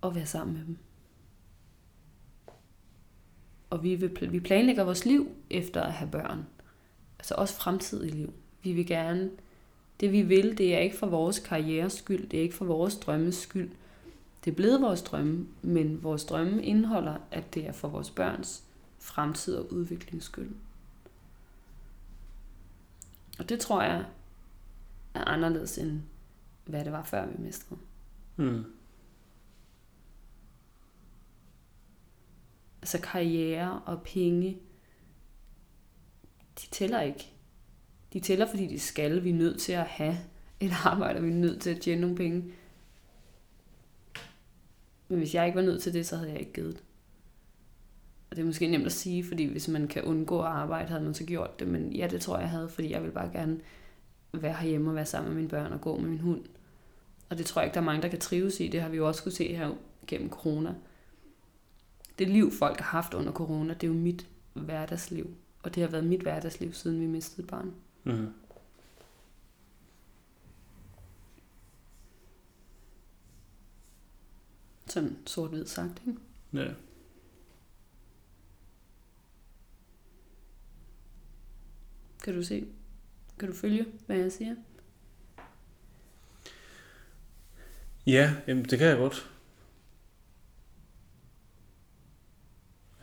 Og 0.00 0.14
være 0.14 0.26
sammen 0.26 0.56
med 0.56 0.64
dem. 0.64 0.78
Og 3.74 3.82
vi, 3.82 3.94
vil, 3.94 4.32
vi 4.32 4.40
planlægger 4.40 4.84
vores 4.84 5.04
liv 5.04 5.28
efter 5.50 5.82
at 5.82 5.92
have 5.92 6.10
børn. 6.10 6.46
Altså 7.18 7.34
også 7.34 7.54
fremtidige 7.54 8.14
liv. 8.14 8.32
Vi 8.62 8.72
vil 8.72 8.86
gerne, 8.86 9.30
det 10.00 10.12
vi 10.12 10.22
vil, 10.22 10.58
det 10.58 10.74
er 10.74 10.78
ikke 10.78 10.96
for 10.96 11.06
vores 11.06 11.38
karrieres 11.38 11.92
skyld, 11.92 12.28
det 12.28 12.38
er 12.38 12.42
ikke 12.42 12.54
for 12.54 12.64
vores 12.64 12.96
drømmes 12.96 13.34
skyld. 13.34 13.70
Det 14.44 14.50
er 14.50 14.54
blevet 14.54 14.82
vores 14.82 15.02
drømme, 15.02 15.46
men 15.62 16.02
vores 16.02 16.24
drømme 16.24 16.64
indeholder, 16.64 17.16
at 17.30 17.54
det 17.54 17.66
er 17.66 17.72
for 17.72 17.88
vores 17.88 18.10
børns 18.10 18.62
fremtid 18.98 19.56
og 19.56 19.72
udviklings 19.72 20.24
skyld. 20.24 20.50
Og 23.38 23.48
det 23.48 23.60
tror 23.60 23.82
jeg 23.82 24.04
er 25.14 25.24
anderledes 25.24 25.78
end 25.78 26.00
hvad 26.64 26.84
det 26.84 26.92
var 26.92 27.02
før 27.02 27.26
vi 27.26 27.34
mistede. 27.38 27.80
Mm. 28.36 28.64
Altså 32.84 33.00
karriere 33.00 33.80
og 33.86 34.02
penge, 34.02 34.58
de 36.60 36.66
tæller 36.70 37.00
ikke. 37.00 37.32
De 38.12 38.20
tæller, 38.20 38.46
fordi 38.46 38.66
de 38.66 38.78
skal. 38.78 39.24
Vi 39.24 39.30
er 39.30 39.34
nødt 39.34 39.60
til 39.60 39.72
at 39.72 39.84
have 39.84 40.16
et 40.60 40.72
arbejde, 40.84 41.18
og 41.18 41.24
vi 41.24 41.30
er 41.30 41.34
nødt 41.34 41.60
til 41.60 41.70
at 41.70 41.80
tjene 41.80 42.00
nogle 42.00 42.16
penge. 42.16 42.44
Men 45.08 45.18
hvis 45.18 45.34
jeg 45.34 45.46
ikke 45.46 45.56
var 45.56 45.62
nødt 45.62 45.82
til 45.82 45.92
det, 45.92 46.06
så 46.06 46.16
havde 46.16 46.30
jeg 46.30 46.40
ikke 46.40 46.52
givet 46.52 46.74
det. 46.74 46.82
Og 48.30 48.36
det 48.36 48.42
er 48.42 48.46
måske 48.46 48.66
nemt 48.66 48.86
at 48.86 48.92
sige, 48.92 49.24
fordi 49.24 49.44
hvis 49.44 49.68
man 49.68 49.88
kan 49.88 50.02
undgå 50.02 50.40
at 50.40 50.46
arbejde, 50.46 50.88
havde 50.88 51.04
man 51.04 51.14
så 51.14 51.24
gjort 51.24 51.60
det. 51.60 51.68
Men 51.68 51.92
ja, 51.92 52.06
det 52.06 52.20
tror 52.20 52.36
jeg, 52.36 52.42
jeg 52.42 52.50
havde, 52.50 52.68
fordi 52.68 52.92
jeg 52.92 53.02
vil 53.02 53.10
bare 53.10 53.30
gerne 53.32 53.60
være 54.32 54.54
herhjemme 54.54 54.90
og 54.90 54.94
være 54.94 55.06
sammen 55.06 55.32
med 55.32 55.36
mine 55.36 55.48
børn 55.48 55.72
og 55.72 55.80
gå 55.80 55.96
med 55.96 56.08
min 56.08 56.20
hund. 56.20 56.44
Og 57.28 57.38
det 57.38 57.46
tror 57.46 57.60
jeg 57.60 57.66
ikke, 57.66 57.74
der 57.74 57.80
er 57.80 57.84
mange, 57.84 58.02
der 58.02 58.08
kan 58.08 58.20
trives 58.20 58.60
i. 58.60 58.68
Det 58.68 58.82
har 58.82 58.88
vi 58.88 58.96
jo 58.96 59.08
også 59.08 59.22
kunne 59.22 59.32
se 59.32 59.54
her 59.56 59.70
gennem 60.06 60.30
corona. 60.30 60.74
Det 62.18 62.28
liv, 62.28 62.52
folk 62.52 62.80
har 62.80 62.90
haft 63.02 63.14
under 63.14 63.32
corona, 63.32 63.74
det 63.74 63.82
er 63.82 63.88
jo 63.88 63.94
mit 63.94 64.28
hverdagsliv. 64.52 65.36
Og 65.62 65.74
det 65.74 65.82
har 65.82 65.90
været 65.90 66.04
mit 66.04 66.20
hverdagsliv, 66.20 66.72
siden 66.72 67.00
vi 67.00 67.06
mistede 67.06 67.42
et 67.42 67.50
barn. 67.50 67.74
Mm. 68.04 68.32
Sådan 74.86 75.16
sort-hvid 75.26 75.66
sagt, 75.66 76.02
ikke? 76.06 76.18
Ja. 76.52 76.72
Kan 82.22 82.34
du 82.34 82.42
se? 82.42 82.68
Kan 83.38 83.48
du 83.48 83.54
følge, 83.54 83.86
hvad 84.06 84.16
jeg 84.16 84.32
siger? 84.32 84.56
Ja, 88.06 88.34
jamen, 88.46 88.64
det 88.64 88.78
kan 88.78 88.88
jeg 88.88 88.96
godt. 88.96 89.33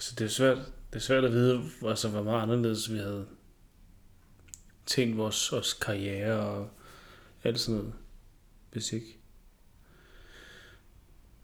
Altså, 0.02 0.16
det 0.16 0.26
er 0.26 0.30
svært, 0.30 0.58
det 0.58 0.96
er 0.96 1.00
svært 1.00 1.24
at 1.24 1.32
vide, 1.32 1.64
altså, 1.86 2.10
hvor 2.10 2.24
meget 2.24 2.42
anderledes 2.42 2.92
vi 2.92 2.98
havde 2.98 3.26
tænkt 4.86 5.18
vores, 5.18 5.52
vores 5.52 5.74
karriere 5.74 6.40
og 6.40 6.70
alt 7.44 7.60
sådan 7.60 7.80
noget, 7.80 7.94
hvis 8.72 8.94
ikke, 8.94 9.18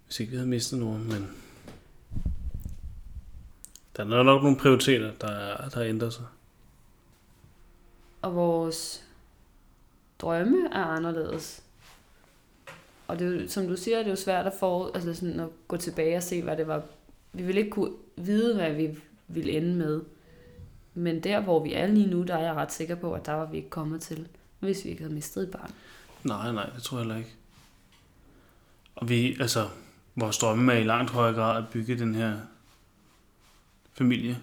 hvis 0.05 0.19
ikke 0.19 0.29
vi 0.29 0.37
havde 0.37 0.49
mistet 0.49 0.79
nogen, 0.79 1.07
men 1.07 1.37
der 3.95 4.03
er 4.03 4.23
nok 4.23 4.43
nogle 4.43 4.57
prioriteter, 4.57 5.13
der, 5.13 5.69
der 5.69 5.83
ændrer 5.83 6.09
sig. 6.09 6.25
Og 8.21 8.35
vores 8.35 9.03
drømme 10.19 10.69
er 10.71 10.83
anderledes. 10.83 11.63
Og 13.07 13.19
det 13.19 13.27
er, 13.27 13.41
jo- 13.41 13.47
som 13.49 13.67
du 13.67 13.77
siger, 13.77 13.97
det 13.97 14.05
er 14.05 14.09
jo 14.09 14.15
svært 14.15 14.47
at, 14.47 14.53
for, 14.59 14.91
altså 14.95 15.13
sådan 15.13 15.39
at 15.39 15.49
gå 15.67 15.77
tilbage 15.77 16.17
og 16.17 16.23
se, 16.23 16.43
hvad 16.43 16.57
det 16.57 16.67
var. 16.67 16.83
Vi 17.33 17.43
vil 17.43 17.57
ikke 17.57 17.69
kunne 17.71 17.93
vide, 18.17 18.55
hvad 18.55 18.73
vi 18.73 18.99
ville 19.27 19.51
ende 19.51 19.75
med. 19.75 20.01
Men 20.93 21.23
der, 21.23 21.39
hvor 21.39 21.63
vi 21.63 21.73
er 21.73 21.87
lige 21.87 22.07
nu, 22.07 22.23
der 22.23 22.35
er 22.35 22.43
jeg 22.43 22.53
ret 22.53 22.71
sikker 22.71 22.95
på, 22.95 23.13
at 23.13 23.25
der 23.25 23.33
var 23.33 23.45
vi 23.45 23.57
ikke 23.57 23.69
kommet 23.69 24.01
til, 24.01 24.27
hvis 24.59 24.85
vi 24.85 24.89
ikke 24.89 25.01
havde 25.01 25.13
mistet 25.13 25.43
et 25.43 25.51
barn. 25.51 25.71
Nej, 26.23 26.51
nej, 26.51 26.69
det 26.75 26.83
tror 26.83 26.97
jeg 26.97 27.03
heller 27.03 27.17
ikke. 27.17 27.35
Og 28.95 29.09
vi, 29.09 29.37
altså, 29.39 29.69
vores 30.15 30.37
drømme 30.37 30.73
er 30.73 30.77
i 30.77 30.83
langt 30.83 31.11
højere 31.11 31.35
grad 31.35 31.63
at 31.63 31.69
bygge 31.69 31.99
den 31.99 32.15
her 32.15 32.39
familie, 33.93 34.37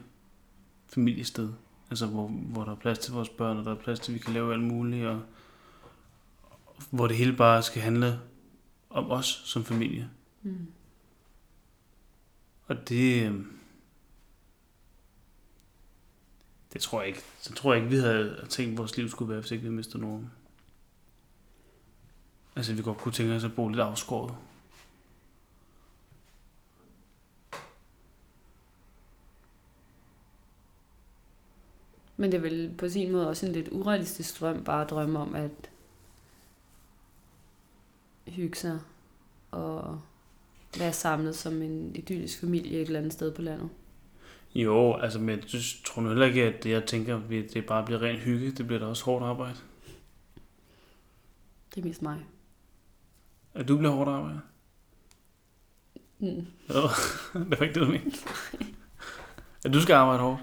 familiested. 0.89 1.53
Altså, 1.91 2.07
hvor, 2.07 2.27
hvor 2.27 2.65
der 2.65 2.73
er 2.73 2.77
plads 2.77 2.99
til 2.99 3.13
vores 3.13 3.29
børn, 3.29 3.57
og 3.57 3.65
der 3.65 3.71
er 3.71 3.81
plads 3.83 4.01
til, 4.01 4.13
at 4.13 4.15
vi 4.15 4.19
kan 4.19 4.35
lave 4.35 4.53
alt 4.53 4.63
muligt, 4.63 5.07
og 5.07 5.23
hvor 6.91 7.07
det 7.07 7.17
hele 7.17 7.37
bare 7.37 7.63
skal 7.63 7.83
handle 7.83 8.21
om 8.91 9.11
os 9.11 9.43
som 9.45 9.65
familie. 9.65 10.11
Mm. 10.43 10.67
Og 12.67 12.89
det, 12.89 13.27
øh, 13.27 13.45
det 16.75 16.83
tror 16.83 17.01
jeg 17.01 17.09
ikke, 17.09 17.23
så 17.41 17.55
tror 17.55 17.75
jeg 17.75 17.83
ikke, 17.83 17.97
vi 17.97 18.03
havde 18.03 18.47
tænkt, 18.49 18.73
at 18.73 18.79
vores 18.79 18.97
liv 18.97 19.09
skulle 19.09 19.31
være, 19.31 19.41
hvis 19.41 19.51
ikke 19.51 19.65
vi 19.65 19.71
mistede 19.71 20.03
nogen. 20.03 20.31
Altså, 22.57 22.75
vi 22.75 22.83
godt 22.83 22.99
kunne 22.99 23.13
tænke 23.13 23.35
os 23.35 23.45
at 23.45 23.55
bo 23.55 23.69
lidt 23.69 23.81
afskåret. 23.81 24.37
Men 32.17 32.33
det 32.33 32.39
er 32.39 32.43
vel 32.43 32.75
på 32.79 32.89
sin 32.89 33.13
måde 33.13 33.29
også 33.29 33.47
en 33.47 33.53
lidt 33.53 33.69
urealistisk 33.73 34.41
drøm, 34.41 34.65
bare 34.65 34.85
at 34.85 34.91
drømme 34.91 35.19
om 35.19 35.35
at 35.35 35.71
hygge 38.27 38.57
sig 38.57 38.81
og 39.51 40.01
være 40.79 40.93
samlet 40.93 41.37
som 41.37 41.63
en 41.63 41.97
idyllisk 41.97 42.41
familie 42.41 42.81
et 42.81 42.87
eller 42.87 42.99
andet 42.99 43.13
sted 43.13 43.35
på 43.35 43.43
landet. 43.43 43.71
Jo, 44.55 44.95
altså, 44.97 45.19
men 45.19 45.39
jeg 45.53 45.61
tror 45.85 46.03
nu 46.03 46.09
heller 46.09 46.27
ikke, 46.27 46.43
at 46.45 46.65
det, 46.65 46.71
jeg 46.71 46.85
tænker, 46.85 47.17
at 47.17 47.31
det 47.55 47.67
bare 47.67 47.85
bliver 47.85 48.03
rent 48.03 48.21
hygge. 48.21 48.51
Det 48.51 48.67
bliver 48.67 48.79
da 48.81 48.87
også 48.87 49.05
hårdt 49.05 49.25
arbejde. 49.25 49.57
Det 51.75 51.81
er 51.81 51.85
mest 51.87 52.03
mig. 52.03 52.25
At 53.55 53.69
du 53.69 53.77
bliver 53.79 53.93
hårdt 53.93 54.11
arbejde? 54.11 54.41
Mm. 56.19 56.47
Jo, 56.69 56.83
det 57.51 57.61
var 57.61 57.67
ikke 57.67 57.81
det, 57.81 57.87
du 57.87 57.93
mente. 57.93 58.19
At 59.65 59.73
du 59.73 59.81
skal 59.81 59.95
arbejde 59.95 60.21
hårdt? 60.23 60.41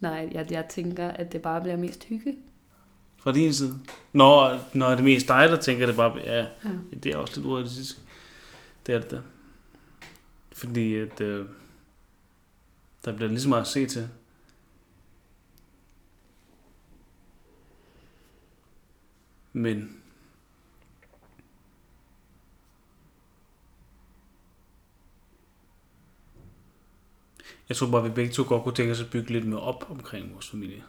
Nej, 0.00 0.28
jeg, 0.32 0.46
jeg 0.52 0.66
tænker, 0.70 1.08
at 1.08 1.32
det 1.32 1.42
bare 1.42 1.60
bliver 1.60 1.76
mest 1.76 2.04
hygge. 2.04 2.36
Fra 3.16 3.32
din 3.32 3.54
side? 3.54 3.78
Nå, 4.12 4.58
når 4.74 4.90
det 4.90 4.98
er 4.98 5.02
mest 5.02 5.28
dig, 5.28 5.48
der 5.48 5.56
tænker 5.56 5.86
det 5.86 5.96
bare, 5.96 6.18
ja, 6.18 6.46
Ja. 6.64 6.70
det 7.02 7.06
er 7.12 7.16
også 7.16 7.36
lidt 7.36 7.46
urealistisk. 7.46 7.98
Det 8.86 8.94
er 8.94 9.00
det 9.00 9.10
da. 9.10 9.20
Fordi 10.52 10.94
at, 10.94 11.20
øh, 11.20 11.46
der 13.04 13.16
bliver 13.16 13.28
lige 13.28 13.40
så 13.40 13.48
meget 13.48 13.60
at 13.62 13.68
se 13.68 13.86
til. 13.86 14.08
Men 19.52 20.02
jeg 27.68 27.76
tror 27.76 27.90
bare, 27.90 28.00
at 28.04 28.10
vi 28.10 28.14
begge 28.14 28.32
to 28.32 28.44
godt 28.48 28.62
kunne 28.62 28.74
tænke 28.74 28.92
os 28.92 29.00
at 29.00 29.10
bygge 29.10 29.30
lidt 29.32 29.46
mere 29.46 29.60
op 29.60 29.90
omkring 29.90 30.32
vores 30.34 30.50
familie. 30.50 30.84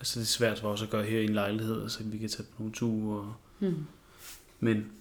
Altså 0.00 0.20
det 0.20 0.24
er 0.24 0.28
svært 0.28 0.58
for 0.60 0.68
os 0.72 0.82
at 0.82 0.90
gøre 0.90 1.04
her 1.04 1.20
i 1.20 1.24
en 1.24 1.34
lejlighed, 1.34 1.82
altså 1.82 2.04
vi 2.04 2.18
kan 2.18 2.28
tage 2.28 2.42
på 2.52 2.54
nogle 2.58 2.72
ture. 2.74 3.20
Og, 3.20 3.34
Mm. 3.60 3.86
men, 4.60 4.92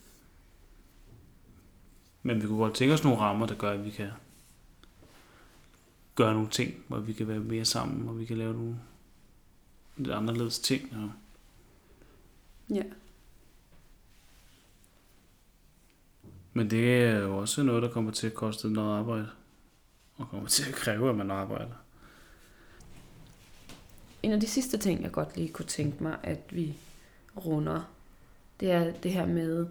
men 2.24 2.42
vi 2.42 2.48
kunne 2.48 2.58
godt 2.58 2.76
tænke 2.76 2.94
os 2.94 3.04
nogle 3.04 3.20
rammer, 3.20 3.46
der 3.48 3.56
gør, 3.56 3.72
at 3.72 3.86
vi 3.86 3.90
kan 3.90 4.10
gøre 6.16 6.34
nogle 6.34 6.50
ting, 6.50 6.84
hvor 6.88 7.00
vi 7.00 7.14
kan 7.14 7.28
være 7.28 7.40
mere 7.40 7.66
sammen, 7.66 8.10
og 8.10 8.20
vi 8.20 8.26
kan 8.26 8.38
lave 8.38 8.54
nogle 8.54 8.76
lidt 9.98 10.12
anderledes 10.12 10.60
ting. 10.60 10.96
Og, 10.96 11.12
Ja. 12.76 12.84
men 16.54 16.70
det 16.70 17.02
er 17.04 17.20
jo 17.20 17.38
også 17.38 17.64
noget, 17.64 17.84
der 17.84 17.90
kommer 17.92 18.12
til 18.12 18.28
at 18.28 18.34
koste 18.34 18.70
noget 18.70 19.00
arbejde. 19.00 19.30
Og 20.18 20.30
kommer 20.30 20.50
til 20.50 20.70
at 20.70 20.76
kræve, 20.76 21.10
at 21.10 21.16
man 21.16 21.32
arbejder. 21.32 21.76
En 24.24 24.32
af 24.32 24.40
de 24.40 24.48
sidste 24.48 24.78
ting, 24.78 25.04
jeg 25.04 25.12
godt 25.12 25.36
lige 25.38 25.50
kunne 25.50 25.66
tænke 25.66 26.04
mig, 26.04 26.18
at 26.24 26.40
vi 26.56 26.78
runder, 27.38 27.92
det 28.60 28.72
er 28.72 28.94
det 28.94 29.12
her 29.14 29.26
med, 29.26 29.68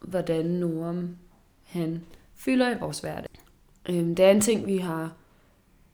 hvordan 0.00 0.46
Noam 0.46 1.16
han 1.64 2.04
fylder 2.34 2.76
i 2.76 2.78
vores 2.78 3.00
hverdag. 3.00 3.27
Øhm, 3.88 4.14
Det 4.14 4.24
er 4.24 4.30
en 4.30 4.40
ting, 4.40 4.66
vi 4.66 4.78
har 4.78 5.12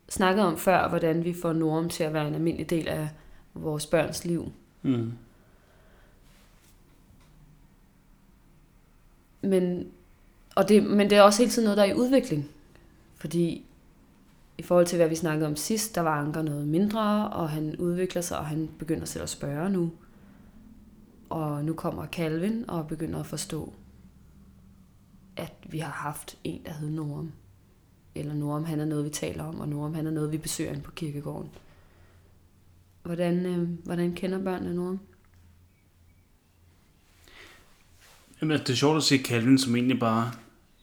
snakket 0.09 0.45
om 0.45 0.59
før, 0.59 0.89
hvordan 0.89 1.25
vi 1.25 1.35
får 1.43 1.53
Noam 1.53 1.89
til 1.89 2.05
at 2.05 2.13
være 2.13 2.29
en 2.29 2.35
almindelig 2.35 2.71
del 2.71 2.89
af 2.89 3.09
vores 3.55 3.87
børns 3.87 4.25
liv. 4.25 4.53
Mm. 4.83 5.13
Men, 9.43 9.87
og 10.55 10.69
det, 10.69 10.83
men 10.83 11.11
det 11.11 11.19
er 11.19 11.23
også 11.23 11.43
hele 11.43 11.51
tiden 11.51 11.65
noget, 11.67 11.77
der 11.77 11.85
er 11.85 11.93
i 11.93 11.95
udvikling. 11.95 12.49
Fordi 13.17 13.65
i 14.59 14.63
forhold 14.63 14.87
til, 14.87 14.97
hvad 14.97 15.09
vi 15.09 15.15
snakkede 15.15 15.47
om 15.47 15.57
sidst, 15.57 15.95
der 15.95 16.01
var 16.01 16.21
Anker 16.21 16.43
noget 16.43 16.69
mindre, 16.69 17.29
og 17.29 17.51
han 17.51 17.77
udvikler 17.77 18.23
sig, 18.23 18.39
og 18.39 18.47
han 18.47 18.71
begynder 18.79 19.05
selv 19.05 19.23
at 19.23 19.29
spørge 19.29 19.71
nu. 19.71 19.93
Og 21.31 21.65
nu 21.65 21.75
kommer 21.75 22.07
Calvin 22.07 22.65
og 22.69 22.89
begynder 22.89 23.21
at 23.21 23.27
forstå, 23.27 23.73
at 25.37 25.53
vi 25.63 25.79
har 25.79 25.93
haft 25.93 26.39
en, 26.45 26.63
der 26.65 26.73
hed 26.73 26.91
Norm. 26.91 27.33
Eller 28.15 28.35
Norm, 28.35 28.65
han 28.65 28.81
er 28.81 28.85
noget, 28.85 29.05
vi 29.05 29.11
taler 29.11 29.45
om, 29.45 29.61
og 29.61 29.69
Norm, 29.69 29.95
han 29.95 30.07
er 30.07 30.11
noget, 30.11 30.33
vi 30.33 30.39
besøger 30.39 30.71
inde 30.71 30.83
på 30.83 30.91
kirkegården. 30.91 31.51
Hvordan, 33.03 33.47
øh, 33.47 33.69
hvordan 33.85 34.15
kender 34.15 34.45
børnene 34.45 34.75
Norm? 34.75 35.01
Jamen, 38.41 38.53
altså, 38.53 38.65
det 38.65 38.73
er 38.73 38.77
sjovt 38.77 38.97
at 38.97 39.03
se 39.03 39.19
Calvin, 39.19 39.59
som 39.59 39.77
egentlig 39.77 39.99
bare... 39.99 40.33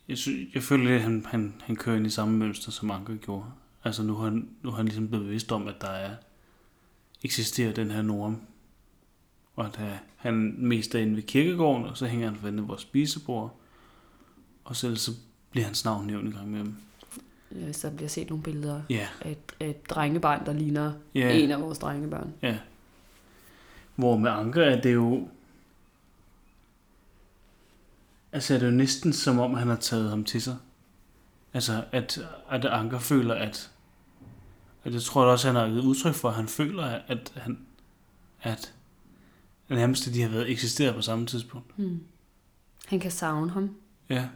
Jeg, 0.08 0.18
synes, 0.18 0.56
jeg 0.56 0.64
føler 0.64 0.84
lidt, 0.84 0.96
at 0.96 1.02
han, 1.02 1.26
han, 1.26 1.54
han 1.64 1.76
kører 1.76 1.98
ind 1.98 2.08
i 2.08 2.10
samme 2.10 2.38
mønster, 2.38 2.72
som 2.72 2.92
Anker 2.92 3.16
gjorde. 3.16 3.46
Altså, 3.84 4.04
nu 4.04 4.16
har 4.16 4.24
han, 4.24 4.50
nu 4.62 4.70
har 4.70 4.78
han 4.78 4.86
ligesom 4.86 5.08
blevet 5.08 5.26
bevidst 5.26 5.52
om, 5.52 5.68
at 5.68 5.76
der 5.82 5.88
er, 5.90 6.16
eksisterer 7.24 7.74
den 7.74 7.92
her 7.92 8.02
norm. 8.02 8.42
Og 9.56 9.66
at 9.66 9.80
øh, 9.82 9.98
han 10.16 10.56
mest 10.58 10.96
er 10.96 11.00
inde 11.00 11.16
ved 11.16 11.24
kirkegården, 11.24 11.86
og 11.86 11.98
så 11.98 12.06
hænger 12.06 12.32
han 12.32 12.44
ved 12.44 12.62
vores 12.62 12.82
spisebord. 12.82 13.60
Og 14.64 14.76
så, 14.76 14.96
så 14.96 15.12
bliver 15.52 15.66
hans 15.66 15.86
navn 15.86 16.08
nævnt 16.08 16.28
en 16.28 16.34
gang 16.34 16.52
med 16.52 16.60
dem. 16.60 16.76
Hvis 17.52 17.80
der 17.80 17.92
bliver 17.92 18.10
set 18.10 18.30
nogle 18.30 18.44
billeder 18.44 18.82
Ja, 18.90 19.08
af 19.22 19.32
et, 19.32 19.38
af 19.60 19.70
et 19.70 19.90
drengebarn, 19.90 20.46
der 20.46 20.54
ligner 20.54 20.94
ja. 21.16 21.32
en 21.32 21.52
af 21.52 21.62
vores 21.62 21.80
drengebørn. 21.80 22.34
Ja. 22.42 22.58
Hvor 23.96 24.18
med 24.18 24.32
Anker 24.32 24.64
er 24.64 24.82
det 24.82 24.94
jo... 24.94 25.28
Altså 28.32 28.54
er 28.56 28.60
det 28.60 28.66
jo 28.66 28.72
næsten 28.72 29.14
som 29.14 29.40
om, 29.40 29.54
han 29.54 29.68
har 29.68 29.76
taget 29.76 30.10
ham 30.10 30.24
til 30.24 30.42
sig. 30.42 30.58
Altså 31.54 31.84
at, 31.92 32.20
at 32.50 32.66
Anker 32.66 33.00
føler, 33.00 33.34
at... 33.34 33.72
Og 34.84 34.92
det 34.92 35.04
tror 35.04 35.24
jeg 35.24 35.32
også, 35.32 35.48
han 35.48 35.56
har 35.56 35.68
givet 35.68 35.84
udtryk 35.84 36.14
for, 36.14 36.30
at 36.30 36.36
han 36.36 36.48
føler, 36.48 36.84
at 37.08 37.34
han... 37.36 37.60
At 38.42 38.74
nærmest 39.70 40.08
at 40.08 40.14
de 40.14 40.22
har 40.22 40.30
været 40.30 40.52
eksisteret 40.52 40.96
på 40.96 41.02
samme 41.02 41.26
tidspunkt. 41.26 41.78
Hmm. 41.78 42.04
Han 42.86 43.00
kan 43.00 43.12
savne 43.12 43.52
ham. 43.52 43.76
Ja. 44.10 44.28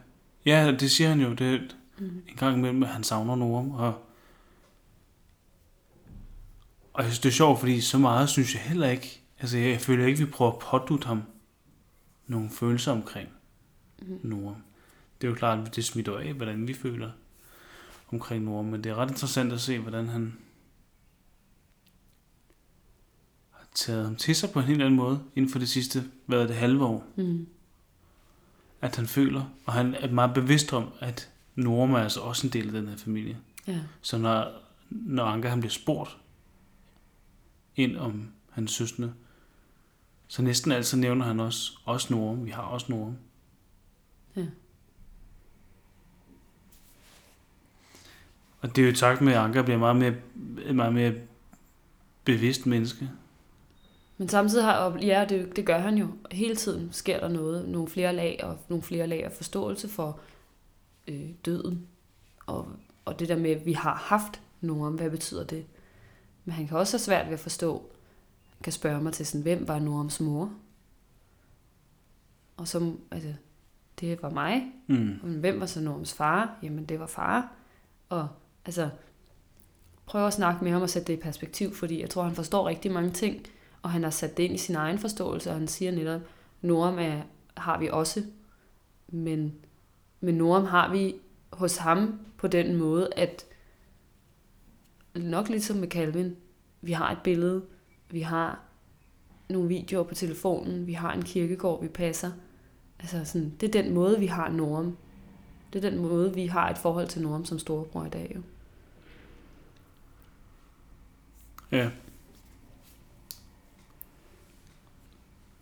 Ja, 0.45 0.75
det 0.79 0.91
siger 0.91 1.09
han 1.09 1.19
jo. 1.19 1.33
Det, 1.33 1.75
Mm. 1.97 2.23
en 2.29 2.35
gang 2.37 2.57
imellem, 2.57 2.83
at 2.83 2.89
han 2.89 3.03
savner 3.03 3.35
Noam. 3.35 3.71
Og, 3.71 3.87
og 6.93 7.03
jeg 7.03 7.05
synes, 7.11 7.19
det 7.19 7.29
er 7.29 7.33
sjovt, 7.33 7.59
fordi 7.59 7.81
så 7.81 7.97
meget 7.97 8.29
synes 8.29 8.53
jeg 8.53 8.61
heller 8.61 8.89
ikke. 8.89 9.21
Altså, 9.39 9.57
jeg, 9.57 9.69
jeg 9.71 9.81
føler 9.81 10.05
ikke, 10.05 10.25
vi 10.25 10.31
prøver 10.31 10.51
at 10.51 10.59
pådutte 10.59 11.07
ham 11.07 11.23
nogle 12.27 12.49
følelser 12.49 12.91
omkring 12.91 13.29
Mm. 14.01 14.19
Noam. 14.23 14.55
Det 15.21 15.27
er 15.27 15.31
jo 15.31 15.35
klart, 15.35 15.67
at 15.67 15.75
det 15.75 15.85
smitter 15.85 16.17
af, 16.17 16.33
hvordan 16.33 16.67
vi 16.67 16.73
føler 16.73 17.11
omkring 18.11 18.43
Noam. 18.45 18.65
Men 18.65 18.83
det 18.83 18.89
er 18.89 18.95
ret 18.95 19.09
interessant 19.09 19.53
at 19.53 19.61
se, 19.61 19.79
hvordan 19.79 20.07
han 20.09 20.37
har 23.51 23.67
taget 23.75 24.05
ham 24.05 24.15
til 24.15 24.35
sig 24.35 24.49
på 24.51 24.59
en 24.59 24.65
helt 24.65 24.81
anden 24.81 24.95
måde 24.95 25.23
inden 25.35 25.51
for 25.51 25.59
det 25.59 25.69
sidste, 25.69 26.03
hvad 26.25 26.41
er 26.41 26.47
det, 26.47 26.55
halve 26.55 26.85
år 26.85 27.03
Mm. 27.15 27.47
at 28.81 28.95
han 28.95 29.07
føler, 29.07 29.43
og 29.65 29.73
han 29.73 29.93
er 29.95 30.11
meget 30.11 30.33
bevidst 30.33 30.73
om, 30.73 30.89
at 30.99 31.29
Norma 31.55 31.97
er 31.97 32.03
altså 32.03 32.19
også 32.19 32.47
en 32.47 32.53
del 32.53 32.67
af 32.67 32.73
den 32.73 32.87
her 32.87 32.97
familie. 32.97 33.37
Ja. 33.67 33.79
Så 34.01 34.17
når, 34.17 34.51
når 34.89 35.25
Anker 35.25 35.49
han 35.49 35.59
bliver 35.59 35.71
spurgt 35.71 36.17
ind 37.75 37.97
om 37.97 38.31
hans 38.49 38.71
søstre, 38.71 39.13
så 40.27 40.41
næsten 40.41 40.71
altid 40.71 40.97
nævner 40.97 41.25
han 41.25 41.39
også, 41.39 41.71
også 41.85 42.13
Norm. 42.13 42.45
Vi 42.45 42.51
har 42.51 42.61
også 42.61 42.85
Norm. 42.89 43.17
Ja. 44.35 44.45
Og 48.61 48.75
det 48.75 48.83
er 48.83 48.89
jo 48.89 48.95
takt 48.95 49.21
med, 49.21 49.33
at 49.33 49.39
Anker 49.39 49.63
bliver 49.63 49.77
meget 49.77 49.95
mere, 49.95 50.13
et 50.65 50.75
meget 50.75 50.93
mere 50.93 51.13
bevidst 52.23 52.65
menneske. 52.65 53.09
Men 54.17 54.29
samtidig 54.29 54.65
har, 54.65 54.97
ja, 55.01 55.25
det, 55.29 55.55
det 55.55 55.65
gør 55.65 55.79
han 55.79 55.97
jo. 55.97 56.07
Hele 56.31 56.55
tiden 56.55 56.89
sker 56.91 57.19
der 57.19 57.27
noget. 57.27 57.69
Nogle 57.69 57.87
flere 57.87 58.13
lag 58.13 58.39
og 58.43 58.57
nogle 58.69 58.83
flere 58.83 59.07
lag 59.07 59.25
af 59.25 59.31
forståelse 59.31 59.89
for 59.89 60.19
øh, 61.07 61.29
døden. 61.45 61.87
Og, 62.45 62.67
og 63.05 63.19
det 63.19 63.29
der 63.29 63.37
med, 63.37 63.51
at 63.51 63.65
vi 63.65 63.73
har 63.73 63.95
haft 63.95 64.41
Norm, 64.61 64.95
hvad 64.95 65.09
betyder 65.09 65.43
det? 65.43 65.65
Men 66.45 66.53
han 66.53 66.67
kan 66.67 66.77
også 66.77 66.93
have 66.93 67.03
svært 67.03 67.25
ved 67.25 67.33
at 67.33 67.39
forstå. 67.39 67.89
Han 68.49 68.63
kan 68.63 68.73
spørge 68.73 69.01
mig 69.01 69.13
til 69.13 69.25
sådan, 69.25 69.41
hvem 69.41 69.67
var 69.67 69.79
Norms 69.79 70.19
mor? 70.19 70.53
Og 72.57 72.67
så, 72.67 72.93
altså, 73.11 73.33
det 73.99 74.21
var 74.21 74.29
mig. 74.29 74.71
Mm. 74.87 75.19
Men 75.23 75.39
hvem 75.39 75.59
var 75.59 75.65
så 75.65 75.81
Norms 75.81 76.13
far? 76.13 76.57
Jamen, 76.63 76.85
det 76.85 76.99
var 76.99 77.07
far. 77.07 77.53
Og 78.09 78.27
altså, 78.65 78.89
prøv 80.05 80.27
at 80.27 80.33
snakke 80.33 80.63
med 80.63 80.71
ham 80.71 80.81
og 80.81 80.89
sætte 80.89 81.07
det 81.07 81.19
i 81.19 81.21
perspektiv, 81.21 81.75
fordi 81.75 82.01
jeg 82.01 82.09
tror, 82.09 82.23
han 82.23 82.35
forstår 82.35 82.67
rigtig 82.67 82.91
mange 82.91 83.11
ting, 83.11 83.45
og 83.81 83.91
han 83.91 84.03
har 84.03 84.09
sat 84.09 84.37
det 84.37 84.43
ind 84.43 84.53
i 84.53 84.57
sin 84.57 84.75
egen 84.75 84.99
forståelse, 84.99 85.49
og 85.49 85.55
han 85.55 85.67
siger 85.67 85.91
netop, 85.91 86.21
Norm 86.61 86.99
er, 86.99 87.21
har 87.57 87.79
vi 87.79 87.89
også, 87.89 88.23
men, 89.07 89.55
men 90.25 90.35
Norm 90.35 90.65
har 90.65 90.91
vi 90.91 91.15
hos 91.53 91.77
ham 91.77 92.19
på 92.37 92.47
den 92.47 92.75
måde, 92.75 93.09
at 93.15 93.45
nok 95.15 95.49
ligesom 95.49 95.77
med 95.77 95.87
Calvin, 95.87 96.35
vi 96.81 96.91
har 96.91 97.11
et 97.11 97.17
billede, 97.23 97.65
vi 98.09 98.21
har 98.21 98.59
nogle 99.49 99.67
videoer 99.67 100.03
på 100.03 100.15
telefonen, 100.15 100.87
vi 100.87 100.93
har 100.93 101.13
en 101.13 101.21
kirkegård, 101.21 101.81
vi 101.81 101.87
passer. 101.87 102.31
Altså 102.99 103.25
sådan, 103.25 103.53
det 103.59 103.75
er 103.75 103.81
den 103.83 103.93
måde, 103.93 104.19
vi 104.19 104.25
har 104.25 104.49
Norm. 104.49 104.97
Det 105.73 105.85
er 105.85 105.89
den 105.89 105.99
måde, 105.99 106.33
vi 106.33 106.47
har 106.47 106.69
et 106.69 106.77
forhold 106.77 107.07
til 107.07 107.21
Norm 107.21 107.45
som 107.45 107.59
storebror 107.59 108.05
i 108.05 108.09
dag. 108.09 108.31
Jo. 108.35 108.41
Ja. 111.71 111.89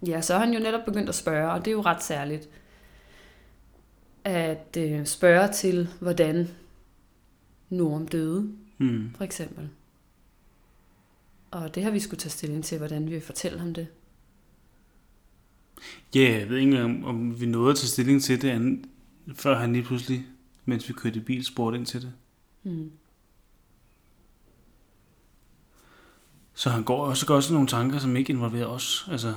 Ja, 0.08 0.22
så 0.22 0.34
har 0.34 0.46
han 0.46 0.54
jo 0.54 0.60
netop 0.60 0.86
begyndt 0.86 1.10
at 1.10 1.16
spørge, 1.16 1.52
og 1.52 1.66
det 1.66 1.68
er 1.68 1.76
jo 1.76 1.82
ret 1.82 2.04
særligt. 2.04 2.50
At 4.24 4.78
øh, 4.78 5.06
spørge 5.06 5.52
til, 5.54 5.90
hvordan 6.00 6.48
Norm 7.70 8.08
døde, 8.08 8.54
Mm. 8.78 9.12
for 9.18 9.24
eksempel. 9.24 9.70
Og 11.52 11.76
det 11.76 11.84
har 11.84 11.92
vi 11.92 12.00
skulle 12.00 12.20
tage 12.20 12.30
stilling 12.32 12.64
til, 12.64 12.78
hvordan 12.78 13.06
vi 13.06 13.12
vil 13.12 13.22
fortælle 13.22 13.60
ham 13.60 13.74
det. 13.74 13.88
Ja, 16.16 16.20
yeah, 16.20 16.40
jeg 16.40 16.50
ved 16.50 16.58
ikke 16.58 16.72
engang, 16.72 17.06
om 17.06 17.42
vi 17.42 17.46
nåede 17.46 17.72
at 17.72 17.78
tage 17.78 17.88
stilling 17.88 18.24
til 18.24 18.42
det 18.42 18.50
andet, 18.50 18.86
før 19.36 19.58
han 19.60 19.74
lige 19.74 19.84
pludselig, 19.86 20.26
mens 20.66 20.90
vi 20.90 20.94
kørte 20.94 21.20
i 21.20 21.22
bil, 21.22 21.46
spurgte 21.46 21.78
ind 21.78 21.86
til 21.86 22.02
det. 22.02 22.14
Mm. 22.64 22.92
Så 26.54 26.70
han 26.70 26.84
går 26.84 27.06
også, 27.06 27.26
går 27.26 27.36
også 27.36 27.54
nogle 27.54 27.68
tanker, 27.68 28.00
som 28.00 28.16
ikke 28.16 28.34
involverer 28.34 28.66
os. 28.68 29.08
Altså, 29.12 29.34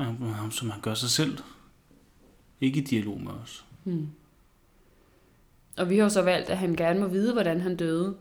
ham- 0.00 0.50
som 0.50 0.70
han 0.70 0.80
gør 0.80 0.94
sig 0.94 1.10
selv. 1.10 1.38
Ikke 2.60 2.80
i 2.80 2.84
dialog 2.84 3.20
med 3.20 3.30
os. 3.32 3.64
Mm. 3.84 4.08
Og 5.76 5.90
vi 5.90 5.96
har 5.96 6.02
jo 6.04 6.08
så 6.08 6.22
valgt, 6.22 6.50
at 6.50 6.58
han 6.58 6.76
gerne 6.76 7.00
må 7.00 7.06
vide, 7.06 7.32
hvordan 7.32 7.60
han 7.60 7.76
døde. 7.76 8.16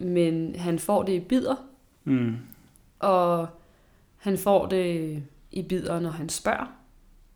Men 0.00 0.54
han 0.56 0.78
får 0.78 1.02
det 1.02 1.12
i 1.12 1.20
bidder, 1.20 1.56
Mm. 2.04 2.36
og 2.98 3.48
han 4.16 4.38
får 4.38 4.66
det 4.66 5.22
i 5.52 5.62
bidder, 5.62 6.00
når 6.00 6.10
han 6.10 6.28
spørger. 6.28 6.66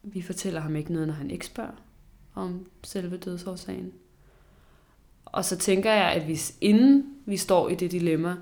Vi 0.02 0.22
fortæller 0.22 0.60
ham 0.60 0.76
ikke 0.76 0.92
noget, 0.92 1.08
når 1.08 1.14
han 1.14 1.30
ikke 1.30 1.46
spørger 1.46 1.82
om 2.34 2.66
selve 2.84 3.16
dødsårsagen. 3.16 3.92
Og 5.24 5.44
så 5.44 5.56
tænker 5.56 5.92
jeg, 5.92 6.12
at 6.12 6.24
hvis 6.24 6.56
inden 6.60 7.14
vi 7.26 7.36
står 7.36 7.68
i 7.68 7.74
det 7.74 7.90
dilemma, 7.90 8.36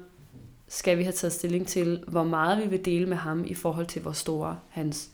skal 0.68 0.98
vi 0.98 1.02
have 1.02 1.12
taget 1.12 1.32
stilling 1.32 1.66
til, 1.66 2.04
hvor 2.08 2.24
meget 2.24 2.62
vi 2.64 2.68
vil 2.68 2.84
dele 2.84 3.06
med 3.06 3.16
ham 3.16 3.44
i 3.44 3.54
forhold 3.54 3.86
til, 3.86 4.02
hvor 4.02 4.12
store 4.12 4.58
hans 4.68 5.10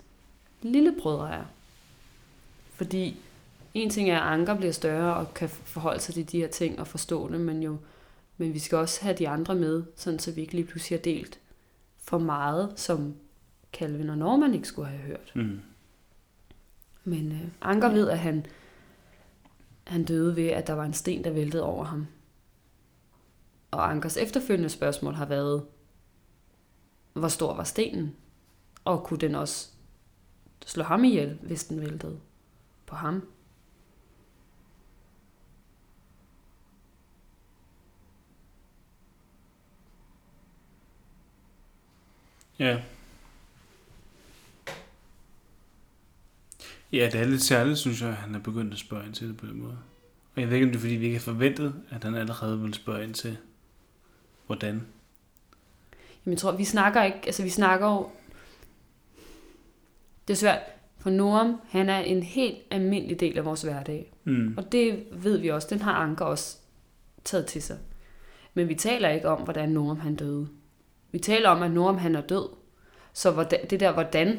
lillebrødre 0.62 1.32
er. 1.34 1.44
Fordi 2.74 3.16
en 3.74 3.90
ting 3.90 4.10
er, 4.10 4.20
at 4.20 4.32
Anker 4.32 4.56
bliver 4.56 4.72
større 4.72 5.16
og 5.16 5.34
kan 5.34 5.48
forholde 5.48 6.00
sig 6.00 6.14
til 6.14 6.32
de 6.32 6.38
her 6.38 6.48
ting 6.48 6.80
og 6.80 6.86
forstå 6.86 7.32
det, 7.32 7.40
men 7.40 7.62
jo 7.62 7.76
men 8.36 8.54
vi 8.54 8.58
skal 8.58 8.78
også 8.78 9.02
have 9.02 9.16
de 9.16 9.28
andre 9.28 9.54
med, 9.54 9.84
sådan 9.96 10.18
så 10.18 10.32
vi 10.32 10.40
ikke 10.40 10.54
lige 10.54 10.66
pludselig 10.66 10.98
har 10.98 11.02
delt 11.02 11.40
for 11.98 12.18
meget, 12.18 12.72
som 12.76 13.16
Calvin 13.72 14.10
og 14.10 14.18
Norman 14.18 14.54
ikke 14.54 14.68
skulle 14.68 14.88
have 14.88 15.02
hørt. 15.02 15.32
Mm. 15.34 15.60
Men 17.04 17.32
øh, 17.32 17.48
Anker 17.60 17.88
ved, 17.88 18.08
at 18.08 18.18
han, 18.18 18.46
han 19.86 20.04
døde 20.04 20.36
ved, 20.36 20.48
at 20.48 20.66
der 20.66 20.72
var 20.72 20.84
en 20.84 20.92
sten, 20.92 21.24
der 21.24 21.30
væltede 21.30 21.62
over 21.62 21.84
ham. 21.84 22.06
Og 23.70 23.90
Ankers 23.90 24.16
efterfølgende 24.16 24.68
spørgsmål 24.68 25.14
har 25.14 25.26
været, 25.26 25.64
hvor 27.12 27.28
stor 27.28 27.54
var 27.54 27.64
stenen? 27.64 28.16
Og 28.84 29.04
kunne 29.04 29.20
den 29.20 29.34
også 29.34 29.68
slå 30.66 30.84
ham 30.84 31.04
ihjel, 31.04 31.38
hvis 31.42 31.64
den 31.64 31.80
væltede 31.80 32.20
på 32.86 32.96
ham? 32.96 33.28
Ja. 42.62 42.80
Ja, 46.92 47.08
det 47.12 47.20
er 47.20 47.24
lidt 47.24 47.42
særligt, 47.42 47.78
synes 47.78 48.00
jeg, 48.00 48.08
at 48.08 48.14
han 48.14 48.34
er 48.34 48.38
begyndt 48.38 48.72
at 48.72 48.78
spørge 48.78 49.06
ind 49.06 49.14
til 49.14 49.28
det 49.28 49.36
på 49.36 49.46
den 49.46 49.62
måde. 49.62 49.78
Og 50.34 50.40
jeg 50.40 50.48
ved 50.48 50.54
ikke, 50.54 50.66
om 50.66 50.70
det 50.70 50.76
er, 50.76 50.80
fordi 50.80 50.94
vi 50.94 51.04
ikke 51.04 51.16
har 51.16 51.22
forventet, 51.22 51.74
at 51.90 52.04
han 52.04 52.14
allerede 52.14 52.60
ville 52.60 52.74
spørge 52.74 53.04
ind 53.04 53.14
til, 53.14 53.38
hvordan. 54.46 54.86
Jamen, 56.24 56.32
jeg 56.32 56.38
tror, 56.38 56.52
vi 56.52 56.64
snakker 56.64 57.02
ikke, 57.02 57.18
altså 57.26 57.42
vi 57.42 57.48
snakker 57.48 57.86
jo, 57.86 58.10
det 60.28 60.34
er 60.34 60.38
svært, 60.38 60.62
for 60.98 61.10
Norm, 61.10 61.60
han 61.68 61.88
er 61.88 61.98
en 61.98 62.22
helt 62.22 62.58
almindelig 62.70 63.20
del 63.20 63.38
af 63.38 63.44
vores 63.44 63.62
hverdag. 63.62 64.12
Mm. 64.24 64.54
Og 64.56 64.72
det 64.72 65.06
ved 65.12 65.38
vi 65.38 65.48
også, 65.48 65.68
den 65.70 65.80
har 65.80 65.94
Anker 65.94 66.24
også 66.24 66.56
taget 67.24 67.46
til 67.46 67.62
sig. 67.62 67.78
Men 68.54 68.68
vi 68.68 68.74
taler 68.74 69.08
ikke 69.08 69.28
om, 69.28 69.42
hvordan 69.42 69.68
Norm 69.68 70.00
han 70.00 70.16
døde. 70.16 70.48
Vi 71.12 71.18
taler 71.18 71.48
om, 71.48 71.62
at 71.62 71.70
Norm 71.70 71.96
han 71.96 72.14
er 72.14 72.20
død. 72.20 72.48
Så 73.12 73.30
hvordan, 73.30 73.60
det 73.70 73.80
der 73.80 73.92
hvordan, 73.92 74.38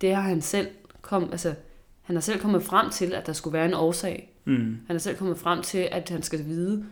det 0.00 0.14
har 0.14 0.22
han 0.22 0.40
selv 0.40 0.68
kom, 1.02 1.28
altså, 1.30 1.54
han 2.02 2.16
har 2.16 2.20
selv 2.20 2.40
kommet 2.40 2.62
frem 2.62 2.90
til, 2.90 3.12
at 3.12 3.26
der 3.26 3.32
skulle 3.32 3.54
være 3.54 3.66
en 3.66 3.74
årsag. 3.74 4.34
Mm. 4.44 4.78
Han 4.86 4.96
er 4.96 5.00
selv 5.00 5.16
kommet 5.16 5.38
frem 5.38 5.62
til, 5.62 5.88
at 5.92 6.08
han 6.08 6.22
skal 6.22 6.44
vide, 6.46 6.86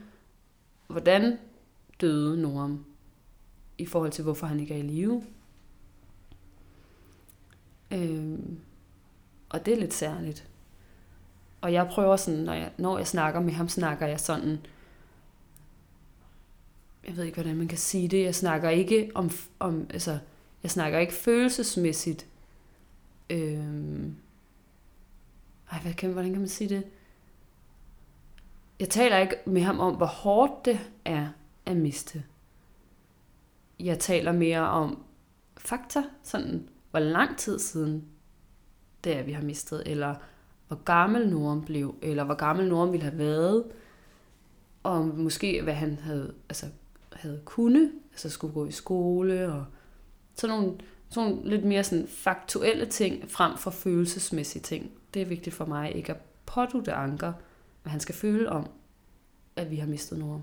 hvordan 0.87 1.39
døde 2.01 2.43
Norm 2.43 2.85
i 3.79 3.87
forhold 3.87 4.11
til, 4.13 4.25
hvorfor 4.25 4.47
han 4.47 4.61
ikke 4.61 4.75
er 4.75 4.79
i 4.79 4.83
live. 4.83 5.23
Øhm, 7.91 8.59
og 9.49 9.67
det 9.67 9.75
er 9.75 9.81
lidt 9.81 9.95
særligt. 9.95 10.49
Og 11.61 11.73
jeg 11.73 11.89
prøver 11.89 12.17
sådan, 12.17 12.41
når 12.41 12.53
jeg, 12.53 12.73
når 12.79 12.99
jeg 12.99 13.07
snakker 13.07 13.41
med 13.41 13.53
ham, 13.53 13.69
snakker 13.69 14.07
jeg 14.07 14.21
sådan, 14.21 14.59
jeg 17.11 17.17
ved 17.17 17.25
ikke, 17.25 17.37
hvordan 17.41 17.57
man 17.57 17.69
kan 17.69 17.79
sige 17.79 18.09
det, 18.09 18.25
jeg 18.25 18.35
snakker 18.35 18.71
ikke 18.71 19.11
om, 19.15 19.31
om 19.59 19.87
altså, 19.91 20.19
jeg 20.63 20.71
snakker 20.71 20.99
ikke 20.99 21.13
følelsesmæssigt. 21.13 22.27
Øhm, 23.31 24.17
ej, 25.73 25.81
hvad 25.81 25.95
kan, 25.95 26.13
hvordan 26.13 26.31
kan 26.31 26.41
man 26.41 26.49
sige 26.49 26.69
det? 26.69 26.85
Jeg 28.81 28.89
taler 28.89 29.19
ikke 29.19 29.37
med 29.47 29.63
ham 29.63 29.81
om, 29.81 29.95
hvor 29.95 30.07
hårdt 30.07 30.65
det 30.65 30.81
er 31.05 31.29
at 31.67 31.77
miste. 31.77 32.25
Jeg 33.81 33.99
taler 33.99 34.33
mere 34.33 34.69
om 34.69 35.03
fakta, 35.57 36.05
sådan 36.23 36.69
hvor 36.91 37.01
lang 37.01 37.37
tid 37.37 37.59
siden 37.59 38.05
det 39.05 39.17
er, 39.17 39.23
vi 39.23 39.33
har 39.33 39.43
mistet, 39.43 39.83
eller 39.87 40.15
hvor 40.69 40.77
gammel 40.77 41.29
Norm 41.29 41.65
blev, 41.65 41.95
eller 42.03 42.25
hvor 42.25 42.35
gammel 42.35 42.69
Norm 42.69 42.93
ville 42.93 43.05
have 43.05 43.19
været, 43.19 43.65
og 44.83 45.07
måske 45.07 45.63
hvad 45.63 45.75
han 45.75 45.99
havde, 45.99 46.35
altså, 46.49 46.67
havde 47.21 47.43
kunne, 47.45 47.93
altså 48.11 48.31
skulle 48.31 48.55
gå 48.55 48.67
i 48.67 48.73
skole, 48.73 49.53
og 49.53 49.67
sådan 50.35 50.57
nogle, 50.57 50.79
sådan 51.09 51.31
nogle 51.31 51.51
lidt 51.51 51.65
mere 51.65 51.85
sådan 51.85 52.09
faktuelle 52.09 52.87
ting, 52.87 53.31
frem 53.31 53.59
for 53.59 53.71
følelsesmæssige 53.71 54.63
ting. 54.63 54.91
Det 55.15 55.23
er 55.23 55.27
vigtigt 55.27 55.57
for 55.57 55.65
mig 55.65 55.95
ikke 55.95 56.13
at 56.13 56.21
pådute 56.47 56.93
Anker, 56.93 57.33
hvad 57.83 57.91
han 57.91 58.01
skal 58.01 58.15
føle 58.15 58.49
om, 58.49 58.71
at 59.57 59.71
vi 59.71 59.77
har 59.77 59.87
mistet 59.87 60.19
Nora. 60.19 60.41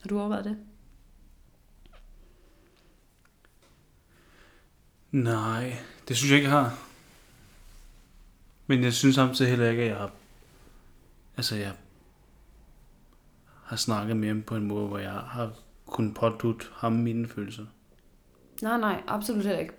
Har 0.00 0.08
du 0.08 0.20
overvejet 0.20 0.44
det? 0.44 0.58
Nej, 5.12 5.76
det 6.08 6.16
synes 6.16 6.30
jeg 6.30 6.36
ikke, 6.36 6.50
jeg 6.50 6.60
har. 6.60 6.78
Men 8.66 8.82
jeg 8.82 8.92
synes 8.92 9.14
samtidig 9.14 9.50
heller 9.50 9.70
ikke, 9.70 9.82
at 9.82 9.88
jeg 9.88 9.96
har... 9.96 10.12
Altså, 11.36 11.56
jeg 11.56 11.72
har 13.64 13.76
snakket 13.76 14.16
med 14.16 14.28
ham 14.28 14.42
på 14.42 14.56
en 14.56 14.64
måde, 14.66 14.86
hvor 14.86 14.98
jeg 14.98 15.12
har 15.12 15.52
kunnet 15.86 16.14
pådute 16.14 16.66
ham 16.72 16.92
mine 16.92 17.28
følelser. 17.28 17.66
Nej, 18.62 18.80
nej, 18.80 19.02
absolut 19.06 19.44
heller 19.44 19.60
ikke. 19.60 19.74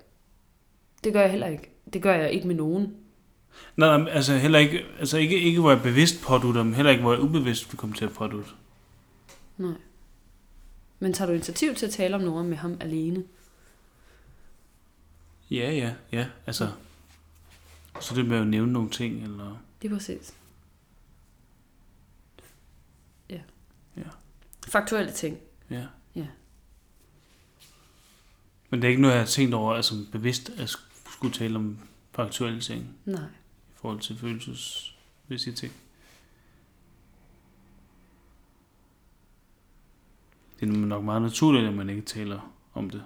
Det 1.03 1.13
gør 1.13 1.21
jeg 1.21 1.31
heller 1.31 1.47
ikke. 1.47 1.71
Det 1.93 2.01
gør 2.01 2.15
jeg 2.15 2.31
ikke 2.31 2.47
med 2.47 2.55
nogen. 2.55 2.95
Nej, 3.75 3.97
nej, 3.97 4.11
altså 4.11 4.37
heller 4.37 4.59
ikke, 4.59 4.85
altså 4.99 5.17
ikke, 5.17 5.39
ikke 5.39 5.59
hvor 5.59 5.71
jeg 5.71 5.81
bevidst 5.81 6.21
pådutter 6.21 6.63
dem, 6.63 6.73
heller 6.73 6.91
ikke 6.91 7.01
hvor 7.01 7.13
jeg 7.13 7.21
ubevidst 7.21 7.71
vil 7.71 7.77
komme 7.77 7.95
til 7.95 8.05
at 8.05 8.13
pådutte. 8.13 8.49
Nej. 9.57 9.73
Men 10.99 11.13
tager 11.13 11.27
du 11.27 11.33
initiativ 11.33 11.75
til 11.75 11.85
at 11.85 11.91
tale 11.91 12.15
om 12.15 12.21
noget 12.21 12.45
med 12.45 12.57
ham 12.57 12.77
alene? 12.79 13.23
Ja, 15.51 15.71
ja, 15.71 15.93
ja, 16.11 16.27
altså. 16.47 16.67
Så 17.99 18.15
det 18.15 18.25
med 18.25 18.37
at 18.37 18.47
nævne 18.47 18.73
nogle 18.73 18.89
ting, 18.89 19.23
eller... 19.23 19.57
Det 19.81 19.91
er 19.91 19.95
præcis. 19.95 20.33
Ja. 23.29 23.39
Ja. 23.97 24.03
Faktuelle 24.67 25.11
ting. 25.11 25.37
Ja. 25.69 25.85
Ja. 26.15 26.27
Men 28.69 28.81
det 28.81 28.87
er 28.87 28.89
ikke 28.89 29.01
noget, 29.01 29.13
jeg 29.15 29.21
har 29.21 29.27
tænkt 29.27 29.53
over, 29.53 29.73
altså 29.73 29.95
bevidst 30.11 30.49
at 30.49 30.69
sk- 30.75 31.13
skulle 31.13 31.33
tale 31.33 31.55
om 31.55 31.79
faktuelle 32.11 32.61
ting 32.61 32.95
Nej. 33.05 33.21
i 33.69 33.73
forhold 33.75 33.99
til 33.99 34.17
følelsesmæssige 34.17 35.53
ting. 35.53 35.73
Det 40.59 40.69
er 40.69 40.73
nok 40.73 41.03
meget 41.03 41.21
naturligt, 41.21 41.67
at 41.67 41.73
man 41.73 41.89
ikke 41.89 42.01
taler 42.01 42.53
om 42.73 42.89
det 42.89 43.03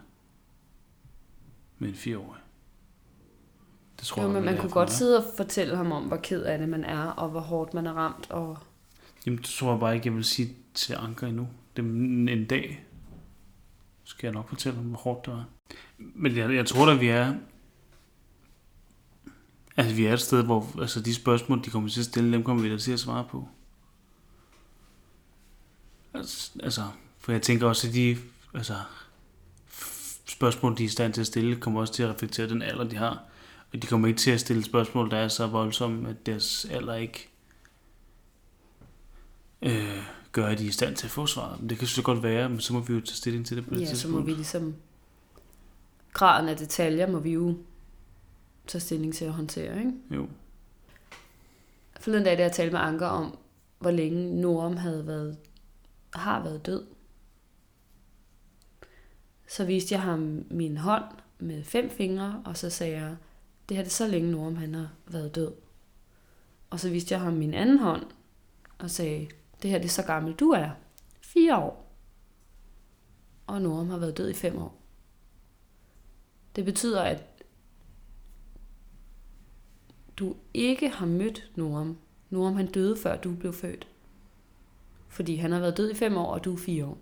med 1.79 1.89
en 1.89 1.95
fireårig. 1.95 2.41
Det 3.99 4.07
tror 4.07 4.21
Jo, 4.21 4.27
jeg, 4.27 4.33
men 4.35 4.45
man 4.45 4.55
er 4.57 4.61
kunne 4.61 4.71
godt 4.71 4.89
mig. 4.89 4.93
sidde 4.97 5.17
og 5.17 5.23
fortælle 5.37 5.75
ham 5.77 5.91
om, 5.91 6.03
hvor 6.03 6.17
ked 6.17 6.43
af 6.43 6.57
det 6.57 6.69
man 6.69 6.83
er, 6.83 7.03
og 7.03 7.29
hvor 7.29 7.39
hårdt 7.39 7.73
man 7.73 7.87
er 7.87 7.93
ramt. 7.93 8.31
Og... 8.31 8.57
Jamen, 9.25 9.37
det 9.37 9.45
tror 9.45 9.71
jeg 9.71 9.79
bare 9.79 9.95
ikke, 9.95 10.07
jeg 10.07 10.15
vil 10.15 10.23
sige 10.23 10.55
til 10.73 10.93
Anker 10.93 11.27
endnu. 11.27 11.47
Det 11.77 11.85
er 11.85 12.33
en 12.33 12.45
dag. 12.45 12.85
skal 14.03 14.27
jeg 14.27 14.33
nok 14.33 14.49
fortælle, 14.49 14.79
hvor 14.79 14.97
hårdt 14.97 15.25
det 15.25 15.33
var. 15.33 15.45
Men 15.97 16.37
jeg, 16.37 16.55
jeg 16.55 16.65
tror 16.65 16.85
da, 16.85 16.93
vi 16.93 17.07
er... 17.07 17.35
Altså, 19.77 19.95
vi 19.95 20.05
er 20.05 20.13
et 20.13 20.19
sted, 20.19 20.43
hvor 20.43 20.81
altså, 20.81 21.01
de 21.01 21.13
spørgsmål, 21.13 21.63
de 21.65 21.69
kommer 21.69 21.89
til 21.89 21.99
at 21.99 22.05
stille, 22.05 22.33
dem 22.33 22.43
kommer 22.43 22.63
vi 22.63 22.69
da 22.69 22.77
til 22.77 22.91
at 22.91 22.99
svare 22.99 23.25
på. 23.31 23.47
Altså, 26.13 26.51
altså 26.63 26.81
for 27.17 27.31
jeg 27.31 27.41
tænker 27.41 27.67
også, 27.67 27.87
at 27.87 27.93
de 27.93 28.17
altså, 28.53 28.73
spørgsmål, 30.25 30.77
de 30.77 30.83
er 30.83 30.87
i 30.87 30.89
stand 30.89 31.13
til 31.13 31.21
at 31.21 31.27
stille, 31.27 31.55
kommer 31.55 31.81
også 31.81 31.93
til 31.93 32.03
at 32.03 32.09
reflektere 32.09 32.49
den 32.49 32.61
alder, 32.61 32.83
de 32.83 32.95
har. 32.95 33.23
Og 33.73 33.81
de 33.81 33.87
kommer 33.87 34.07
ikke 34.07 34.19
til 34.19 34.31
at 34.31 34.39
stille 34.39 34.63
spørgsmål, 34.63 35.11
der 35.11 35.17
er 35.17 35.27
så 35.27 35.47
voldsomme, 35.47 36.09
at 36.09 36.25
deres 36.25 36.65
alder 36.65 36.95
ikke 36.95 37.29
øh, 39.61 40.03
gør, 40.31 40.47
at 40.47 40.59
de 40.59 40.65
i 40.65 40.71
stand 40.71 40.95
til 40.95 41.07
at 41.07 41.11
få 41.11 41.25
svaret. 41.25 41.59
Men 41.59 41.69
det 41.69 41.77
kan 41.77 41.87
så 41.87 42.01
godt 42.01 42.23
være, 42.23 42.49
men 42.49 42.59
så 42.59 42.73
må 42.73 42.79
vi 42.79 42.93
jo 42.93 42.99
tage 42.99 43.15
stilling 43.15 43.45
til 43.45 43.57
det 43.57 43.65
på 43.65 43.73
det 43.73 43.81
Ja, 43.81 43.85
så 43.85 43.91
tidspunkt. 43.91 44.15
må 44.19 44.25
vi 44.25 44.31
ligesom... 44.31 44.75
Graden 46.13 46.49
af 46.49 46.57
detaljer 46.57 47.07
må 47.07 47.19
vi 47.19 47.31
jo 47.31 47.57
tage 48.67 48.81
stilling 48.81 49.13
til 49.13 49.25
at 49.25 49.31
håndtere, 49.33 49.77
ikke? 49.79 49.91
Jo. 50.11 50.27
Forleden 51.99 52.23
dag, 52.23 52.37
da 52.37 52.43
jeg 52.43 52.51
talte 52.51 52.71
med 52.73 52.79
Anker 52.81 53.07
om, 53.07 53.37
hvor 53.79 53.91
længe 53.91 54.41
Norm 54.41 54.77
havde 54.77 55.07
været, 55.07 55.37
har 56.13 56.43
været 56.43 56.65
død, 56.65 56.85
så 59.47 59.65
viste 59.65 59.93
jeg 59.93 60.01
ham 60.01 60.45
min 60.49 60.77
hånd 60.77 61.03
med 61.39 61.63
fem 61.63 61.89
fingre, 61.89 62.41
og 62.45 62.57
så 62.57 62.69
sagde 62.69 62.97
jeg, 63.01 63.15
det 63.69 63.77
her 63.77 63.83
det 63.83 63.89
er 63.89 63.93
så 63.93 64.07
længe 64.07 64.31
Norm 64.31 64.55
han 64.55 64.73
har 64.73 64.89
været 65.07 65.35
død. 65.35 65.51
Og 66.69 66.79
så 66.79 66.89
viste 66.89 67.13
jeg 67.13 67.21
ham 67.21 67.33
min 67.33 67.53
anden 67.53 67.79
hånd, 67.79 68.03
og 68.77 68.89
sagde, 68.91 69.27
det 69.61 69.69
her 69.69 69.77
det 69.77 69.85
er 69.85 69.89
så 69.89 70.03
gammel 70.03 70.33
du 70.33 70.49
er. 70.49 70.69
Fire 71.21 71.57
år. 71.57 71.85
Og 73.47 73.61
Norm 73.61 73.89
har 73.89 73.97
været 73.97 74.17
død 74.17 74.29
i 74.29 74.33
fem 74.33 74.57
år. 74.57 74.75
Det 76.55 76.65
betyder, 76.65 77.01
at 77.01 77.23
du 80.17 80.35
ikke 80.53 80.89
har 80.89 81.05
mødt 81.05 81.51
Norm. 81.55 81.97
Norm 82.29 82.55
han 82.55 82.71
døde 82.71 82.97
før 82.97 83.17
du 83.17 83.35
blev 83.35 83.53
født. 83.53 83.87
Fordi 85.07 85.35
han 85.35 85.51
har 85.51 85.59
været 85.59 85.77
død 85.77 85.91
i 85.91 85.95
fem 85.95 86.17
år, 86.17 86.25
og 86.25 86.45
du 86.45 86.53
er 86.53 86.57
fire 86.57 86.85
år. 86.85 86.97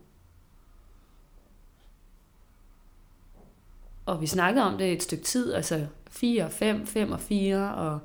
Og 4.06 4.22
vi 4.22 4.28
snakkede 4.28 4.66
om 4.66 4.78
det 4.78 4.94
et 4.94 5.04
stykke 5.04 5.24
tid, 5.24 5.54
altså 5.54 5.88
4 6.10 6.46
og 6.46 6.52
5, 6.52 6.86
5 6.86 7.12
og 7.12 7.20
4, 7.20 7.76
og 7.76 8.00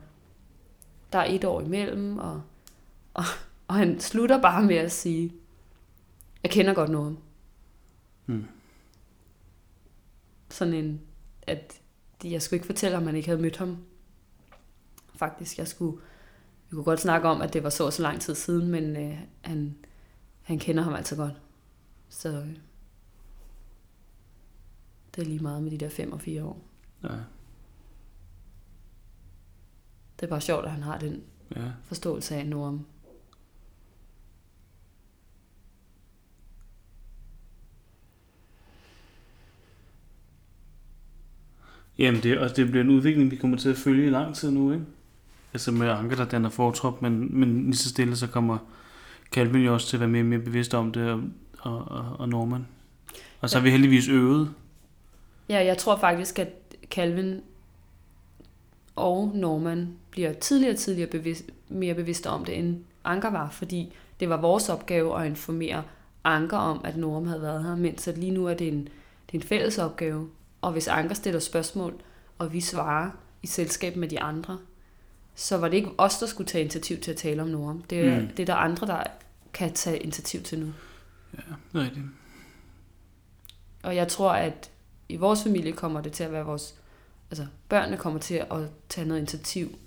der 1.13 1.19
er 1.19 1.35
et 1.35 1.45
år 1.45 1.61
imellem, 1.61 2.19
og, 2.19 2.43
og, 3.15 3.25
og 3.73 3.79
han 3.79 4.01
slutter 4.01 4.43
bare 4.43 4.63
med 4.63 4.77
at 4.77 4.93
sige, 4.93 5.33
jeg 6.43 6.51
kender 6.51 6.75
godt 6.75 6.91
Norm. 6.91 7.19
Mm. 8.27 8.45
Sådan 10.51 10.75
en, 10.75 11.01
at 11.43 11.81
jeg 12.25 12.43
skulle 12.43 12.57
ikke 12.57 12.67
fortælle, 12.67 12.97
om 12.97 13.03
man 13.03 13.17
ikke 13.17 13.29
havde 13.29 13.43
mødt 13.43 13.57
ham. 13.57 13.85
Faktisk, 15.15 15.59
jeg 15.59 15.69
skulle, 15.69 16.01
vi 16.71 16.75
kunne 16.75 16.85
godt 16.85 17.01
snakke 17.01 17.29
om, 17.29 17.41
at 17.41 17.53
det 17.53 17.63
var 17.63 17.71
så 17.71 17.85
og 17.85 17.93
så 17.93 18.03
lang 18.03 18.21
tid 18.21 18.35
siden, 18.35 18.69
men 18.69 18.97
øh, 18.97 19.19
han, 19.41 19.77
han 20.43 20.59
kender 20.59 20.83
ham 20.83 20.95
altså 20.95 21.17
godt. 21.17 21.41
Så 22.09 22.29
øh, 22.29 22.57
det 25.15 25.23
er 25.23 25.27
lige 25.27 25.43
meget 25.43 25.63
med 25.63 25.71
de 25.71 25.79
der 25.79 25.89
5 25.89 26.13
og 26.13 26.21
4 26.21 26.45
år. 26.45 26.63
Ja. 27.03 27.09
Det 30.21 30.27
er 30.27 30.31
bare 30.31 30.41
sjovt, 30.41 30.65
at 30.65 30.71
han 30.71 30.83
har 30.83 30.99
den 30.99 31.23
ja. 31.57 31.73
forståelse 31.83 32.37
af 32.37 32.47
Norm. 32.47 32.87
Jamen, 41.99 42.23
det, 42.23 42.39
og 42.39 42.57
det 42.57 42.71
bliver 42.71 42.85
en 42.85 42.91
udvikling, 42.91 43.31
vi 43.31 43.37
kommer 43.37 43.57
til 43.57 43.69
at 43.69 43.77
følge 43.77 44.07
i 44.07 44.11
lang 44.11 44.35
tid 44.35 44.51
nu, 44.51 44.73
ikke? 44.73 44.85
Altså 45.53 45.73
med 45.73 45.89
Anker, 45.89 46.17
der 46.17 46.25
danner 46.25 46.49
fortrop, 46.49 47.03
men, 47.03 47.41
men 47.41 47.65
lige 47.65 47.77
så 47.77 47.89
stille, 47.89 48.17
så 48.17 48.27
kommer 48.27 48.59
Calvin 49.33 49.63
jo 49.63 49.75
også 49.75 49.87
til 49.87 49.97
at 49.97 50.01
være 50.01 50.09
mere, 50.09 50.23
mere 50.23 50.39
bevidst 50.39 50.75
om 50.75 50.93
det, 50.93 51.11
og, 51.11 51.23
og, 51.59 51.85
og, 51.89 52.17
og 52.19 52.29
Norman. 52.29 52.67
Og 53.41 53.51
så 53.51 53.59
har 53.59 53.65
vi 53.65 53.71
heldigvis 53.71 54.09
øvet. 54.09 54.51
Ja, 55.49 55.65
jeg 55.65 55.79
tror 55.79 55.97
faktisk, 55.97 56.39
at 56.39 56.49
Calvin 56.91 57.41
og 58.97 59.33
Norman 59.35 59.89
bliver 60.11 60.33
tidligere 60.33 60.75
og 60.75 60.79
tidligere 60.79 61.11
bevidst, 61.11 61.45
mere 61.69 61.95
bevidste 61.95 62.27
om 62.27 62.45
det, 62.45 62.59
end 62.59 62.77
Anker 63.05 63.31
var, 63.31 63.51
fordi 63.51 63.93
det 64.21 64.29
var 64.29 64.37
vores 64.37 64.69
opgave 64.69 65.21
at 65.21 65.27
informere 65.27 65.83
Anker 66.25 66.57
om, 66.57 66.81
at 66.85 66.97
Norm 66.97 67.27
havde 67.27 67.43
været 67.43 67.65
her, 67.65 67.77
mens 67.77 68.09
at 68.09 68.19
lige 68.19 68.33
nu 68.33 68.47
er 68.47 68.55
det 68.55 68.69
en, 68.69 68.79
det 69.27 69.35
er 69.35 69.39
en 69.39 69.43
fælles 69.43 69.79
opgave. 69.79 70.29
Og 70.63 70.73
hvis 70.73 70.89
Anker 70.89 71.15
stiller 71.15 71.41
spørgsmål, 71.41 72.01
og 72.39 72.53
vi 72.53 72.61
svarer 72.61 73.11
i 73.43 73.47
selskab 73.47 73.97
med 73.97 74.09
de 74.09 74.21
andre, 74.21 74.59
så 75.35 75.57
var 75.59 75.69
det 75.69 75.77
ikke 75.77 75.91
os, 75.99 76.19
der 76.19 76.27
skulle 76.27 76.49
tage 76.49 76.63
initiativ 76.63 77.01
til 77.01 77.11
at 77.11 77.17
tale 77.17 77.43
om 77.43 77.49
Norm. 77.49 77.83
Det 77.83 78.01
er, 78.01 78.21
Mm. 78.21 78.29
det 78.29 78.41
er 78.41 78.47
der 78.47 78.55
andre, 78.55 78.87
der 78.87 79.03
kan 79.53 79.73
tage 79.73 79.99
initiativ 79.99 80.43
til 80.43 80.59
nu. 80.59 80.67
Ja, 81.35 81.43
det 81.73 81.81
er 81.81 81.85
rigtigt. 81.85 82.05
Og 83.83 83.97
jeg 83.97 84.09
tror, 84.09 84.33
at 84.33 84.71
i 85.09 85.17
vores 85.17 85.43
familie 85.43 85.73
kommer 85.73 86.01
det 86.01 86.13
til 86.13 86.25
at 86.25 86.33
være 86.33 86.45
vores... 86.45 86.75
Altså, 87.31 87.47
børnene 87.69 87.97
kommer 87.97 88.21
til 88.21 88.35
at 88.35 88.59
tage 88.89 89.07
noget 89.09 89.21
initiativ 89.21 89.79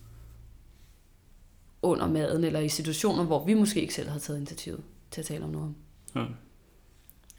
under 1.82 2.08
maden, 2.08 2.44
eller 2.44 2.60
i 2.60 2.70
situationer, 2.70 3.24
hvor 3.24 3.46
vi 3.46 3.54
måske 3.54 3.82
ikke 3.82 3.94
selv 3.94 4.10
har 4.10 4.20
taget 4.20 4.38
initiativ 4.38 4.84
til 5.12 5.22
at 5.22 5.28
tale 5.28 5.44
om 5.44 5.50
Norm. 5.50 5.76
Ja. 6.16 6.26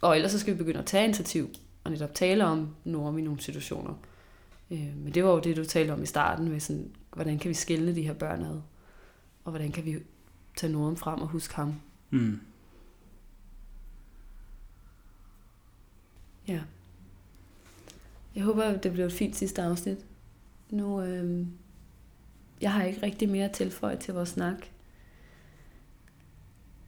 Og 0.01 0.17
ellers 0.17 0.33
så 0.33 0.39
skal 0.39 0.53
vi 0.55 0.59
begynde 0.59 0.79
at 0.79 0.87
tage 0.87 1.05
initiativ, 1.05 1.51
og 1.87 1.93
netop 1.93 2.15
tale 2.15 2.45
om 2.45 2.75
Norm 2.85 3.19
i 3.19 3.23
nogle 3.23 3.41
situationer. 3.41 3.95
Øh, 4.71 4.97
men 4.97 5.15
det 5.15 5.25
var 5.25 5.31
jo 5.31 5.41
det, 5.41 5.57
du 5.57 5.65
talte 5.65 5.93
om 5.93 6.03
i 6.03 6.07
starten, 6.07 6.49
med 6.49 6.61
sådan, 6.61 6.91
hvordan 7.13 7.39
kan 7.39 7.49
vi 7.49 7.55
skille 7.55 7.95
de 7.95 8.03
her 8.03 8.15
børn 8.15 8.43
ad? 8.43 8.61
Og 9.45 9.51
hvordan 9.51 9.73
kan 9.73 9.85
vi 9.85 9.99
tage 10.57 10.73
Norm 10.73 10.97
frem 10.97 11.21
og 11.21 11.29
huske 11.29 11.55
ham? 11.55 11.75
Mm. 12.11 12.41
Ja. 16.49 16.61
Jeg 18.35 18.45
håber, 18.45 18.77
det 18.77 18.93
bliver 18.93 19.07
et 19.07 19.13
fint 19.13 19.37
sidste 19.37 19.63
afsnit. 19.63 19.99
Nu, 20.71 21.03
øh, 21.03 21.47
jeg 22.61 22.73
har 22.73 22.85
ikke 22.85 23.03
rigtig 23.03 23.29
mere 23.29 23.49
tilføje 23.49 23.97
til 23.97 24.15
vores 24.15 24.29
snak. 24.29 24.67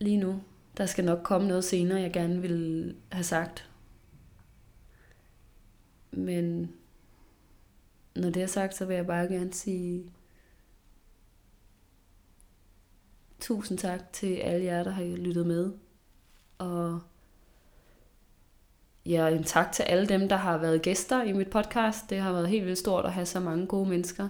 Lige 0.01 0.17
nu. 0.17 0.41
Der 0.77 0.87
skal 0.87 1.05
nok 1.05 1.19
komme 1.23 1.49
noget 1.49 1.65
senere, 1.65 2.01
jeg 2.01 2.13
gerne 2.13 2.41
vil 2.41 2.95
have 3.13 3.25
sagt. 3.25 3.69
Men 6.11 6.73
når 8.17 8.31
det 8.31 8.43
er 8.43 8.47
sagt, 8.47 8.75
så 8.75 8.85
vil 8.85 8.97
jeg 8.97 9.07
bare 9.07 9.29
gerne 9.29 9.53
sige 9.53 10.13
tusind 13.41 13.79
tak 13.79 14.13
til 14.13 14.35
alle 14.35 14.65
jer, 14.65 14.85
der 14.85 14.91
har 14.91 15.05
lyttet 15.05 15.47
med. 15.47 15.73
Og 16.59 17.01
Ja, 19.09 19.29
en 19.29 19.45
tak 19.45 19.73
til 19.73 19.83
alle 19.83 20.07
dem, 20.07 20.29
der 20.29 20.37
har 20.37 20.59
været 20.59 20.83
gæster 20.83 21.23
i 21.23 21.33
mit 21.33 21.51
podcast. 21.51 22.11
Det 22.11 22.21
har 22.21 22.33
været 22.33 22.49
helt 22.49 22.67
vildt 22.67 22.79
stort 22.79 23.05
at 23.05 23.13
have 23.13 23.27
så 23.27 23.41
mange 23.41 23.67
gode 23.67 23.89
mennesker 23.89 24.29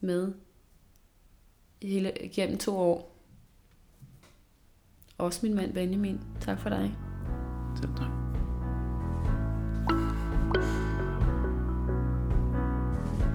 med 0.00 0.32
hele, 1.82 2.12
gennem 2.34 2.58
to 2.58 2.76
år. 2.76 3.16
Også 5.18 5.40
min 5.42 5.54
mand 5.54 5.74
Benjamin. 5.74 6.20
Tak 6.40 6.58
for 6.58 6.68
dig. 6.68 6.96
Selv 7.76 7.96
tak. 7.96 8.23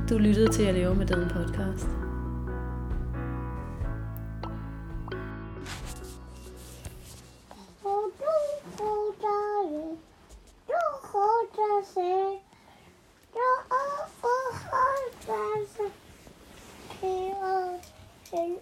Du 0.10 0.18
lyttede 0.18 0.54
til 0.54 0.64
at 0.64 0.74
leve 0.74 0.96
med 0.96 1.06
den 1.06 1.30
podcast. 1.30 1.88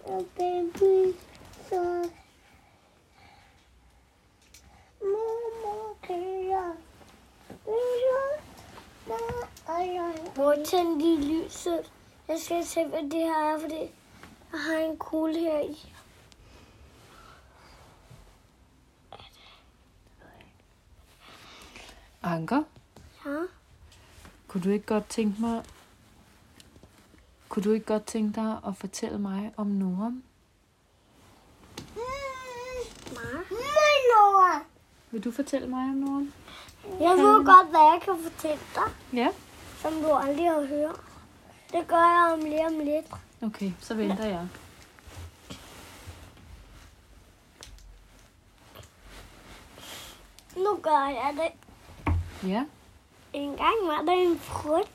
Og 0.08 0.24
can 6.02 6.22
you? 7.84 8.47
Hvor 10.34 10.54
tændte 10.64 11.06
de 11.06 11.16
lyset? 11.44 11.92
Jeg 12.28 12.38
skal 12.40 12.64
se, 12.66 12.84
hvad 12.86 13.02
det 13.02 13.12
her 13.12 13.54
er, 13.54 13.60
fordi 13.60 13.78
jeg 14.52 14.60
har 14.60 14.76
en 14.78 14.96
kugle 14.98 15.38
her 15.38 15.60
i. 15.60 15.92
Anker, 22.22 22.62
Ja. 23.26 23.36
kunne 24.48 24.62
du 24.64 24.70
ikke 24.70 24.86
godt 24.86 25.08
tænke 25.08 25.40
mig... 25.40 25.64
Kunne 27.48 27.62
du 27.62 27.72
ikke 27.72 27.86
godt 27.86 28.04
tænke 28.06 28.40
dig 28.40 28.58
at 28.66 28.76
fortælle 28.76 29.18
mig 29.18 29.52
om 29.56 29.66
Norm? 29.66 30.22
Mamma. 33.14 33.42
Nora. 34.10 34.60
Vil 35.10 35.24
du 35.24 35.30
fortælle 35.30 35.68
mig 35.68 35.80
om 35.82 35.94
Norm? 35.94 36.32
Jeg 37.00 37.10
ved 37.16 37.44
godt, 37.44 37.68
hvad 37.70 37.80
jeg 37.80 38.00
kan 38.04 38.14
fortælle 38.22 38.62
dig, 38.74 38.92
Ja. 39.12 39.28
som 39.82 39.92
du 39.92 40.12
aldrig 40.12 40.44
har 40.50 40.66
hørt. 40.66 41.00
Det 41.72 41.88
gør 41.88 41.96
jeg 41.96 42.30
om 42.32 42.40
lige 42.40 42.66
om 42.66 42.78
lidt. 42.78 43.06
Okay, 43.42 43.72
så 43.80 43.94
venter 43.94 44.24
jeg. 44.26 44.48
Nu 50.56 50.78
gør 50.82 51.06
jeg 51.08 51.34
det. 51.36 51.52
Ja. 52.48 52.64
En 53.32 53.48
gang 53.50 53.76
var 53.86 54.02
der 54.06 54.12
en 54.12 54.38
prut. 54.38 54.88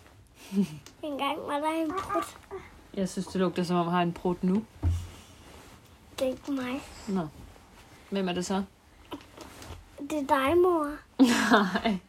En 1.03 1.17
gang 1.17 1.37
var 1.47 1.59
der 1.59 1.69
en 1.71 1.91
prut. 1.91 2.37
Jeg 2.93 3.09
synes, 3.09 3.27
det 3.27 3.35
lugter 3.41 3.63
som 3.63 3.75
om, 3.77 3.87
har 3.87 4.01
en 4.01 4.13
prut 4.13 4.43
nu. 4.43 4.65
Det 6.19 6.27
er 6.27 6.31
ikke 6.31 6.51
mig. 6.51 6.81
Nå. 7.07 7.27
Hvem 8.09 8.27
er 8.29 8.33
det 8.33 8.45
så? 8.45 8.63
Det 9.99 10.13
er 10.13 10.27
dig, 10.27 10.57
mor. 10.57 10.91
Nej. 11.51 11.99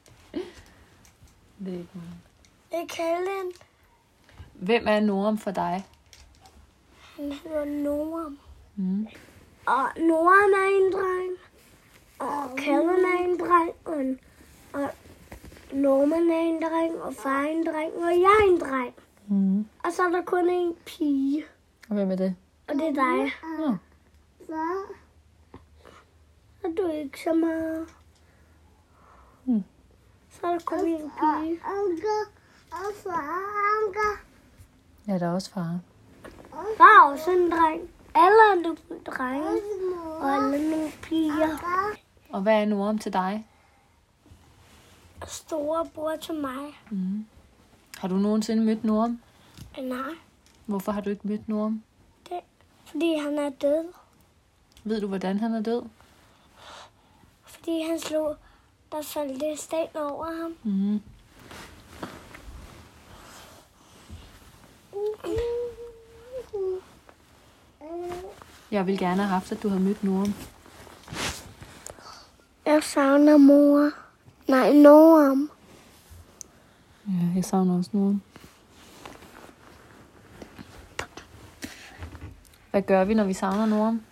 Det 1.58 1.74
er 1.74 1.78
ikke 1.78 1.90
mig. 1.94 2.14
Er 2.70 2.86
Kellen. 2.88 3.52
Hvem 4.54 4.88
er 4.88 5.00
Noram 5.00 5.38
for 5.38 5.50
dig? 5.50 5.86
Han 7.16 7.32
hedder 7.32 7.64
Noam. 7.64 8.38
Mm. 8.76 9.06
Og 9.66 9.88
Noam 9.96 10.52
er 10.52 10.68
en 10.76 10.92
dreng. 10.92 11.32
Og 12.18 12.56
Kellen 12.56 13.04
er 13.04 13.24
en 13.24 13.38
dreng. 13.38 13.72
Og, 13.84 14.16
og 14.82 14.90
Norman 15.72 16.30
er 16.30 16.40
en 16.40 16.62
dreng. 16.62 17.02
Og 17.02 17.14
far 17.14 17.42
er 17.42 17.48
en 17.48 17.66
dreng. 17.66 17.92
Og 17.94 18.10
jeg 18.10 18.36
er 18.40 18.52
en 18.52 18.60
dreng. 18.60 18.94
Mm. 19.26 19.66
Og 19.84 19.92
så 19.92 20.02
er 20.02 20.10
der 20.10 20.22
kun 20.22 20.50
en 20.50 20.74
pige. 20.86 21.44
Og 21.88 21.94
hvem 21.94 22.10
er 22.10 22.16
det? 22.16 22.36
Og 22.68 22.74
det 22.74 22.88
er 22.88 22.92
dig. 22.92 23.32
Og 26.64 26.70
du 26.76 26.82
er 26.82 26.92
ikke 26.92 27.20
så 27.20 27.32
meget. 27.34 27.86
Så 30.44 30.48
er 30.48 30.52
der 30.52 30.64
kun 30.64 30.78
en 30.78 31.10
pige. 31.20 31.60
Ja, 35.08 35.18
der 35.18 35.26
er 35.26 35.34
også 35.34 35.50
far. 35.50 35.78
Der 36.78 36.84
er 36.84 37.10
også 37.12 37.30
en 37.30 37.50
dreng. 37.50 37.90
Alle 38.14 38.62
nogle 38.62 38.78
drenge. 39.06 39.60
Og 40.20 40.34
alle 40.34 40.70
nogle 40.70 40.90
piger. 41.02 41.58
Og 42.30 42.42
hvad 42.42 42.62
er 42.62 42.64
Noram 42.64 42.98
til 42.98 43.12
dig? 43.12 43.46
Store 45.26 45.86
bror 45.94 46.16
til 46.16 46.34
mig. 46.34 46.80
Mm. 46.90 47.26
Har 47.98 48.08
du 48.08 48.14
nogensinde 48.14 48.64
mødt 48.64 48.84
Noram? 48.84 49.20
Nej, 49.78 50.14
Hvorfor 50.66 50.92
har 50.92 51.00
du 51.00 51.10
ikke 51.10 51.28
mødt 51.28 51.48
Noram? 51.48 51.82
fordi 52.84 53.18
han 53.18 53.38
er 53.38 53.50
død. 53.50 53.84
Ved 54.84 55.00
du, 55.00 55.06
hvordan 55.06 55.38
han 55.38 55.54
er 55.54 55.62
død? 55.62 55.82
Fordi 57.44 57.82
han 57.82 58.00
slog, 58.00 58.36
der 58.94 59.02
faldt 59.02 59.60
sten 59.60 59.96
over 59.96 60.42
ham. 60.42 60.54
Mm. 60.62 61.00
Jeg 68.70 68.86
ville 68.86 68.98
gerne 68.98 69.22
have 69.22 69.28
haft, 69.28 69.52
at 69.52 69.62
du 69.62 69.68
havde 69.68 69.82
mødt 69.82 70.04
Noram. 70.04 70.34
Jeg 72.66 72.82
savner 72.82 73.36
mor. 73.36 73.90
Nej, 74.48 74.72
Noam. 74.72 75.50
Ja, 77.06 77.34
jeg 77.34 77.44
savner 77.44 77.78
også 77.78 77.90
Noram. 77.92 78.22
Hvad 82.70 82.82
gør 82.82 83.04
vi, 83.04 83.14
når 83.14 83.24
vi 83.24 83.32
savner 83.32 83.66
Noram? 83.66 84.02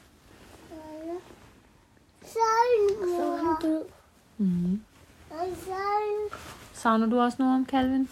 Så 2.23 2.39
er 3.23 3.59
død. 3.63 3.92
Mm. 4.43 4.83
Savner 6.73 7.07
du 7.07 7.21
også 7.21 7.37
Noram, 7.41 7.67
Calvin? 7.67 8.09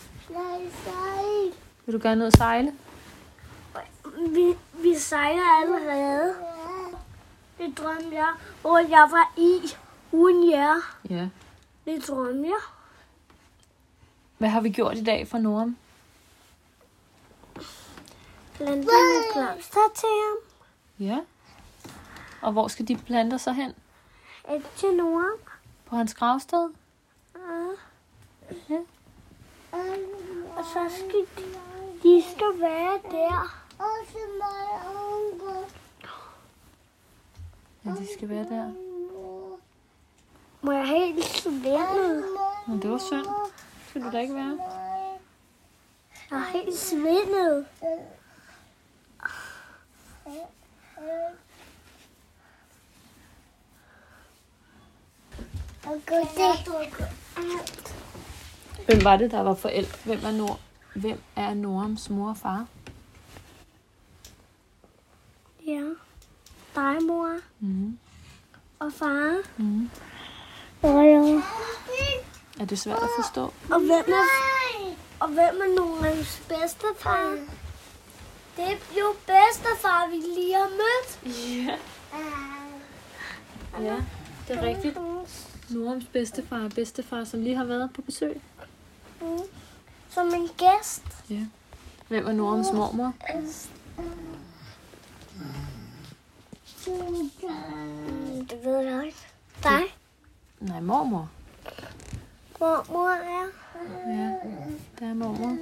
Vil 1.87 1.95
du 1.95 2.01
gerne 2.03 2.21
ud 2.21 2.27
og 2.27 2.33
sejle? 2.33 2.73
Vi, 4.29 4.57
vi 4.83 4.95
sejler 4.95 5.43
allerede. 5.63 6.35
Det 7.59 7.79
drømte 7.79 8.15
jeg, 8.15 8.33
hvor 8.61 8.79
jeg 8.79 9.09
var 9.11 9.33
i 9.37 9.61
uden 10.13 10.51
jer. 10.51 10.97
Ja. 11.11 11.29
Det 11.85 12.09
drømte 12.09 12.49
jeg. 12.49 12.61
Hvad 14.39 14.49
har 14.49 14.61
vi 14.61 14.71
gjort 14.71 14.99
i 14.99 15.05
dag 15.05 15.29
for 15.29 15.39
Noram? 15.39 15.77
Plantet 18.55 18.87
nogle 18.87 19.25
blomster 19.35 19.81
til 19.95 20.09
ham. 20.09 20.37
Ja. 21.07 21.19
Og 22.43 22.53
hvor 22.53 22.69
skal 22.69 22.89
de 22.89 22.97
planter 22.97 23.37
så 23.37 23.53
hen? 23.53 23.71
Et 24.55 24.67
til 24.77 24.95
Noam. 24.97 25.50
På 25.91 25.97
hans 25.97 26.15
gravsted? 26.15 26.69
Ja. 28.69 28.79
Og 30.57 30.65
så 30.65 30.91
skal 30.99 31.27
de, 31.37 31.45
de 32.03 32.23
skal 32.35 32.61
være 32.61 33.01
der. 33.11 33.57
Ja, 37.85 37.91
de 37.91 38.07
skal 38.17 38.29
være 38.29 38.45
der. 38.45 38.73
Må 40.63 40.73
jeg 40.73 40.87
helt 40.87 41.25
svindet? 41.25 42.25
Men 42.67 42.83
det 42.83 42.91
var 42.91 42.99
synd. 42.99 43.27
Skal 43.89 44.03
du 44.03 44.11
da 44.11 44.19
ikke 44.19 44.35
være? 44.35 44.59
Jeg 46.31 46.39
er 46.39 46.45
helt 46.45 46.79
svindet. 46.79 47.67
Hvem 58.87 59.05
var 59.05 59.17
det, 59.17 59.31
der 59.31 59.41
var 59.41 59.55
forældre? 59.55 59.99
Hvem 60.05 60.25
er, 60.25 60.31
Nor 60.31 60.61
Hvem 60.95 61.21
er 61.37 61.55
Norams 61.55 62.11
mor 62.11 62.29
og 62.29 62.37
far? 62.37 62.67
Ja. 65.67 65.83
Dig, 66.75 67.03
mor. 67.03 67.37
Mm. 67.61 67.99
Og 68.79 68.93
far. 68.93 69.37
Mm. 69.57 69.91
Og 70.83 71.07
jeg. 71.07 71.43
Er 72.61 72.65
det 72.65 72.79
svært 72.79 73.03
at 73.03 73.09
forstå? 73.17 73.53
Og 73.71 73.81
hvem 73.81 74.15
er, 74.15 74.27
og 75.21 75.29
hvem 75.29 75.61
er 75.61 75.75
Noams 75.77 76.43
bedstefar? 76.49 77.37
Det 78.57 78.65
er 78.65 78.99
jo 78.99 79.15
bedstefar, 79.27 80.09
vi 80.11 80.17
lige 80.17 80.55
har 80.55 80.69
mødt. 80.69 81.21
Ja. 81.25 81.77
Ja, 83.85 83.97
det 84.49 84.57
er 84.57 84.63
rigtigt. 84.63 84.99
Norams 85.71 86.05
bedstefar 86.13 86.65
og 86.65 86.71
bedstefar, 86.71 87.25
som 87.25 87.43
lige 87.43 87.57
har 87.57 87.65
været 87.65 87.91
på 87.95 88.03
besøg. 88.03 88.41
Mm. 89.21 89.27
Som 90.11 90.27
en 90.35 90.49
gæst. 90.59 91.03
Ja. 91.31 91.47
Hvem 92.09 92.27
er 92.27 92.33
Norams 92.33 92.73
mormor? 92.73 93.15
Mm, 96.87 98.47
Det 98.47 98.65
ved 98.65 98.79
jeg 98.79 99.07
ikke. 99.07 99.19
Dig? 99.63 99.83
Nej, 100.61 100.81
mormor. 100.81 101.31
Mormor 102.61 103.09
er. 103.09 103.47
Ja, 104.07 104.35
det 104.99 105.09
er 105.09 105.15
mormor. 105.15 105.57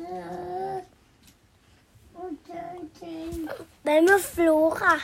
Hvad 3.82 4.01
med 4.01 4.20
Flora? 4.22 4.98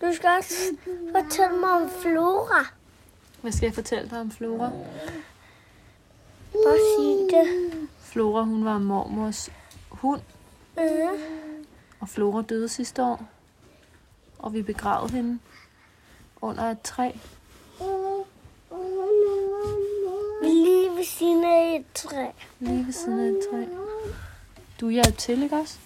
Du 0.00 0.12
skal 0.14 0.30
også 0.38 0.54
fortælle 1.12 1.56
mig 1.60 1.70
om 1.70 1.90
Flora. 2.02 2.64
Hvad 3.44 3.52
skal 3.52 3.66
jeg 3.66 3.74
fortælle 3.74 4.10
dig 4.10 4.20
om 4.20 4.30
Flora? 4.30 4.70
Bare 6.52 6.78
sig 6.96 7.38
det. 7.38 7.78
Flora, 8.00 8.42
hun 8.42 8.64
var 8.64 8.78
mormors 8.78 9.50
hund, 9.90 10.20
Mm. 10.76 11.18
og 12.00 12.08
Flora 12.08 12.42
døde 12.42 12.68
sidste 12.68 13.02
år. 13.02 13.22
Og 14.38 14.54
vi 14.54 14.62
begravede 14.62 15.12
hende 15.12 15.38
under 16.40 16.62
et 16.70 16.80
træ. 16.80 17.10
Lige 20.42 20.90
ved 20.96 21.04
siden 21.04 21.44
af 21.44 21.76
et 21.76 21.86
træ. 21.94 22.26
Lige 22.60 22.86
ved 22.86 22.92
siden 22.92 23.20
af 23.20 23.28
et 23.28 23.40
træ. 23.50 23.64
Du 24.80 24.88
hjalp 24.88 25.18
til, 25.18 25.42
ikke 25.42 25.56
også? 25.56 25.78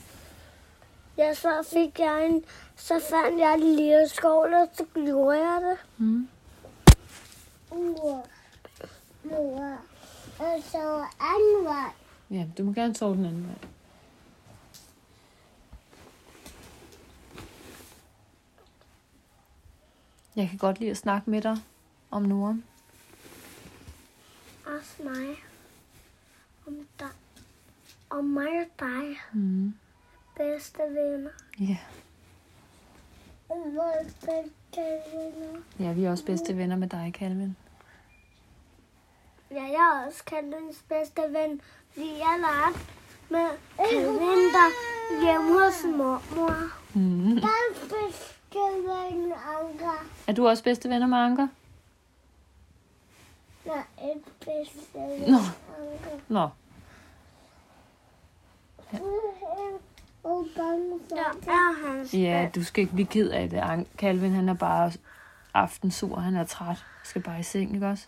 Ja, 1.16 1.34
så 1.34 1.68
fik 1.72 1.98
jeg 1.98 2.26
en... 2.26 2.44
Så 2.76 2.94
fandt 3.10 3.38
jeg 3.40 3.54
en 3.54 3.60
lille 3.60 4.08
skål, 4.08 4.54
og 4.54 4.68
så 4.72 4.84
gjorde 4.94 5.38
jeg 5.38 5.60
det. 5.62 5.76
Mm. 5.98 6.28
Og 10.38 10.62
så 10.62 11.06
anden 11.20 11.64
vej. 11.64 11.92
Ja, 12.30 12.46
du 12.58 12.64
må 12.64 12.72
gerne 12.72 12.96
sove 12.96 13.16
den 13.16 13.24
anden 13.24 13.46
vej. 13.46 13.68
Jeg 20.36 20.48
kan 20.48 20.58
godt 20.58 20.80
lide 20.80 20.90
at 20.90 20.96
snakke 20.96 21.30
med 21.30 21.42
dig 21.42 21.56
om 22.10 22.22
Noram. 22.22 22.64
Også 24.66 25.02
mig. 25.02 25.36
Om 26.66 26.88
dig. 26.98 27.08
Om 28.10 28.24
mig 28.24 28.48
og 28.48 28.66
dig. 28.78 29.16
Mm. 29.32 29.74
Bedste 30.36 30.82
venner. 30.82 31.30
Ja. 31.60 31.78
Vores 33.48 34.14
bedste 34.20 34.80
venner. 35.12 35.60
ja, 35.80 35.92
vi 35.92 36.04
er 36.04 36.10
også 36.10 36.24
bedste 36.24 36.56
venner 36.56 36.76
med 36.76 36.88
dig, 36.88 37.12
Calvin. 37.18 37.56
Ja, 39.50 39.62
jeg 39.62 40.02
er 40.02 40.06
også 40.06 40.22
Calvins 40.26 40.84
bedste 40.88 41.22
ven, 41.22 41.60
fordi 41.92 42.06
jeg 42.18 42.38
legede 42.38 42.78
med 43.30 43.48
Calvin, 43.76 44.44
der 44.56 44.68
hjemme 45.24 45.64
hos 45.64 45.84
mormor. 45.84 46.54
Mm. 46.94 47.34
Jeg 47.36 47.42
er 47.42 47.74
bedste 47.80 48.58
ven, 48.88 49.32
Anker. 49.32 50.06
Er 50.26 50.32
du 50.32 50.48
også 50.48 50.64
bedste 50.64 50.88
venner 50.88 51.06
med 51.06 51.18
Anker? 51.18 51.48
Er 53.66 53.82
ikke 54.12 54.30
bedste 54.40 54.98
ven, 54.98 55.30
Nå. 55.30 55.36
Anker. 55.78 56.20
Nå. 56.28 56.48
Og 60.22 60.46
bange 60.56 61.00
for 61.08 61.16
jeg 61.16 61.32
er 61.46 61.88
hans 61.88 62.14
Ja, 62.14 62.50
du 62.54 62.64
skal 62.64 62.82
ikke 62.82 62.94
blive 62.94 63.06
ked 63.06 63.30
af 63.30 63.50
det. 63.50 63.56
An- 63.56 63.86
Calvin, 63.96 64.32
han 64.32 64.48
er 64.48 64.54
bare 64.54 64.92
aftensur. 65.54 66.16
Han 66.16 66.36
er 66.36 66.44
træt. 66.44 66.84
Skal 67.04 67.22
bare 67.22 67.40
i 67.40 67.42
seng, 67.42 67.74
ikke 67.74 67.86
også? 67.86 68.06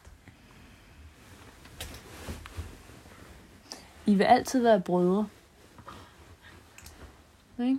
I 4.07 4.15
vil 4.15 4.25
altid 4.25 4.63
være 4.63 4.81
brødre. 4.81 5.29
Ikke? 7.59 7.79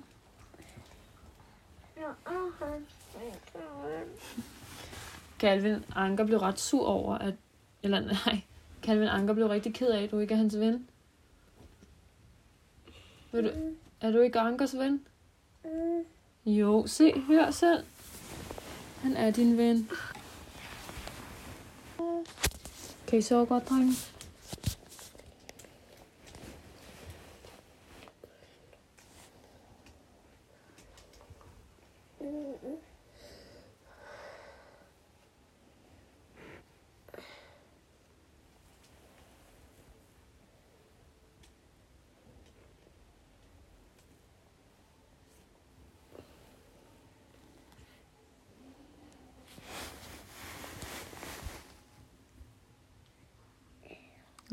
Jeg 1.97 2.03
er 2.25 2.65
hans. 2.65 2.89
Calvin 5.39 5.85
Anker 5.95 6.25
blev 6.25 6.37
ret 6.39 6.59
sur 6.59 6.87
over, 6.87 7.17
at... 7.17 7.33
Eller 7.83 7.99
nej, 7.99 8.41
Calvin 8.83 9.07
Anker 9.07 9.33
blev 9.33 9.47
rigtig 9.47 9.73
ked 9.73 9.87
af, 9.87 10.03
at 10.03 10.11
du 10.11 10.19
ikke 10.19 10.33
er 10.33 10.37
hans 10.37 10.59
ven. 10.59 10.87
Vil 13.31 13.43
du, 13.43 13.51
er 14.01 14.11
du 14.11 14.19
ikke 14.19 14.39
Ankers 14.39 14.77
ven? 14.77 15.01
Mm. 15.63 16.51
Jo, 16.51 16.87
se, 16.87 17.19
hør 17.19 17.51
selv. 17.51 17.83
Han 19.01 19.15
er 19.15 19.31
din 19.31 19.57
ven. 19.57 19.89
Kan 23.07 23.19
I 23.19 23.21
sove 23.21 23.45
godt, 23.45 23.69
drenge? 23.69 23.93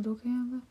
Er 0.09 0.13
du 0.13 0.21
okay, 0.21 0.29
Anker? 0.29 0.68